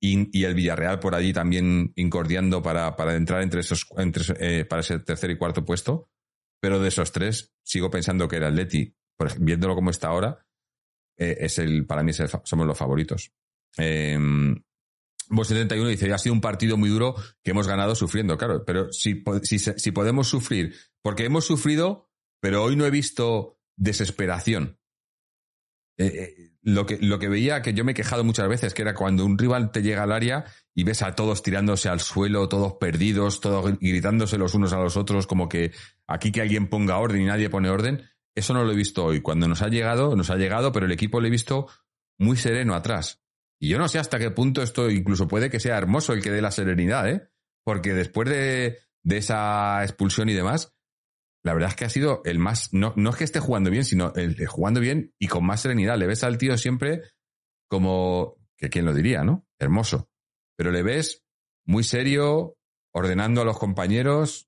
[0.00, 4.64] y, y el Villarreal por allí también incordiando para, para entrar entre esos, entre, eh,
[4.64, 6.08] para ese tercer y cuarto puesto.
[6.62, 10.46] Pero de esos tres, sigo pensando que el Atleti, por ej- viéndolo como está ahora,
[11.18, 13.34] eh, es el, para mí somos los favoritos.
[13.76, 14.16] Eh,
[15.30, 18.92] Vos 71 dice, ha sido un partido muy duro que hemos ganado sufriendo, claro, pero
[18.92, 22.10] si, si podemos sufrir, porque hemos sufrido,
[22.40, 24.78] pero hoy no he visto desesperación.
[25.96, 28.82] Eh, eh, lo, que, lo que veía, que yo me he quejado muchas veces, que
[28.82, 30.44] era cuando un rival te llega al área
[30.74, 34.96] y ves a todos tirándose al suelo, todos perdidos, todos gritándose los unos a los
[34.96, 35.72] otros, como que
[36.06, 38.02] aquí que alguien ponga orden y nadie pone orden,
[38.34, 39.20] eso no lo he visto hoy.
[39.20, 41.68] Cuando nos ha llegado, nos ha llegado, pero el equipo lo he visto
[42.18, 43.23] muy sereno atrás.
[43.64, 46.30] Y yo no sé hasta qué punto esto incluso puede que sea hermoso el que
[46.30, 47.30] dé la serenidad, ¿eh?
[47.64, 50.74] Porque después de, de esa expulsión y demás,
[51.42, 52.74] la verdad es que ha sido el más.
[52.74, 55.96] No, no es que esté jugando bien, sino el, jugando bien y con más serenidad.
[55.96, 57.04] Le ves al tío siempre
[57.66, 58.36] como.
[58.58, 59.46] que quién lo diría, ¿no?
[59.58, 60.10] Hermoso.
[60.58, 61.24] Pero le ves
[61.64, 62.58] muy serio,
[62.92, 64.46] ordenando a los compañeros.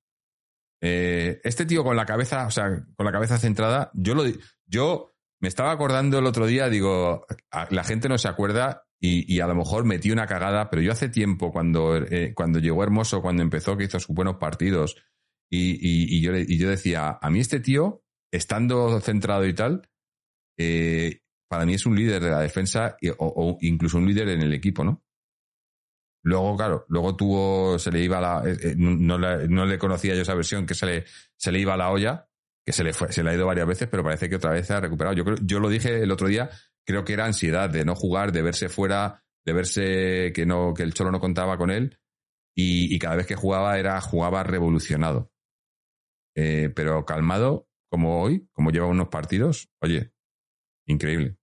[0.83, 4.25] Eh, este tío con la cabeza, o sea, con la cabeza centrada, yo lo
[4.67, 7.25] yo me estaba acordando el otro día, digo,
[7.71, 10.93] la gente no se acuerda y, y a lo mejor metí una cagada, pero yo
[10.93, 14.97] hace tiempo, cuando, eh, cuando llegó Hermoso, cuando empezó, que hizo sus buenos partidos,
[15.51, 19.89] y, y- y yo, y yo decía, a mí este tío, estando centrado y tal,
[20.59, 24.53] eh, para mí es un líder de la defensa o, incluso un líder en el
[24.55, 25.03] equipo, ¿no?
[26.25, 30.15] Luego, claro, luego tuvo, se le iba la, eh, eh, no, le, no le conocía
[30.15, 31.05] yo esa versión, que se le,
[31.37, 32.29] se le iba la olla,
[32.65, 34.67] que se le fue, se le ha ido varias veces, pero parece que otra vez
[34.67, 35.15] se ha recuperado.
[35.15, 36.51] Yo creo, yo lo dije el otro día,
[36.87, 40.83] creo que era ansiedad de no jugar, de verse fuera, de verse que no, que
[40.83, 41.99] el Cholo no contaba con él,
[42.55, 45.31] y, y cada vez que jugaba era, jugaba revolucionado.
[46.35, 50.13] Eh, pero calmado, como hoy, como lleva unos partidos, oye,
[50.87, 51.37] increíble.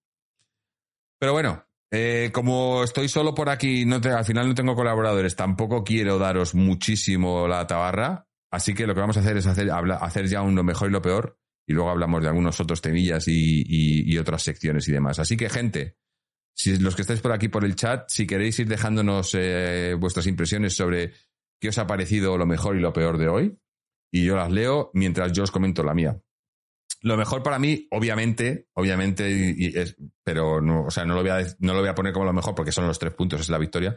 [1.19, 5.35] Pero bueno, eh, como estoy solo por aquí, no te- al final no tengo colaboradores,
[5.35, 9.69] tampoco quiero daros muchísimo la tabarra, así que lo que vamos a hacer es hacer,
[9.71, 13.27] hacer ya un lo mejor y lo peor, y luego hablamos de algunos otros temillas
[13.27, 15.19] y, y- otras secciones y demás.
[15.19, 15.97] Así que, gente,
[16.55, 20.27] si los que estáis por aquí por el chat, si queréis ir dejándonos eh, vuestras
[20.27, 21.13] impresiones sobre
[21.59, 23.57] qué os ha parecido lo mejor y lo peor de hoy,
[24.11, 26.21] y yo las leo mientras yo os comento la mía.
[27.01, 31.45] Lo mejor para mí, obviamente, obviamente, es, pero no, o sea, no lo, voy a,
[31.59, 33.57] no lo voy a poner como lo mejor porque son los tres puntos, es la
[33.57, 33.95] victoria,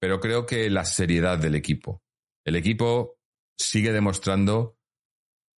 [0.00, 2.02] pero creo que la seriedad del equipo.
[2.44, 3.18] El equipo
[3.56, 4.76] sigue demostrando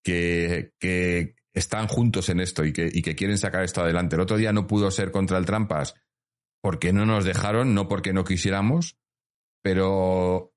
[0.05, 4.17] que, que están juntos en esto y que, y que quieren sacar esto adelante.
[4.17, 5.95] El otro día no pudo ser contra el Trampas
[6.63, 8.99] porque no nos dejaron, no porque no quisiéramos,
[9.63, 10.53] pero,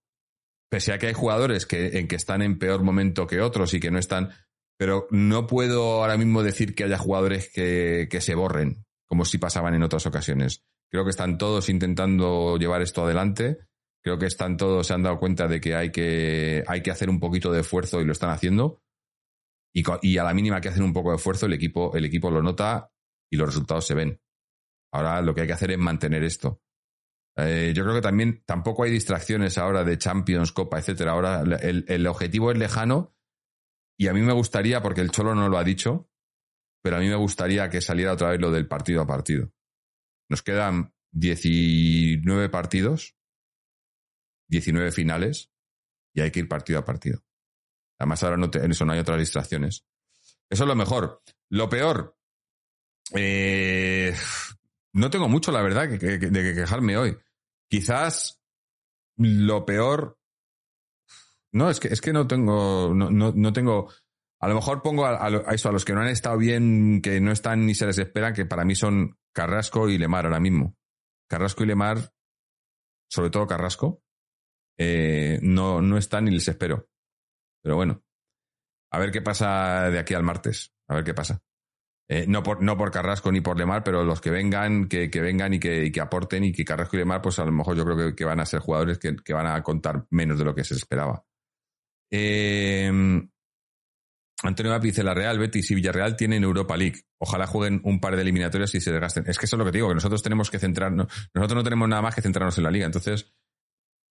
[0.69, 3.79] pese a que hay jugadores que, en que están en peor momento que otros y
[3.79, 4.31] que no están,
[4.77, 9.75] pero no puedo ahora mismo decir que haya jugadores que, se borren, como si pasaban
[9.75, 10.63] en otras ocasiones.
[10.89, 13.57] Creo que están todos intentando llevar esto adelante.
[14.03, 17.09] Creo que están todos, se han dado cuenta de que hay que, hay que hacer
[17.09, 18.82] un poquito de esfuerzo y lo están haciendo.
[19.75, 22.43] Y, a la mínima que hacen un poco de esfuerzo, el equipo, el equipo lo
[22.43, 22.91] nota
[23.31, 24.21] y los resultados se ven.
[24.93, 26.61] Ahora lo que hay que hacer es mantener esto.
[27.35, 31.13] Eh, yo creo que también tampoco hay distracciones ahora de Champions, Copa, etcétera.
[31.13, 33.15] Ahora el, el objetivo es lejano
[33.97, 36.09] y a mí me gustaría, porque el Cholo no lo ha dicho,
[36.83, 39.51] pero a mí me gustaría que saliera otra vez lo del partido a partido.
[40.29, 43.15] Nos quedan 19 partidos,
[44.49, 45.51] 19 finales,
[46.13, 47.23] y hay que ir partido a partido.
[48.03, 49.85] Además, ahora no eso no hay otras distracciones.
[50.49, 51.21] Eso es lo mejor.
[51.49, 52.17] Lo peor,
[53.15, 54.13] eh,
[54.93, 57.17] no tengo mucho, la verdad, que, de que quejarme hoy.
[57.69, 58.41] Quizás
[59.17, 60.17] lo peor.
[61.51, 62.93] No, es que, es que no tengo.
[62.93, 63.91] No, no, no tengo.
[64.39, 67.31] A lo mejor pongo a eso, a los que no han estado bien, que no
[67.31, 70.75] están ni se les espera, que para mí son Carrasco y Lemar ahora mismo.
[71.29, 72.11] Carrasco y Lemar,
[73.09, 74.03] sobre todo Carrasco,
[74.77, 76.89] eh, no, no están ni les espero.
[77.63, 78.03] Pero bueno,
[78.91, 80.73] a ver qué pasa de aquí al martes.
[80.87, 81.41] A ver qué pasa.
[82.09, 85.21] Eh, no, por, no por Carrasco ni por Lemar, pero los que vengan, que, que
[85.21, 87.85] vengan y que, que aporten y que Carrasco y Lemar, pues a lo mejor yo
[87.85, 90.75] creo que, van a ser jugadores que, van a contar menos de lo que se
[90.75, 91.25] esperaba.
[92.11, 92.91] Eh,
[94.43, 97.01] Antonio Vapi dice, la Real, Betis y Villarreal tienen Europa League.
[97.17, 99.23] Ojalá jueguen un par de eliminatorias y se desgasten.
[99.27, 101.87] Es que eso es lo que digo, que nosotros tenemos que centrarnos, nosotros no tenemos
[101.87, 102.85] nada más que centrarnos en la liga.
[102.85, 103.33] Entonces,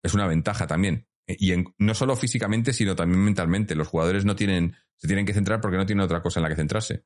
[0.04, 1.06] es una ventaja también.
[1.28, 3.76] Y en- no solo físicamente, sino también mentalmente.
[3.76, 6.50] Los jugadores no tienen, se tienen que centrar porque no tienen otra cosa en la
[6.50, 7.06] que centrarse.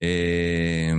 [0.00, 0.94] Eh,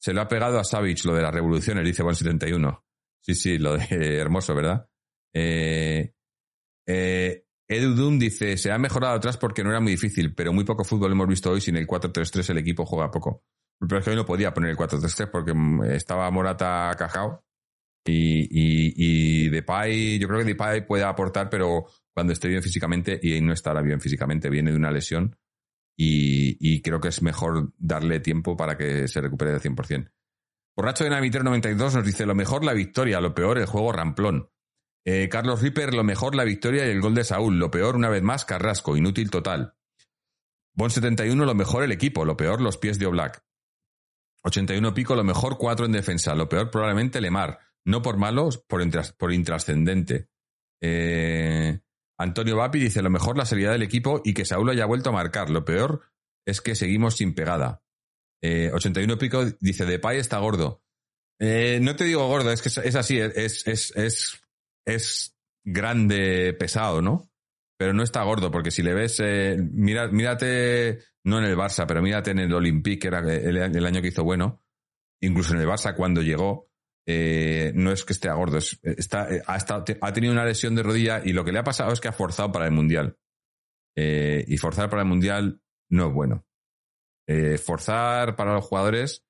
[0.00, 2.84] se lo ha pegado a Savage lo de las revoluciones, dice Juan 71.
[3.20, 3.86] Sí, sí, lo de
[4.18, 4.88] hermoso, ¿verdad?
[5.34, 6.12] Eh,
[6.86, 10.64] eh, Edu Doom dice, se ha mejorado atrás porque no era muy difícil, pero muy
[10.64, 11.60] poco fútbol hemos visto hoy.
[11.60, 13.44] Sin el 4-3-3 el equipo juega poco.
[13.78, 17.44] Pero es que hoy no podía poner el 4-3-3 porque mm, estaba Morata cajao
[18.08, 23.20] y, y, y Depay, yo creo que Depay puede aportar, pero cuando esté bien físicamente
[23.22, 25.36] y no estará bien físicamente, viene de una lesión
[25.96, 30.10] y, y creo que es mejor darle tiempo para que se recupere del 100%.
[30.76, 34.48] Borracho de Navitor 92 nos dice, lo mejor la victoria, lo peor el juego ramplón.
[35.04, 38.08] Eh, Carlos Ripper, lo mejor la victoria y el gol de Saúl, lo peor una
[38.08, 39.74] vez más Carrasco, inútil total.
[40.72, 43.42] Bon 71, lo mejor el equipo, lo peor los pies de Oblak.
[44.44, 48.82] 81 pico, lo mejor cuatro en defensa, lo peor probablemente Lemar, no por malos, por,
[48.82, 50.28] intras- por intrascendente.
[50.82, 51.80] Eh,
[52.18, 55.14] Antonio Vapi dice, lo mejor la seriedad del equipo y que Saúl haya vuelto a
[55.14, 56.02] marcar, lo peor
[56.46, 57.82] es que seguimos sin pegada.
[58.42, 60.82] Eh, 81 pico dice, Depay está gordo.
[61.40, 63.64] Eh, no te digo gordo, es que es, así, es,
[65.64, 67.30] grande, pesado, ¿no?
[67.78, 71.86] Pero no está gordo, porque si le ves, eh, mira, mírate, no en el Barça,
[71.86, 74.62] pero mírate en el Olympique, que era el, el año que hizo bueno,
[75.22, 76.67] incluso en el Barça cuando llegó,
[77.10, 79.28] eh, no es que esté gordo, es- está,
[80.00, 82.12] ha tenido una lesión de rodilla y lo que le ha pasado es que ha
[82.12, 83.16] forzado para el Mundial.
[83.96, 86.44] Eh, y forzar para el Mundial no es bueno.
[87.26, 89.24] Eh, forzar para los jugadores,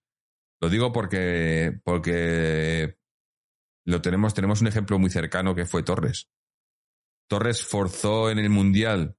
[0.60, 2.96] lo digo porque, porque
[3.86, 6.28] lo tenemos, tenemos un ejemplo muy cercano que fue Torres.
[7.30, 9.16] Torres forzó en el Mundial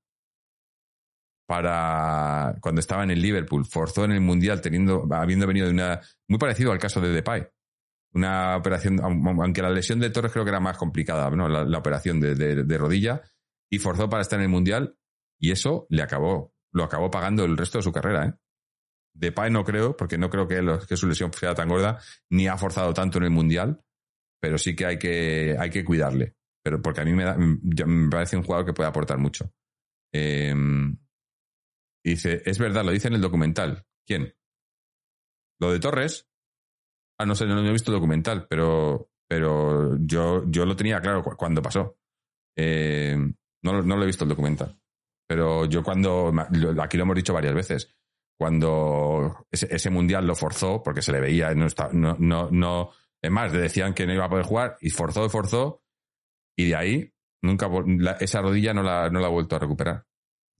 [1.47, 6.01] para cuando estaba en el Liverpool, forzó en el Mundial teniendo, habiendo venido de una,
[6.27, 7.47] muy parecido al caso de Depay.
[8.13, 11.47] Una operación, aunque la lesión de Torres creo que era más complicada, ¿no?
[11.47, 13.21] La, operación de, de- de rodilla,
[13.71, 14.97] y forzó para estar en el Mundial,
[15.39, 18.33] y eso le acabó, lo acabó pagando el resto de su carrera, ¿eh?
[19.13, 21.99] Depay no creo, porque no creo que, que su lesión sea tan gorda,
[22.29, 23.81] ni ha forzado tanto en el Mundial,
[24.41, 26.35] pero sí que hay que, hay que cuidarle.
[26.63, 29.51] Pero porque a mí me, da- me parece un jugador que puede aportar mucho.
[30.13, 30.53] Eh,
[32.03, 33.85] dice, es verdad, lo dice en el documental.
[34.05, 34.33] ¿Quién?
[35.59, 36.28] Lo de Torres.
[37.19, 41.23] Ah, no sé, no, he visto el documental, pero, pero yo, yo lo tenía claro
[41.23, 41.97] cu- cuando pasó.
[42.57, 43.15] Eh,
[43.63, 44.79] no, no lo he visto el documental.
[45.27, 46.33] Pero yo cuando,
[46.81, 47.95] aquí lo hemos dicho varias veces,
[48.39, 52.91] cuando ese, mundial lo forzó, porque se le veía, no, está, no, no, no,
[53.21, 55.83] es más, le decían que no iba a poder jugar, y forzó forzó,
[56.57, 57.13] y de ahí
[57.43, 57.69] nunca
[58.21, 60.05] esa rodilla no la, no la ha vuelto a recuperar.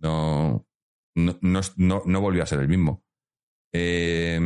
[0.01, 0.68] No,
[1.16, 3.03] no, no, no, no volvió a ser el mismo.
[3.74, 4.39] Eh,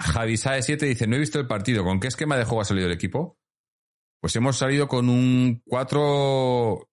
[0.00, 1.84] Javi Sae 7 dice, no he visto el partido.
[1.84, 3.38] ¿Con qué esquema de juego ha salido el equipo?
[4.20, 6.88] Pues hemos salido con un 4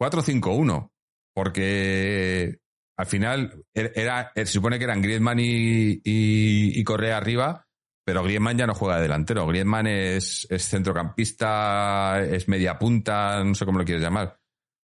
[0.00, 0.90] 4-5-1.
[1.34, 2.58] Porque
[2.96, 7.66] al final er- era, er- se supone que eran Griezmann y, y, y Correa arriba,
[8.04, 9.46] pero Griezmann ya no juega de delantero.
[9.46, 14.38] Griezmann es, es centrocampista, es media punta, no sé cómo lo quieres llamar.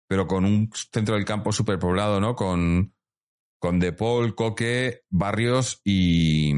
[0.08, 2.36] Pero con un centro del campo súper poblado, ¿no?
[2.36, 2.93] Con,
[3.64, 6.52] con De Paul, Coque, Barrios y,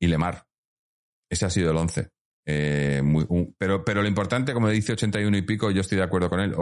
[0.00, 0.48] y Lemar.
[1.30, 2.10] Ese ha sido el 11.
[2.44, 3.00] Eh,
[3.56, 6.56] pero, pero lo importante, como dice 81 y pico, yo estoy de acuerdo con él,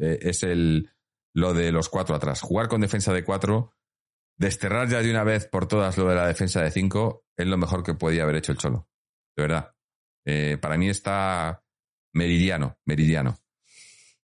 [0.00, 0.90] eh, es el,
[1.34, 2.40] lo de los cuatro atrás.
[2.40, 3.74] Jugar con defensa de cuatro,
[4.38, 7.58] desterrar ya de una vez por todas lo de la defensa de cinco, es lo
[7.58, 8.88] mejor que podía haber hecho el Cholo.
[9.36, 9.74] De verdad.
[10.24, 11.62] Eh, para mí está
[12.14, 13.36] meridiano, meridiano.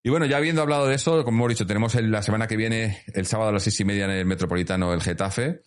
[0.06, 3.02] Y bueno, ya habiendo hablado de eso, como hemos dicho, tenemos la semana que viene,
[3.12, 5.62] el sábado a las seis y media en el Metropolitano, el Getafe.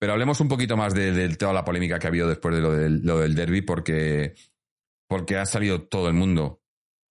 [0.00, 2.60] Pero hablemos un poquito más de, de toda la polémica que ha habido después de
[2.60, 4.34] lo del, lo derby, porque,
[5.06, 6.60] porque ha salido todo el mundo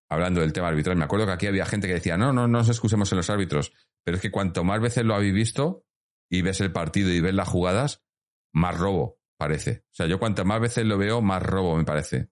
[0.09, 0.97] hablando del tema arbitral.
[0.97, 3.29] Me acuerdo que aquí había gente que decía, no, no, no nos excusemos en los
[3.29, 3.71] árbitros.
[4.03, 5.85] Pero es que cuanto más veces lo habéis visto
[6.29, 8.03] y ves el partido y ves las jugadas,
[8.51, 9.85] más robo parece.
[9.93, 12.27] O sea, yo cuanto más veces lo veo, más robo me parece.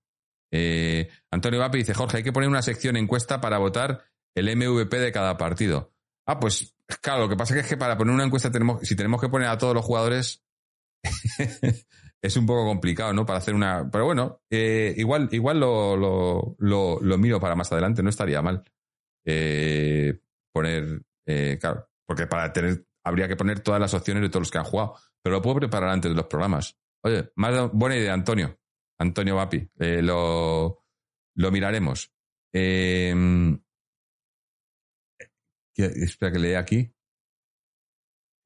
[0.52, 4.98] Eh, Antonio Vapi dice, Jorge, hay que poner una sección encuesta para votar el MVP
[5.00, 5.94] de cada partido.
[6.26, 9.20] Ah, pues claro, lo que pasa es que para poner una encuesta tenemos, si tenemos
[9.22, 10.44] que poner a todos los jugadores,
[12.22, 13.26] es un poco complicado, ¿no?
[13.26, 13.90] Para hacer una.
[13.92, 18.64] Pero bueno, eh, igual, igual lo, lo, lo, miro para más adelante, no estaría mal.
[19.26, 20.20] Eh,
[20.54, 21.02] poner.
[21.26, 22.86] eh, claro, porque para tener.
[23.04, 24.96] Habría que poner todas las opciones de todos los que han jugado.
[25.24, 26.78] Pero lo puedo preparar antes de los programas.
[27.04, 28.60] Oye, más buena idea, Antonio.
[29.00, 29.68] Antonio Vapi.
[29.80, 30.78] Eh, lo
[31.36, 32.14] miraremos.
[32.54, 33.12] Eh,
[35.76, 36.94] espera que lea aquí.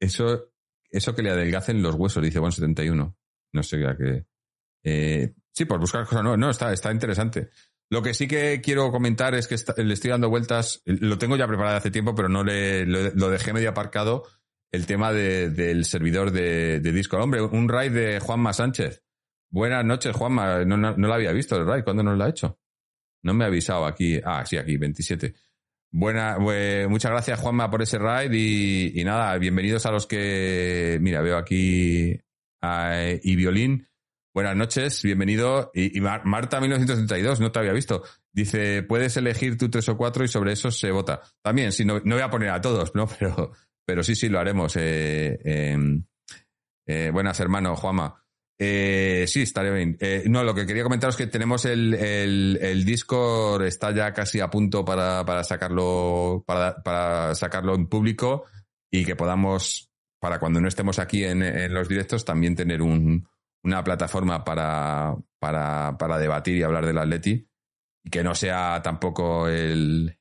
[0.00, 0.52] Eso,
[0.90, 3.16] eso que le adelgacen los huesos, dice Bon 71.
[3.52, 4.26] No sé a qué.
[4.84, 6.38] Eh, sí, por buscar cosas nuevas.
[6.38, 7.50] No, está, está interesante.
[7.90, 10.82] Lo que sí que quiero comentar es que le estoy dando vueltas.
[10.84, 14.24] Lo tengo ya preparado hace tiempo, pero no le, lo, dejé medio aparcado.
[14.72, 17.22] El tema de- del servidor de, de Discord.
[17.22, 19.02] Hombre, un raid de Juanma Sánchez.
[19.48, 20.64] Buenas noches, Juanma.
[20.64, 21.84] No, no, no lo había visto el raid.
[21.84, 22.58] ¿Cuándo nos lo ha hecho?
[23.22, 24.20] No me ha avisado aquí.
[24.24, 25.34] Ah, sí, aquí, 27.
[25.98, 31.22] Buena, bue- muchas gracias Juanma por ese raid y, nada, bienvenidos a los que, mira,
[31.22, 32.20] veo aquí
[32.60, 33.88] a, y Violín.
[34.34, 35.70] Buenas noches, bienvenido.
[35.72, 38.02] Y, y Mar- Marta 1932, no te había visto.
[38.30, 41.22] Dice, puedes elegir tú tres o cuatro y sobre eso se vota.
[41.42, 43.06] También, sí, no, no voy a poner a todos, ¿no?
[43.18, 43.52] Pero,
[43.86, 44.76] pero sí, sí, lo haremos.
[44.76, 45.78] Eh, eh,
[46.88, 48.22] eh, buenas, hermano Juanma.
[48.58, 49.96] Eh, sí, estaría bien.
[50.00, 54.12] Eh, no, lo que quería comentaros es que tenemos el, el, el Discord, está ya
[54.12, 58.44] casi a punto para, para sacarlo, para, para sacarlo en público
[58.90, 63.28] y que podamos, para cuando no estemos aquí en, en los directos, también tener un,
[63.62, 67.48] una plataforma para, para, para debatir y hablar del Atleti.
[68.04, 70.18] Y que no sea tampoco el,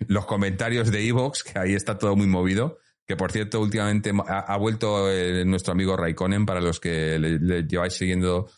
[0.00, 2.78] los comentarios de Evox, que ahí está todo muy movido.
[3.08, 7.66] Que por cierto, últimamente ha, vuelto eh, nuestro amigo Raikkonen, para los que le, le
[7.66, 8.48] lleváis siguiendo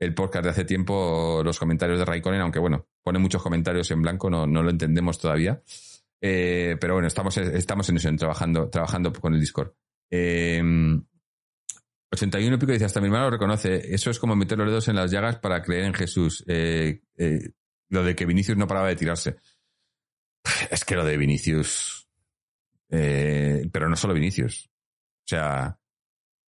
[0.00, 4.02] el podcast de hace tiempo, los comentarios de Raikkonen, aunque bueno, pone muchos comentarios en
[4.02, 5.62] blanco, no, no lo entendemos todavía.
[6.22, 9.72] Eh, pero bueno, estamos, estamos en eso, en trabajando, trabajando con el Discord.
[10.10, 10.60] Eh,
[12.12, 14.88] 81 y pico dice, hasta mi hermano lo reconoce, eso es como meter los dedos
[14.88, 16.42] en las llagas para creer en Jesús.
[16.48, 17.02] Eh,
[17.90, 19.36] lo de que Vinicius no paraba de tirarse.
[20.70, 21.99] Es que lo de Vinicius...
[22.90, 24.68] eh, pero no solo Vinicius.
[24.68, 25.78] O sea,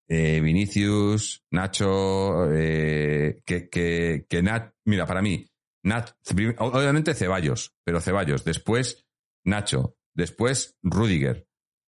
[0.08, 5.46] eh, Vinicius, Nacho, eh, que, que, que Nat, mira, para mí,
[5.84, 6.10] Nat,
[6.58, 9.06] obviamente Ceballos, pero Ceballos, después
[9.44, 11.46] Nacho, después Rudiger,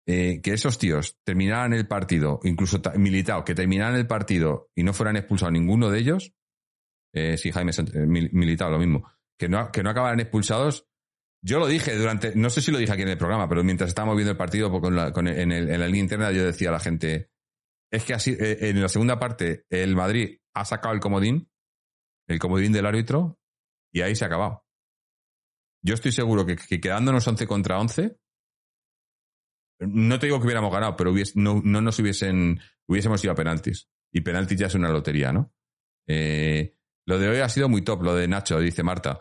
[0.07, 4.83] eh, que esos tíos terminaran el partido, incluso ta- Militao, que terminaran el partido y
[4.83, 6.33] no fueran expulsados ninguno de ellos,
[7.15, 10.87] eh, sí, Jaime Sant- Mil- Militao, lo mismo, que no, que no acabaran expulsados,
[11.43, 13.89] yo lo dije durante, no sé si lo dije aquí en el programa, pero mientras
[13.89, 17.31] estábamos viendo el partido con en, la línea interna, yo decía a la gente,
[17.91, 21.51] es que así, eh, en la segunda parte, el Madrid ha sacado el comodín,
[22.29, 23.39] el comodín del árbitro,
[23.93, 24.65] y ahí se ha acabado.
[25.83, 28.19] Yo estoy seguro que, que quedándonos 11 contra 11,
[29.81, 33.37] no te digo que hubiéramos ganado, pero hubies- no, no nos hubiesen, hubiésemos ido a
[33.37, 33.89] penaltis.
[34.13, 35.55] Y penaltis ya es una lotería, ¿no?
[36.07, 36.77] Eh,
[37.07, 39.19] lo de hoy ha sido muy top, lo de Nacho, dice Marta.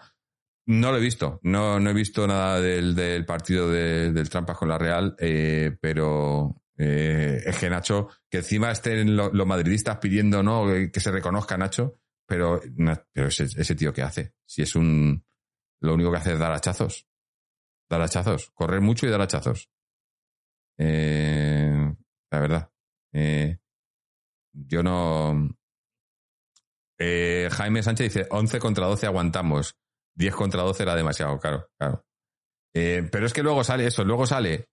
[0.71, 4.55] No lo he visto, no, no he visto nada del, del partido de- del Trampas
[4.55, 9.97] con la Real, eh, pero eh, es que Nacho, que encima estén lo- los madridistas
[9.97, 11.97] pidiendo no que se reconozca a Nacho,
[12.27, 12.61] pero,
[13.11, 15.25] pero ese, tío que hace, si es un,
[15.81, 17.07] lo único que hace es dar hachazos,
[17.89, 19.71] dar hachazos, correr mucho y dar hachazos.
[20.77, 21.95] Eh,
[22.31, 22.71] la verdad,
[23.13, 23.57] eh,
[24.53, 25.49] yo no.
[26.99, 29.75] Jaime Sánchez dice 11 contra 12 aguantamos.
[30.19, 32.05] 10 contra 12 era demasiado, claro, claro.
[32.75, 34.69] Eh, pero es que luego sale eso, luego sale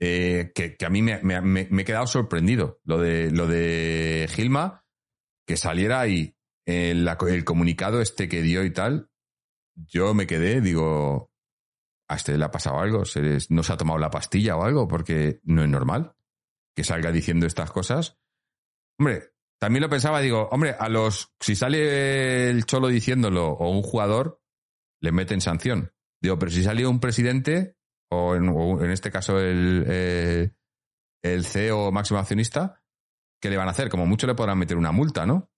[0.00, 2.80] eh, que, que a mí me, me- me- he quedado sorprendido.
[2.84, 4.84] Lo de, lo de Gilma,
[5.46, 6.36] que saliera ahí
[6.66, 9.10] el, la- el comunicado este que dio y tal,
[9.76, 11.30] yo me quedé, digo,
[12.08, 14.86] a este le ha pasado algo, se no se ha tomado la pastilla o algo,
[14.86, 16.14] porque no es normal
[16.76, 18.16] que salga diciendo estas cosas.
[18.98, 23.82] Hombre, también lo pensaba, digo, hombre, a los, si sale el cholo diciéndolo o un
[23.82, 24.40] jugador,
[25.04, 25.92] le meten sanción.
[26.20, 27.76] Digo, pero si salió un presidente,
[28.10, 30.50] o en, este caso el, eh,
[31.22, 32.82] el CEO máximo accionista,
[33.38, 33.90] ¿qué le van a hacer?
[33.90, 35.50] Como mucho le podrán meter una multa, ¿no?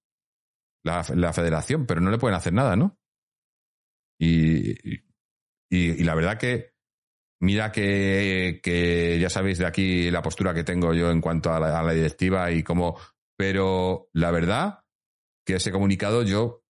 [0.84, 2.99] La, la federación, pero no le pueden hacer nada, ¿no?
[4.18, 5.01] Y, y,
[5.70, 6.74] y la verdad que,
[7.40, 11.61] mira que, que ya sabéis de aquí la postura que tengo yo en cuanto a
[11.61, 12.99] la, a la directiva y cómo,
[13.38, 14.80] pero la verdad
[15.47, 16.65] que ese comunicado yo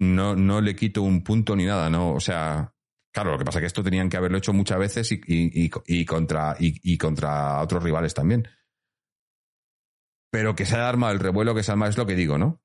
[0.00, 2.12] no, no le quito un punto ni nada, ¿no?
[2.12, 2.74] O sea,
[3.12, 5.70] claro, lo que pasa es que esto tenían que haberlo hecho muchas veces y, y,
[5.86, 8.46] y- contra, y, contra otros rivales también.
[10.30, 12.36] Pero que se haya armado el revuelo que se ha armado es lo que digo,
[12.36, 12.60] ¿no?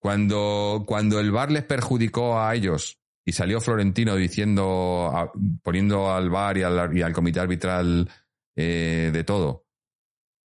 [0.00, 5.30] Cuando, cuando el VAR les perjudicó a ellos y salió Florentino diciendo,
[5.62, 8.10] poniendo al VAR y al, al comité arbitral
[8.56, 9.66] eh, de todo,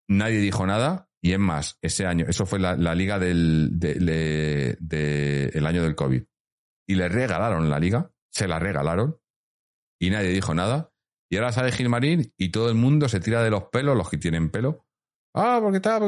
[0.08, 1.08] nadie dijo nada.
[1.24, 5.94] Y es más, ese año, eso fue la, la liga del de- el año del
[5.94, 6.22] COVID.
[6.86, 9.18] Y le regalaron la liga, se la regalaron,
[9.98, 10.92] y nadie dijo nada.
[11.30, 14.18] Y ahora sale Gilmarín y todo el mundo se tira de los pelos, los que
[14.18, 14.86] tienen pelo.
[15.34, 15.98] Ah, porque está.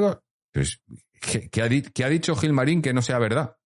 [0.53, 0.83] Pues,
[1.21, 3.57] ¿qué, qué ha, di- qué ha dicho Gilmarín que no sea verdad?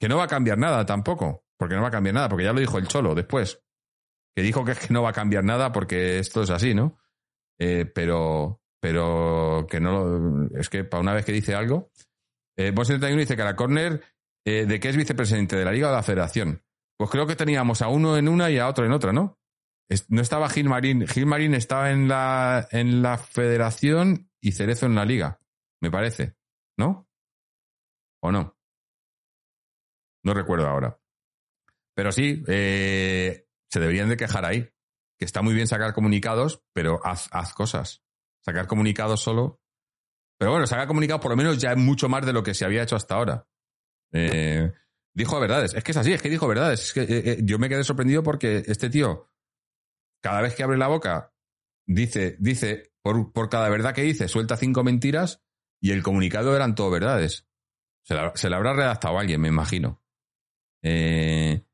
[0.00, 1.44] Que no va a cambiar nada tampoco.
[1.56, 3.62] Porque no va a cambiar nada, porque ya lo dijo el Cholo después.
[4.34, 6.98] Que dijo que es que no va a cambiar nada porque esto es así, ¿no?
[7.60, 11.92] Eh, pero, pero que no lo- es que para una vez que dice algo.
[12.58, 14.02] Eh, Boss 71 dice que la corner,
[14.44, 15.56] eh, ¿de qué es vicepresidente?
[15.56, 16.62] ¿De la Liga o de la Federación?
[16.98, 19.38] Pues creo que teníamos a uno en una y a otro en otra, ¿no?
[20.08, 21.06] No estaba Gilmarín.
[21.06, 25.38] Gilmarín estaba en la, en la Federación y Cerezo en la Liga,
[25.80, 26.34] me parece.
[26.78, 27.08] ¿No?
[28.22, 28.56] ¿O no?
[30.24, 30.98] No recuerdo ahora.
[31.94, 34.68] Pero sí, eh, se deberían de quejar ahí.
[35.18, 38.02] Que está muy bien sacar comunicados, pero haz, haz cosas.
[38.44, 39.60] Sacar comunicados solo.
[40.38, 42.64] Pero bueno, sacar comunicados por lo menos ya es mucho más de lo que se
[42.64, 43.46] había hecho hasta ahora.
[44.12, 44.72] Eh,
[45.14, 45.74] dijo verdades.
[45.74, 46.82] Es que es así, es que dijo verdades.
[46.82, 49.30] Es que eh, eh, yo me quedé sorprendido porque este tío,
[50.20, 51.32] cada vez que abre la boca,
[51.86, 55.42] dice, dice, por, por cada verdad que dice, suelta cinco mentiras
[55.80, 57.46] y el comunicado eran todo verdades.
[58.04, 60.02] Se la, se la habrá redactado alguien, me imagino.
[60.82, 61.64] Eh,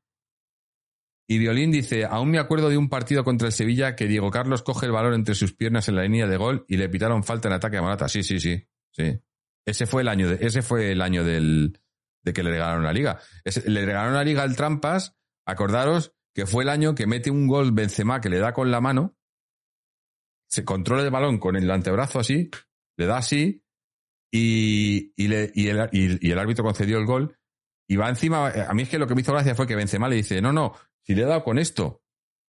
[1.31, 4.63] y Violín dice, aún me acuerdo de un partido contra el Sevilla que Diego Carlos
[4.63, 7.47] coge el balón entre sus piernas en la línea de gol y le pitaron falta
[7.47, 8.09] en ataque a Morata.
[8.09, 9.21] Sí, sí, sí, sí.
[9.63, 11.79] Ese fue el año de, ese fue el año del,
[12.23, 13.19] de que le regalaron la liga.
[13.67, 15.15] Le regalaron la liga al Trampas,
[15.45, 18.81] acordaros que fue el año que mete un gol Benzema que le da con la
[18.81, 19.15] mano,
[20.49, 22.49] se controla el balón con el antebrazo así,
[22.97, 23.63] le da así
[24.31, 27.37] y, y, le- y el, y- y el árbitro concedió el gol
[27.87, 28.47] y va encima.
[28.49, 30.51] A mí es que lo que me hizo gracia fue que Benzema le dice, no,
[30.53, 30.73] no,
[31.09, 32.03] si le he dado con esto,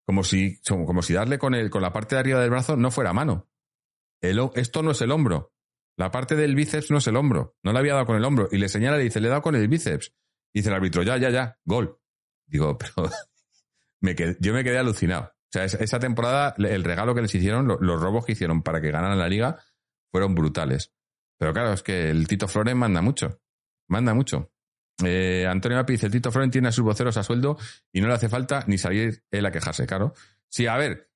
[0.05, 2.90] como si, como si darle con, el, con la parte de arriba del brazo no
[2.90, 3.48] fuera mano.
[4.20, 5.52] Esto no es el hombro.
[5.97, 7.56] La parte del bíceps no es el hombro.
[7.62, 8.48] No le había dado con el hombro.
[8.51, 10.12] Y le señala y dice, le he dado con el bíceps.
[10.52, 12.01] Dice el árbitro, ya, ya, ya, gol.
[12.48, 13.09] Digo, pero
[14.01, 15.26] me yo me quedé alucinado.
[15.26, 18.80] O sea, esa, temporada, el regalo que les hicieron, lo- los robos que hicieron para
[18.80, 19.62] que ganaran la liga,
[20.10, 20.93] fueron brutales.
[21.39, 23.40] Pero claro, es que el Tito Flores manda mucho.
[23.89, 24.51] Manda mucho.
[25.04, 27.56] Eh, Antonio Api dice, el Tito Flores tiene a sus voceros a sueldo
[27.92, 30.14] y no le hace falta ni salir él a quejarse, claro.
[30.48, 31.10] Sí, a ver,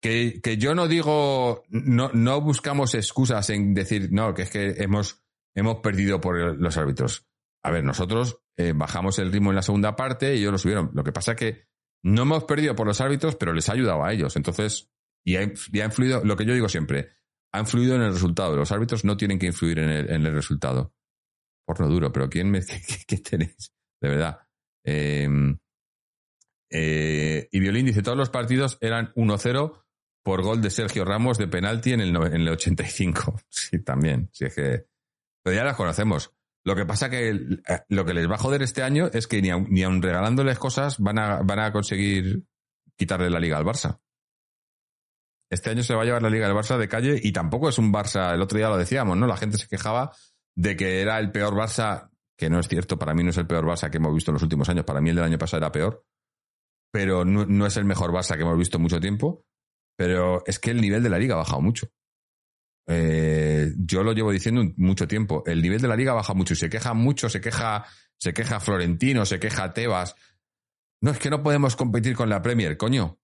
[0.00, 4.74] que, que yo no digo, no, no buscamos excusas en decir, no, que es que
[4.78, 5.24] hemos,
[5.54, 7.26] hemos perdido por los árbitros.
[7.62, 10.90] A ver, nosotros eh, bajamos el ritmo en la segunda parte y ellos lo subieron.
[10.92, 11.68] Lo que pasa es que
[12.02, 14.36] no hemos perdido por los árbitros, pero les ha ayudado a ellos.
[14.36, 14.90] Entonces,
[15.24, 17.08] y ha, y ha influido, lo que yo digo siempre,
[17.52, 18.54] ha influido en el resultado.
[18.56, 20.92] Los árbitros no tienen que influir en el, en el resultado.
[21.64, 22.60] Porno duro, pero ¿quién me,
[23.06, 23.72] qué, tenéis?
[24.00, 24.40] De verdad.
[24.84, 25.28] Eh,
[26.70, 29.84] eh, y Violín dice, todos los partidos eran 1-0
[30.24, 33.40] por gol de Sergio Ramos de penalti en el, en el 85.
[33.48, 34.28] Sí, también.
[34.32, 34.86] Sí, es que...
[35.42, 36.34] Pero ya las conocemos.
[36.64, 39.42] Lo que pasa que eh, lo que les va a joder este año es que
[39.42, 42.42] ni ni aun regalándoles cosas van a, van a conseguir
[42.96, 44.00] quitarle la liga al Barça.
[45.50, 47.78] Este año se va a llevar la liga del Barça de calle y tampoco es
[47.78, 49.26] un Barça, el otro día lo decíamos, ¿no?
[49.26, 50.12] La gente se quejaba
[50.56, 53.46] de que era el peor Barça, que no es cierto, para mí no es el
[53.46, 55.58] peor Barça que hemos visto en los últimos años, para mí el del año pasado
[55.58, 56.04] era peor,
[56.92, 59.44] pero no, no es el mejor Barça que hemos visto mucho tiempo,
[59.96, 61.88] pero es que el nivel de la liga ha bajado mucho.
[62.86, 66.56] Eh, yo lo llevo diciendo mucho tiempo, el nivel de la liga baja mucho y
[66.56, 67.86] se queja mucho, se queja,
[68.18, 70.14] se queja Florentino, se queja Tebas.
[71.00, 73.18] No, es que no podemos competir con la Premier, coño.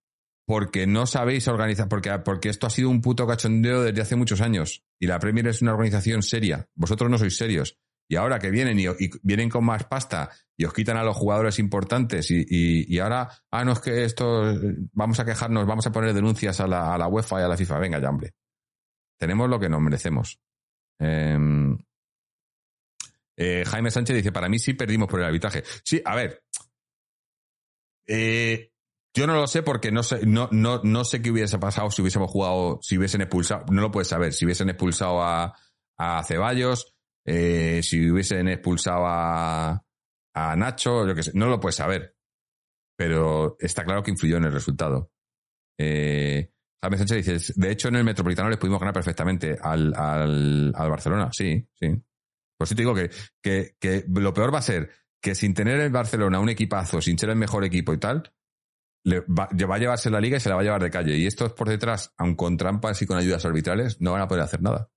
[0.50, 4.40] Porque no sabéis organizar, porque, porque esto ha sido un puto cachondeo desde hace muchos
[4.40, 4.82] años.
[4.98, 6.68] Y la Premier es una organización seria.
[6.74, 7.78] Vosotros no sois serios.
[8.08, 8.86] y ahora que vienen y,
[9.22, 13.28] vienen con más pasta y os quitan a los jugadores importantes y, y, y ahora,
[13.52, 14.52] ah, no es que esto,
[14.92, 17.56] vamos a quejarnos, vamos a poner denuncias a la, a la UEFA y a la
[17.56, 17.78] FIFA.
[17.78, 18.32] Venga ya, hombre.
[19.20, 20.40] Tenemos lo que nos merecemos.
[20.98, 21.78] Em,
[23.36, 25.62] eh, Jaime Sánchez dice, para mí sí perdimos por el arbitraje.
[25.84, 26.42] Sí, a ver.
[28.08, 28.69] Eh,
[29.14, 32.02] yo no lo sé porque no sé, no, no, no sé qué hubiese pasado si
[32.02, 35.56] hubiésemos jugado, si hubiesen expulsado, no lo puedes saber, si hubiesen expulsado a,
[35.98, 39.84] a Ceballos, eh, si hubiesen expulsado a,
[40.34, 42.16] a Nacho, yo que sé, no lo puedes saber.
[42.96, 45.10] Pero está claro que influyó en el resultado.
[45.78, 50.90] Eh, Sánchez dice, de hecho en el Metropolitano les pudimos ganar perfectamente al, al, al
[50.90, 51.30] Barcelona.
[51.32, 51.88] Sí, sí.
[51.88, 53.10] Por eso te digo que,
[53.42, 54.90] que, que lo peor va a ser
[55.22, 58.32] que sin tener el Barcelona un equipazo, sin ser el mejor equipo y tal,
[59.04, 61.16] le va, a llevarse la liga y se la va a llevar de calle.
[61.16, 64.44] Y estos por detrás, aun con trampas y con ayudas arbitrales, no van a poder
[64.44, 64.90] hacer nada.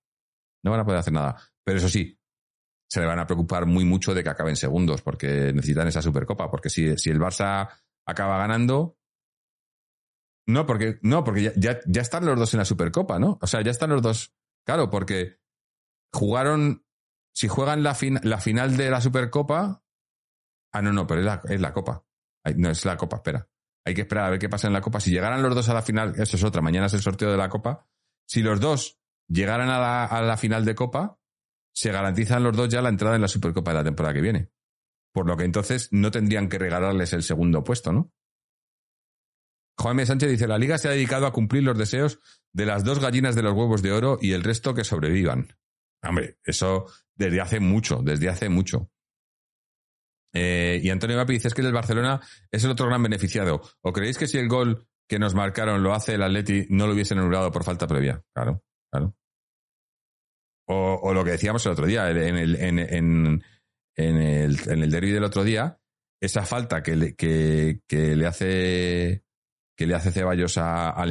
[0.63, 1.37] No van a poder hacer nada.
[1.63, 2.19] Pero eso sí,
[2.89, 6.49] se le van a preocupar muy mucho de que acaben segundos, porque necesitan esa Supercopa.
[6.49, 7.69] Porque si, si el Barça
[8.05, 8.97] acaba ganando.
[10.45, 13.39] No, porque, no, porque ya, ya, ya están los dos en la Supercopa, ¿no?
[13.41, 14.35] O sea, ya están los dos.
[14.65, 15.39] Claro, porque
[16.13, 16.85] jugaron.
[17.35, 19.83] Si juegan la, fin, la final de la Supercopa.
[20.71, 22.05] Ah, no, no, pero es la, es la Copa.
[22.57, 23.49] No, es la Copa, espera.
[23.85, 24.99] Hay que esperar a ver qué pasa en la Copa.
[24.99, 27.37] Si llegaran los dos a la final, eso es otra, mañana es el sorteo de
[27.37, 27.87] la Copa.
[28.25, 31.19] Si los dos llegaran a la, final de Copa,
[31.73, 34.49] se garantizan los dos ya la entrada en la Supercopa de la temporada que viene.
[35.11, 38.11] Por lo que entonces no tendrían que regalarles el segundo puesto, ¿no?
[39.79, 42.19] Jaime Sánchez dice, la liga se ha dedicado a cumplir los deseos
[42.53, 45.47] de las dos gallinas de los huevos de oro y el resto que sobrevivan.
[46.03, 46.85] Hombre, eso
[47.15, 48.91] desde hace mucho, desde hace mucho.
[50.33, 52.19] Eh, y Antonio Gapi dice, es que el Barcelona
[52.51, 53.61] es el otro gran beneficiado.
[53.81, 56.93] ¿O creéis que si el gol que nos marcaron lo hace el Atleti no lo
[56.93, 58.23] hubiesen anulado por falta previa?
[58.33, 59.15] Claro, claro.
[60.65, 63.43] O, lo que decíamos el otro día, en el, en, en,
[63.95, 65.77] en el, en el derby del otro día,
[66.21, 69.23] esa falta que le, que, que le hace
[69.75, 71.05] que le hace Ceballos a, a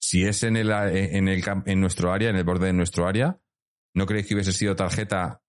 [0.00, 3.38] si es en el, en el en nuestro área, en el borde de nuestro área,
[3.94, 5.42] ¿no creéis que hubiese sido tarjeta?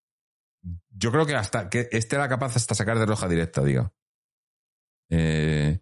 [0.90, 3.94] Yo creo que hasta que este era capaz hasta sacar de roja directa, digo.
[5.10, 5.80] Eh,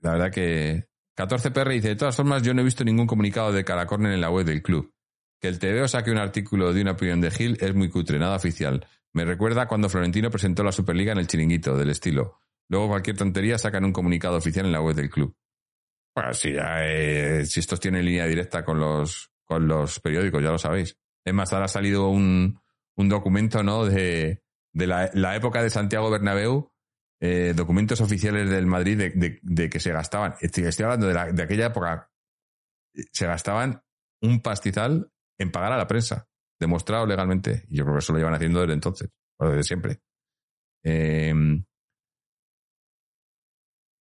[0.00, 3.52] la verdad que 14 PR dice, de todas formas, yo no he visto ningún comunicado
[3.52, 4.92] de Caracornen en la web del club.
[5.40, 8.36] Que el TVO saque un artículo de una opinión de Gil es muy cutre, nada
[8.36, 8.86] oficial.
[9.12, 12.40] Me recuerda cuando Florentino presentó la Superliga en el chiringuito, del estilo.
[12.68, 15.36] Luego cualquier tontería sacan un comunicado oficial en la web del club.
[16.14, 20.50] Bueno, si, ya, eh, si estos tienen línea directa con los, con los periódicos, ya
[20.50, 20.96] lo sabéis.
[21.24, 22.58] Es más, ahora ha salido un,
[22.96, 23.84] un documento, ¿no?
[23.84, 24.42] De,
[24.72, 26.72] de la, la, época de Santiago Bernabéu,
[27.20, 30.34] eh, documentos oficiales del Madrid de, de, que se gastaban.
[30.40, 32.10] Estoy, hablando de, de aquella época.
[33.12, 33.82] Se gastaban
[34.22, 36.28] un pastizal en pagar a la prensa,
[36.60, 37.64] demostrado legalmente.
[37.68, 40.00] Y yo creo que eso lo llevan haciendo desde entonces, o desde siempre.
[40.84, 41.34] Eh,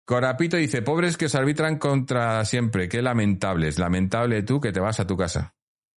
[0.08, 3.78] Corapito dice, pobres que os arbitran contra siempre, qué lamentables.
[3.78, 5.54] Lamentable tú que te vas a tu casa.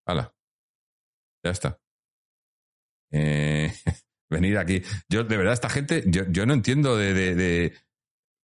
[0.06, 0.34] Hala.
[1.44, 1.78] Ya está.
[3.10, 3.72] Eh,
[4.30, 4.82] venir aquí.
[5.08, 7.72] Yo, de verdad, esta gente, yo, yo no entiendo de, de,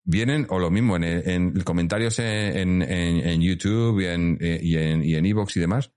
[0.06, 5.16] Vienen, o lo mismo, en, en comentarios en, en, YouTube y en y en y
[5.16, 5.94] en y demás.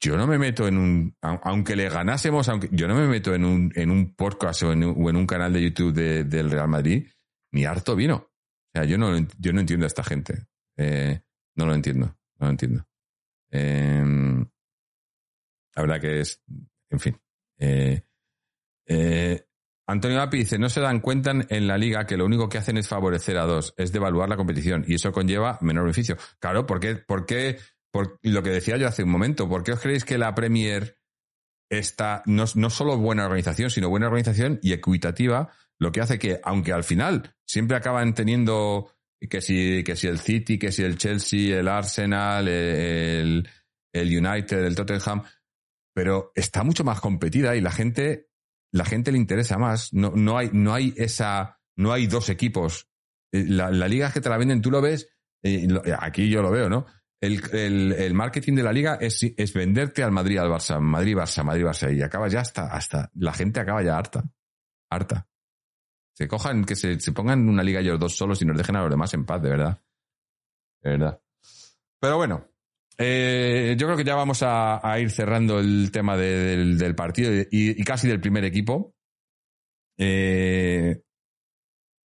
[0.00, 1.16] Yo no me meto en un.
[1.20, 4.82] Aunque le ganásemos, aunque yo no me meto en un, en un podcast o en,
[4.82, 7.06] un canal de YouTube de, del Real Madrid
[7.52, 8.16] ni harto vino.
[8.16, 8.30] O
[8.74, 10.46] sea, yo no, yo no entiendo a esta gente.
[10.76, 11.20] Eh,
[11.54, 12.84] no lo entiendo, no lo entiendo.
[13.52, 14.04] Eh,
[15.76, 16.42] la verdad que es,
[16.90, 17.18] en fin.
[17.58, 18.02] Eh,
[18.86, 19.46] eh,
[19.88, 22.76] Antonio Api dice, no se dan cuenta en la liga que lo único que hacen
[22.76, 26.16] es favorecer a dos, es devaluar la competición y eso conlleva menor beneficio.
[26.40, 26.96] Claro, ¿por qué?
[26.96, 27.58] ¿Por qué?
[27.92, 30.98] Por lo que decía yo hace un momento, ¿por qué os creéis que la Premier
[31.70, 36.40] está no, no solo buena organización, sino buena organización y equitativa lo que hace que,
[36.42, 38.92] aunque al final siempre acaban teniendo
[39.28, 43.48] que si, que si el City, que si el Chelsea, el Arsenal, el,
[43.92, 45.22] el United, el Tottenham,
[45.96, 48.28] pero está mucho más competida y la gente,
[48.70, 49.94] la gente le interesa más.
[49.94, 52.90] No, no hay, no hay esa, no hay dos equipos.
[53.32, 55.08] Eh, la, la liga que te la venden, tú lo ves,
[55.98, 56.84] aquí yo lo veo, ¿no?
[57.18, 61.42] El, el, marketing de la liga es, es venderte al Madrid, al Barça, Madrid, Barça,
[61.42, 64.22] Madrid, Barça, y acaba ya hasta, hasta, la gente acaba ya harta,
[64.90, 65.26] harta.
[66.12, 68.82] Se cojan, que se, se pongan una liga ellos dos solos y nos dejen a
[68.82, 69.82] los demás en paz, de verdad.
[70.82, 71.22] De verdad.
[71.98, 72.50] Pero bueno,
[72.98, 77.82] eh, yo creo que ya vamos a, ir cerrando el tema de, del, partido y,
[77.84, 78.94] casi del primer equipo.
[79.98, 81.02] Eh,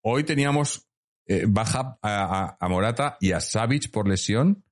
[0.05, 0.89] hoy teníamos
[1.27, 4.65] eh, baja a, Morata y a Savic por lesión.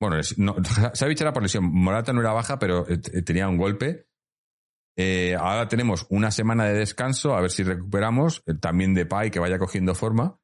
[0.00, 0.56] Bueno, no,
[0.94, 1.64] Savic era por lesión.
[1.64, 2.84] Morata no era baja, pero
[3.24, 4.06] tenía un golpe.
[5.38, 8.42] Ahora tenemos una semana de descanso, a ver si recuperamos.
[8.60, 10.40] también de Pai, que vaya cogiendo forma.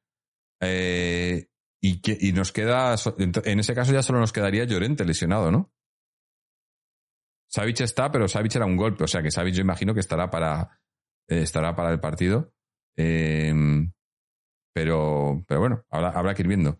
[0.65, 1.47] Eh,
[1.85, 5.69] y, que, y nos queda, en ese caso ya solo nos quedaría Llorente lesionado, ¿no?
[7.51, 10.29] Savic está, pero Savic era un golpe, o sea que Savic yo imagino que estará
[10.29, 10.79] para,
[11.27, 12.53] eh, estará para el partido.
[12.97, 13.53] Eh,
[14.73, 16.79] pero, pero bueno, habrá, habrá que ir viendo.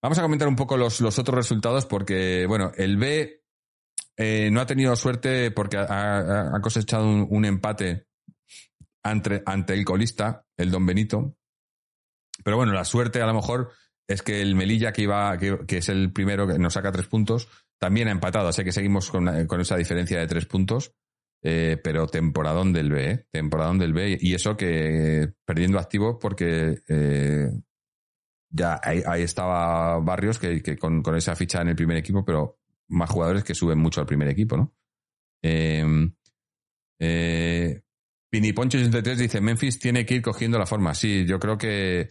[0.00, 3.42] Vamos a comentar un poco los, los otros resultados porque, bueno, el B
[4.16, 8.06] eh, no ha tenido suerte porque ha, ha- ha cosechado un, un empate
[9.02, 11.36] ante, ante el colista, el Don Benito.
[12.44, 13.72] Pero bueno, la suerte a lo mejor
[14.06, 17.48] es que el Melilla, que, iba, que, es el primero que nos saca tres puntos,
[17.78, 18.48] también ha empatado.
[18.48, 20.92] Así que seguimos con, con esa diferencia de tres puntos.
[21.46, 23.26] Eh, pero temporadón del B, ¿eh?
[23.30, 24.16] temporadón del B.
[24.18, 27.50] Y eso que perdiendo activos porque eh,
[28.48, 32.60] ya ahí, estaba Barrios que, que con, con esa ficha en el primer equipo, pero
[32.88, 34.74] más jugadores que suben mucho al primer equipo, ¿no?
[35.42, 35.84] Eh,
[36.98, 37.82] eh,
[38.32, 40.94] Piniponcho83 dice, Memphis tiene que ir cogiendo la forma.
[40.94, 42.10] Sí, yo creo que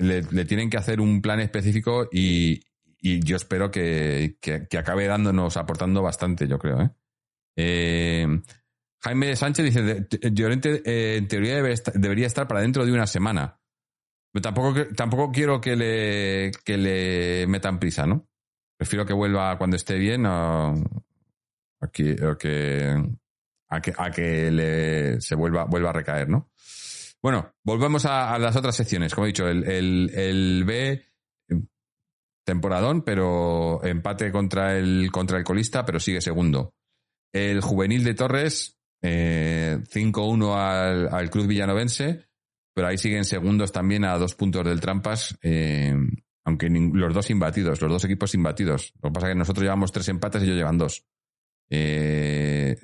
[0.00, 2.62] le, le tienen que hacer un plan específico y,
[3.00, 4.36] y yo espero que,
[4.78, 6.80] acabe dándonos, aportando bastante, yo creo.
[6.82, 6.90] ¿eh?
[7.56, 8.42] Eh,
[9.02, 12.92] Jaime Sánchez dice, "De- de- Llorente eh, en teoría debe debería estar para dentro de
[12.92, 13.58] una semana.
[14.32, 18.28] Pero tampoco, tampoco quiero que le, metan prisa, ¿no?
[18.76, 20.74] Prefiero que vuelva cuando esté bien a
[22.36, 22.96] que,
[23.68, 26.49] a que, a que le, se vuelva, vuelva a recaer, ¿no?
[27.22, 29.14] Bueno, volvemos a, las otras secciones.
[29.14, 31.04] Como he dicho, el, el, B,
[32.44, 36.74] temporadón, pero empate contra el, contra el colista, pero sigue segundo.
[37.32, 42.30] El juvenil de Torres, eh, 5-1 al, al Cruz Villanovense,
[42.74, 45.94] pero ahí siguen segundos también a dos puntos del Trampas, eh,
[46.44, 48.92] aunque los dos imbatidos, los dos equipos imbatidos.
[49.02, 51.04] Lo que pasa es que nosotros llevamos tres empates y ellos llevan dos.
[51.68, 52.76] Eh,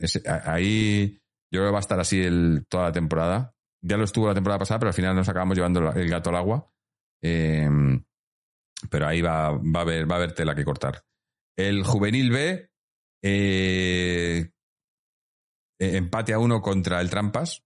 [0.45, 1.19] ahí
[1.51, 3.56] yo creo que va a estar así el, toda la temporada.
[3.87, 6.37] Ya lo estuvo la temporada pasada, pero al final nos acabamos llevando el gato al
[6.37, 6.71] agua.
[7.23, 7.69] Eh,
[8.91, 11.03] pero ahí va, va, a haber, va a haber tela que cortar.
[11.57, 12.71] El juvenil B,
[13.23, 14.51] eh,
[15.81, 17.63] eh, empate a uno contra el Trampas.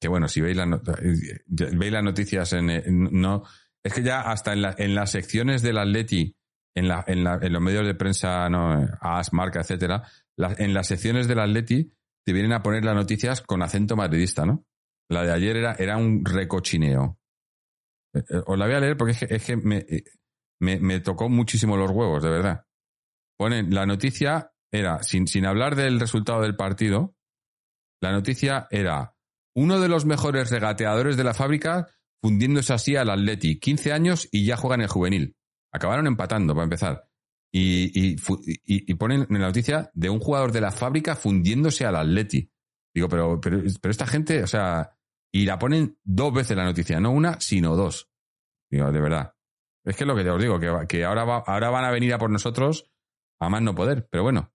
[0.00, 3.42] Que bueno, si veis, la eh, veis las noticias en, en- no,
[3.82, 6.36] es que ya hasta en, la- en las secciones del Atleti,
[6.76, 10.02] en, la, en, en los medios de prensa, no, AS, Marca, etcétera,
[10.36, 11.90] en las secciones del Atleti
[12.24, 14.64] te vienen a poner las noticias con acento madridista, ¿no?
[15.08, 17.18] La de ayer era, era un recochineo.
[18.14, 20.04] Eh, eh, Os la voy a leer porque es que, eh,
[20.60, 22.66] me, me tocó muchísimo los huevos, de verdad.
[23.38, 27.14] Ponen, la noticia era, sin, sin hablar del resultado del partido,
[28.00, 29.14] la noticia era
[29.54, 31.88] uno de los mejores regateadores de la fábrica
[32.22, 33.58] fundiéndose así al Atleti.
[33.58, 35.36] 15 años y ya juega en el juvenil.
[35.72, 37.08] Acabaron empatando, para empezar.
[37.52, 42.50] Y, y, ponen en la noticia de un jugador de la fábrica fundiéndose al Atleti.
[42.94, 44.95] Digo, pero, pero esta gente, o sea,
[45.40, 48.08] y la ponen dos veces la noticia, no una, sino dos.
[48.70, 49.34] Digo, de verdad.
[49.84, 51.90] Es que es lo que te os digo, que, que ahora, va- ahora van a
[51.90, 52.90] venir a por nosotros
[53.38, 54.08] a más no poder.
[54.10, 54.52] Pero bueno,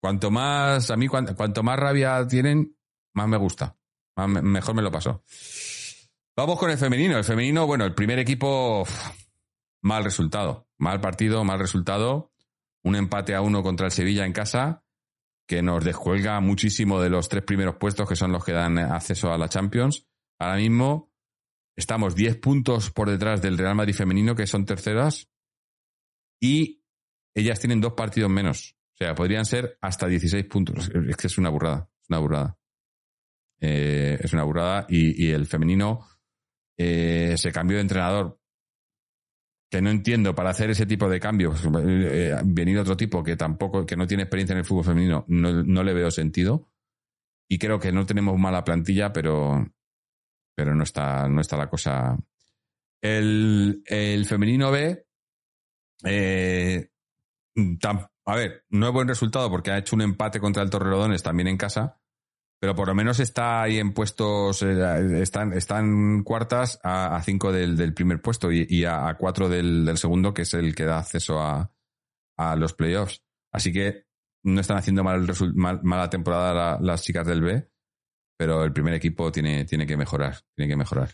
[0.00, 2.76] cuanto más, a mí, cuan- cuanto, más rabia tienen,
[3.14, 3.76] más me gusta.
[4.16, 5.24] Más me- mejor me lo paso.
[6.36, 7.18] Vamos con el femenino.
[7.18, 8.86] El femenino, bueno, el primer equipo,
[9.82, 10.68] mal resultado.
[10.78, 12.32] Mal partido, mal resultado.
[12.84, 14.84] Un empate a uno contra el Sevilla en casa,
[15.46, 19.32] que nos descuelga muchísimo de los tres primeros puestos, que son los que dan acceso
[19.32, 20.06] a la Champions.
[20.38, 21.12] Ahora mismo
[21.76, 25.28] estamos 10 puntos por detrás del Real Madrid femenino, que son terceras,
[26.40, 26.82] y
[27.34, 28.76] ellas tienen dos partidos menos.
[28.94, 30.90] O sea, podrían ser hasta 16 puntos.
[31.08, 31.90] Es que es una burrada.
[32.00, 32.58] Es una burrada.
[33.60, 34.86] Eh, es una burrada.
[34.88, 36.06] Y, el femenino
[36.78, 38.40] eh, se cambió de entrenador.
[39.70, 41.62] Que no entiendo para hacer ese tipo de cambios.
[41.64, 45.64] Eh, venir otro tipo que tampoco, que no tiene experiencia en el fútbol femenino, no,
[45.64, 46.70] no le veo sentido.
[47.48, 49.66] Y creo que no tenemos mala plantilla, pero,
[50.54, 52.16] pero no está, no está la cosa.
[53.00, 55.06] El, el femenino B,
[56.04, 56.88] eh,
[58.24, 61.48] a ver, no es buen resultado porque ha hecho un empate contra el Torrelodones también
[61.48, 62.00] en casa,
[62.60, 67.76] pero por lo menos está ahí en puestos, eh, están, están cuartas a, cinco del,
[67.76, 71.40] del primer puesto y, a, cuatro del, del segundo, que es el que da acceso
[71.40, 71.70] a,
[72.38, 73.22] a los playoffs.
[73.52, 74.06] Así que
[74.44, 77.68] no están haciendo mal, mal- mala temporada la- las chicas del B,
[78.38, 81.10] pero el primer equipo tiene, tiene que mejorar, tiene que mejorar.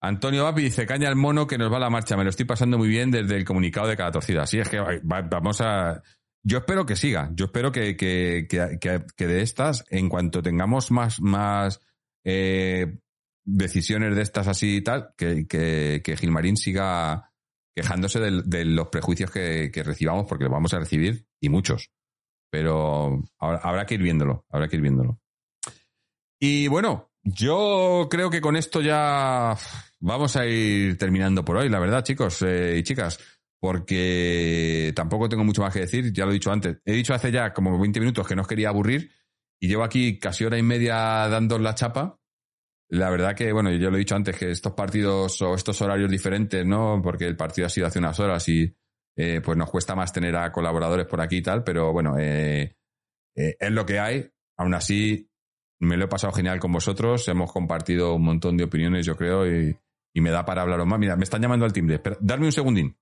[0.00, 2.46] Antonio Vapi dice, caña el mono que nos va a la marcha, me lo estoy
[2.46, 4.46] pasando muy bien desde el comunicado de cada torcida.
[4.46, 6.02] Sí, es que va- vamos a...
[6.42, 11.20] Yo espero que siga, yo espero que, que, que, de estas, en cuanto tengamos más,
[11.20, 11.80] más
[12.24, 12.98] eh,
[13.44, 17.32] decisiones de estas así y tal, que, Gilmarín siga
[17.74, 21.90] quejándose de, los prejuicios que, recibamos, porque los vamos a recibir, y muchos.
[22.50, 25.20] Pero habrá que ir viéndolo, habrá que ir viéndolo.
[26.40, 29.56] Y bueno, yo creo que con esto ya
[30.00, 33.18] vamos a ir terminando por hoy, la verdad, chicos eh, y chicas,
[33.60, 36.78] porque tampoco tengo mucho más que decir, ya lo he dicho antes.
[36.84, 39.10] He dicho hace ya como 20 minutos que no os quería aburrir
[39.60, 42.20] y llevo aquí casi hora y media dando la chapa.
[42.90, 46.10] La verdad que, bueno, yo lo he dicho antes, que estos partidos o estos horarios
[46.10, 47.00] diferentes, ¿no?
[47.02, 48.74] Porque el partido ha sido hace unas horas y
[49.14, 52.76] eh, pues nos cuesta más tener a colaboradores por aquí y tal, pero bueno, eh,
[53.34, 54.30] eh, es lo que hay.
[54.56, 55.28] Aún así,
[55.80, 57.28] me lo he pasado genial con vosotros.
[57.28, 59.76] Hemos compartido un montón de opiniones, yo creo, y,
[60.14, 60.98] me da para hablaros más.
[60.98, 61.96] Mira, me están llamando al timbre.
[61.96, 62.96] Espera, darme un segundín.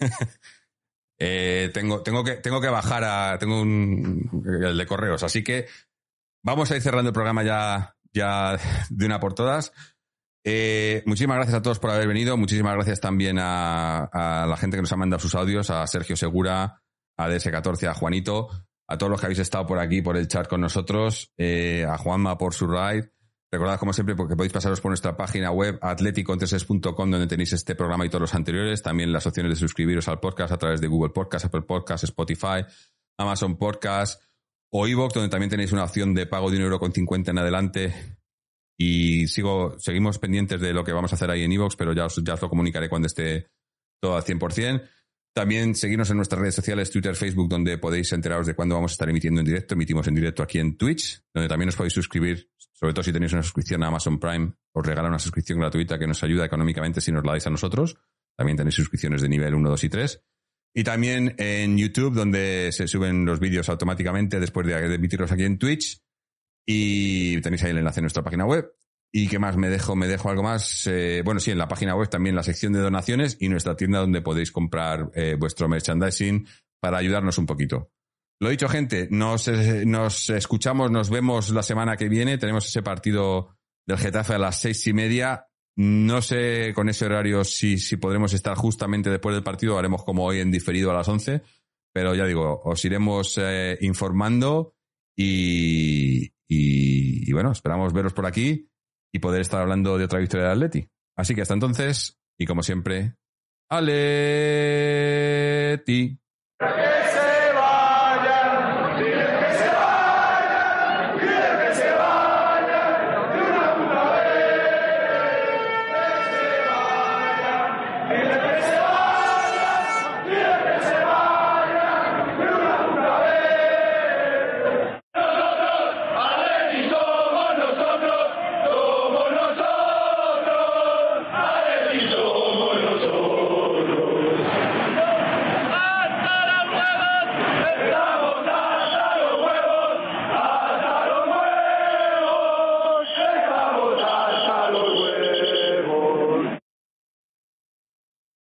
[1.22, 3.38] Eh, tengo, tengo, que, tengo que bajar a.
[3.38, 4.42] Tengo un.
[4.64, 5.22] el de correos.
[5.22, 5.66] Así que
[6.42, 8.58] vamos a ir cerrando el programa ya, ya
[8.88, 9.70] de una por todas.
[10.44, 12.36] Eh, muchísimas gracias a todos por haber venido.
[12.36, 16.82] Muchísimas gracias también a, la gente que nos ha mandado sus audios, a Sergio Segura,
[17.18, 18.48] a DS14, a Juanito,
[18.88, 21.98] a todos los que habéis estado por aquí, por el chat con nosotros, eh, a
[21.98, 23.12] Juanma por su ride.
[23.52, 28.06] Recordad, como siempre, porque podéis pasaros por nuestra página web atleticontreses.com donde tenéis este programa
[28.06, 28.80] y todos los anteriores.
[28.80, 32.64] También las opciones de suscribiros al podcast a través de Google Podcast, Apple Podcast, Spotify,
[33.18, 34.22] Amazon Podcast
[34.72, 37.38] o iVoox, donde también tenéis una opción de pago de un euro con cincuenta en
[37.38, 38.18] adelante.
[38.78, 42.06] Y sigo, seguimos pendientes de lo que vamos a hacer ahí en iVoox, pero ya
[42.06, 43.48] os, ya os lo comunicaré cuando esté
[44.00, 44.88] todo al 100%.
[45.34, 48.94] También seguirnos en nuestras redes sociales, Twitter, Facebook, donde podéis enteraros de cuándo vamos a
[48.94, 49.74] estar emitiendo en directo.
[49.74, 52.49] Emitimos en directo aquí en Twitch, donde también os podéis suscribir,
[52.80, 56.06] sobre todo si tenéis una suscripción a Amazon Prime, os regala una suscripción gratuita que
[56.06, 57.98] nos ayuda económicamente si nos la dais a nosotros.
[58.34, 60.24] También tenéis suscripciones de nivel 1, 2 y 3.
[60.74, 65.58] Y también en YouTube, donde se suben los vídeos automáticamente después de emitirlos aquí en
[65.58, 66.00] Twitch.
[66.66, 68.72] Y tenéis ahí el enlace en nuestra página web.
[69.12, 69.94] ¿Y qué más me dejo?
[69.94, 70.86] Me dejo algo más.
[70.86, 73.98] Eh, bueno, sí, en la página web también la sección de donaciones y nuestra tienda
[73.98, 76.46] donde podéis comprar eh, vuestro merchandising
[76.80, 77.90] para ayudarnos un poquito.
[78.40, 82.38] Lo dicho, gente, nos, eh, nos escuchamos, nos vemos la semana que viene.
[82.38, 85.46] Tenemos ese partido del Getafe a las seis y media.
[85.76, 89.78] No sé con ese horario si, podremos estar justamente después del partido.
[89.78, 91.42] Haremos como hoy en diferido a las once.
[91.92, 94.74] Pero ya digo, os iremos eh, informando
[95.14, 96.30] y,
[97.32, 98.70] bueno, esperamos veros por aquí
[99.12, 100.88] y poder estar hablando de otra victoria de Atleti.
[101.14, 103.16] Así que hasta entonces, y como siempre,
[103.68, 104.00] Aleti.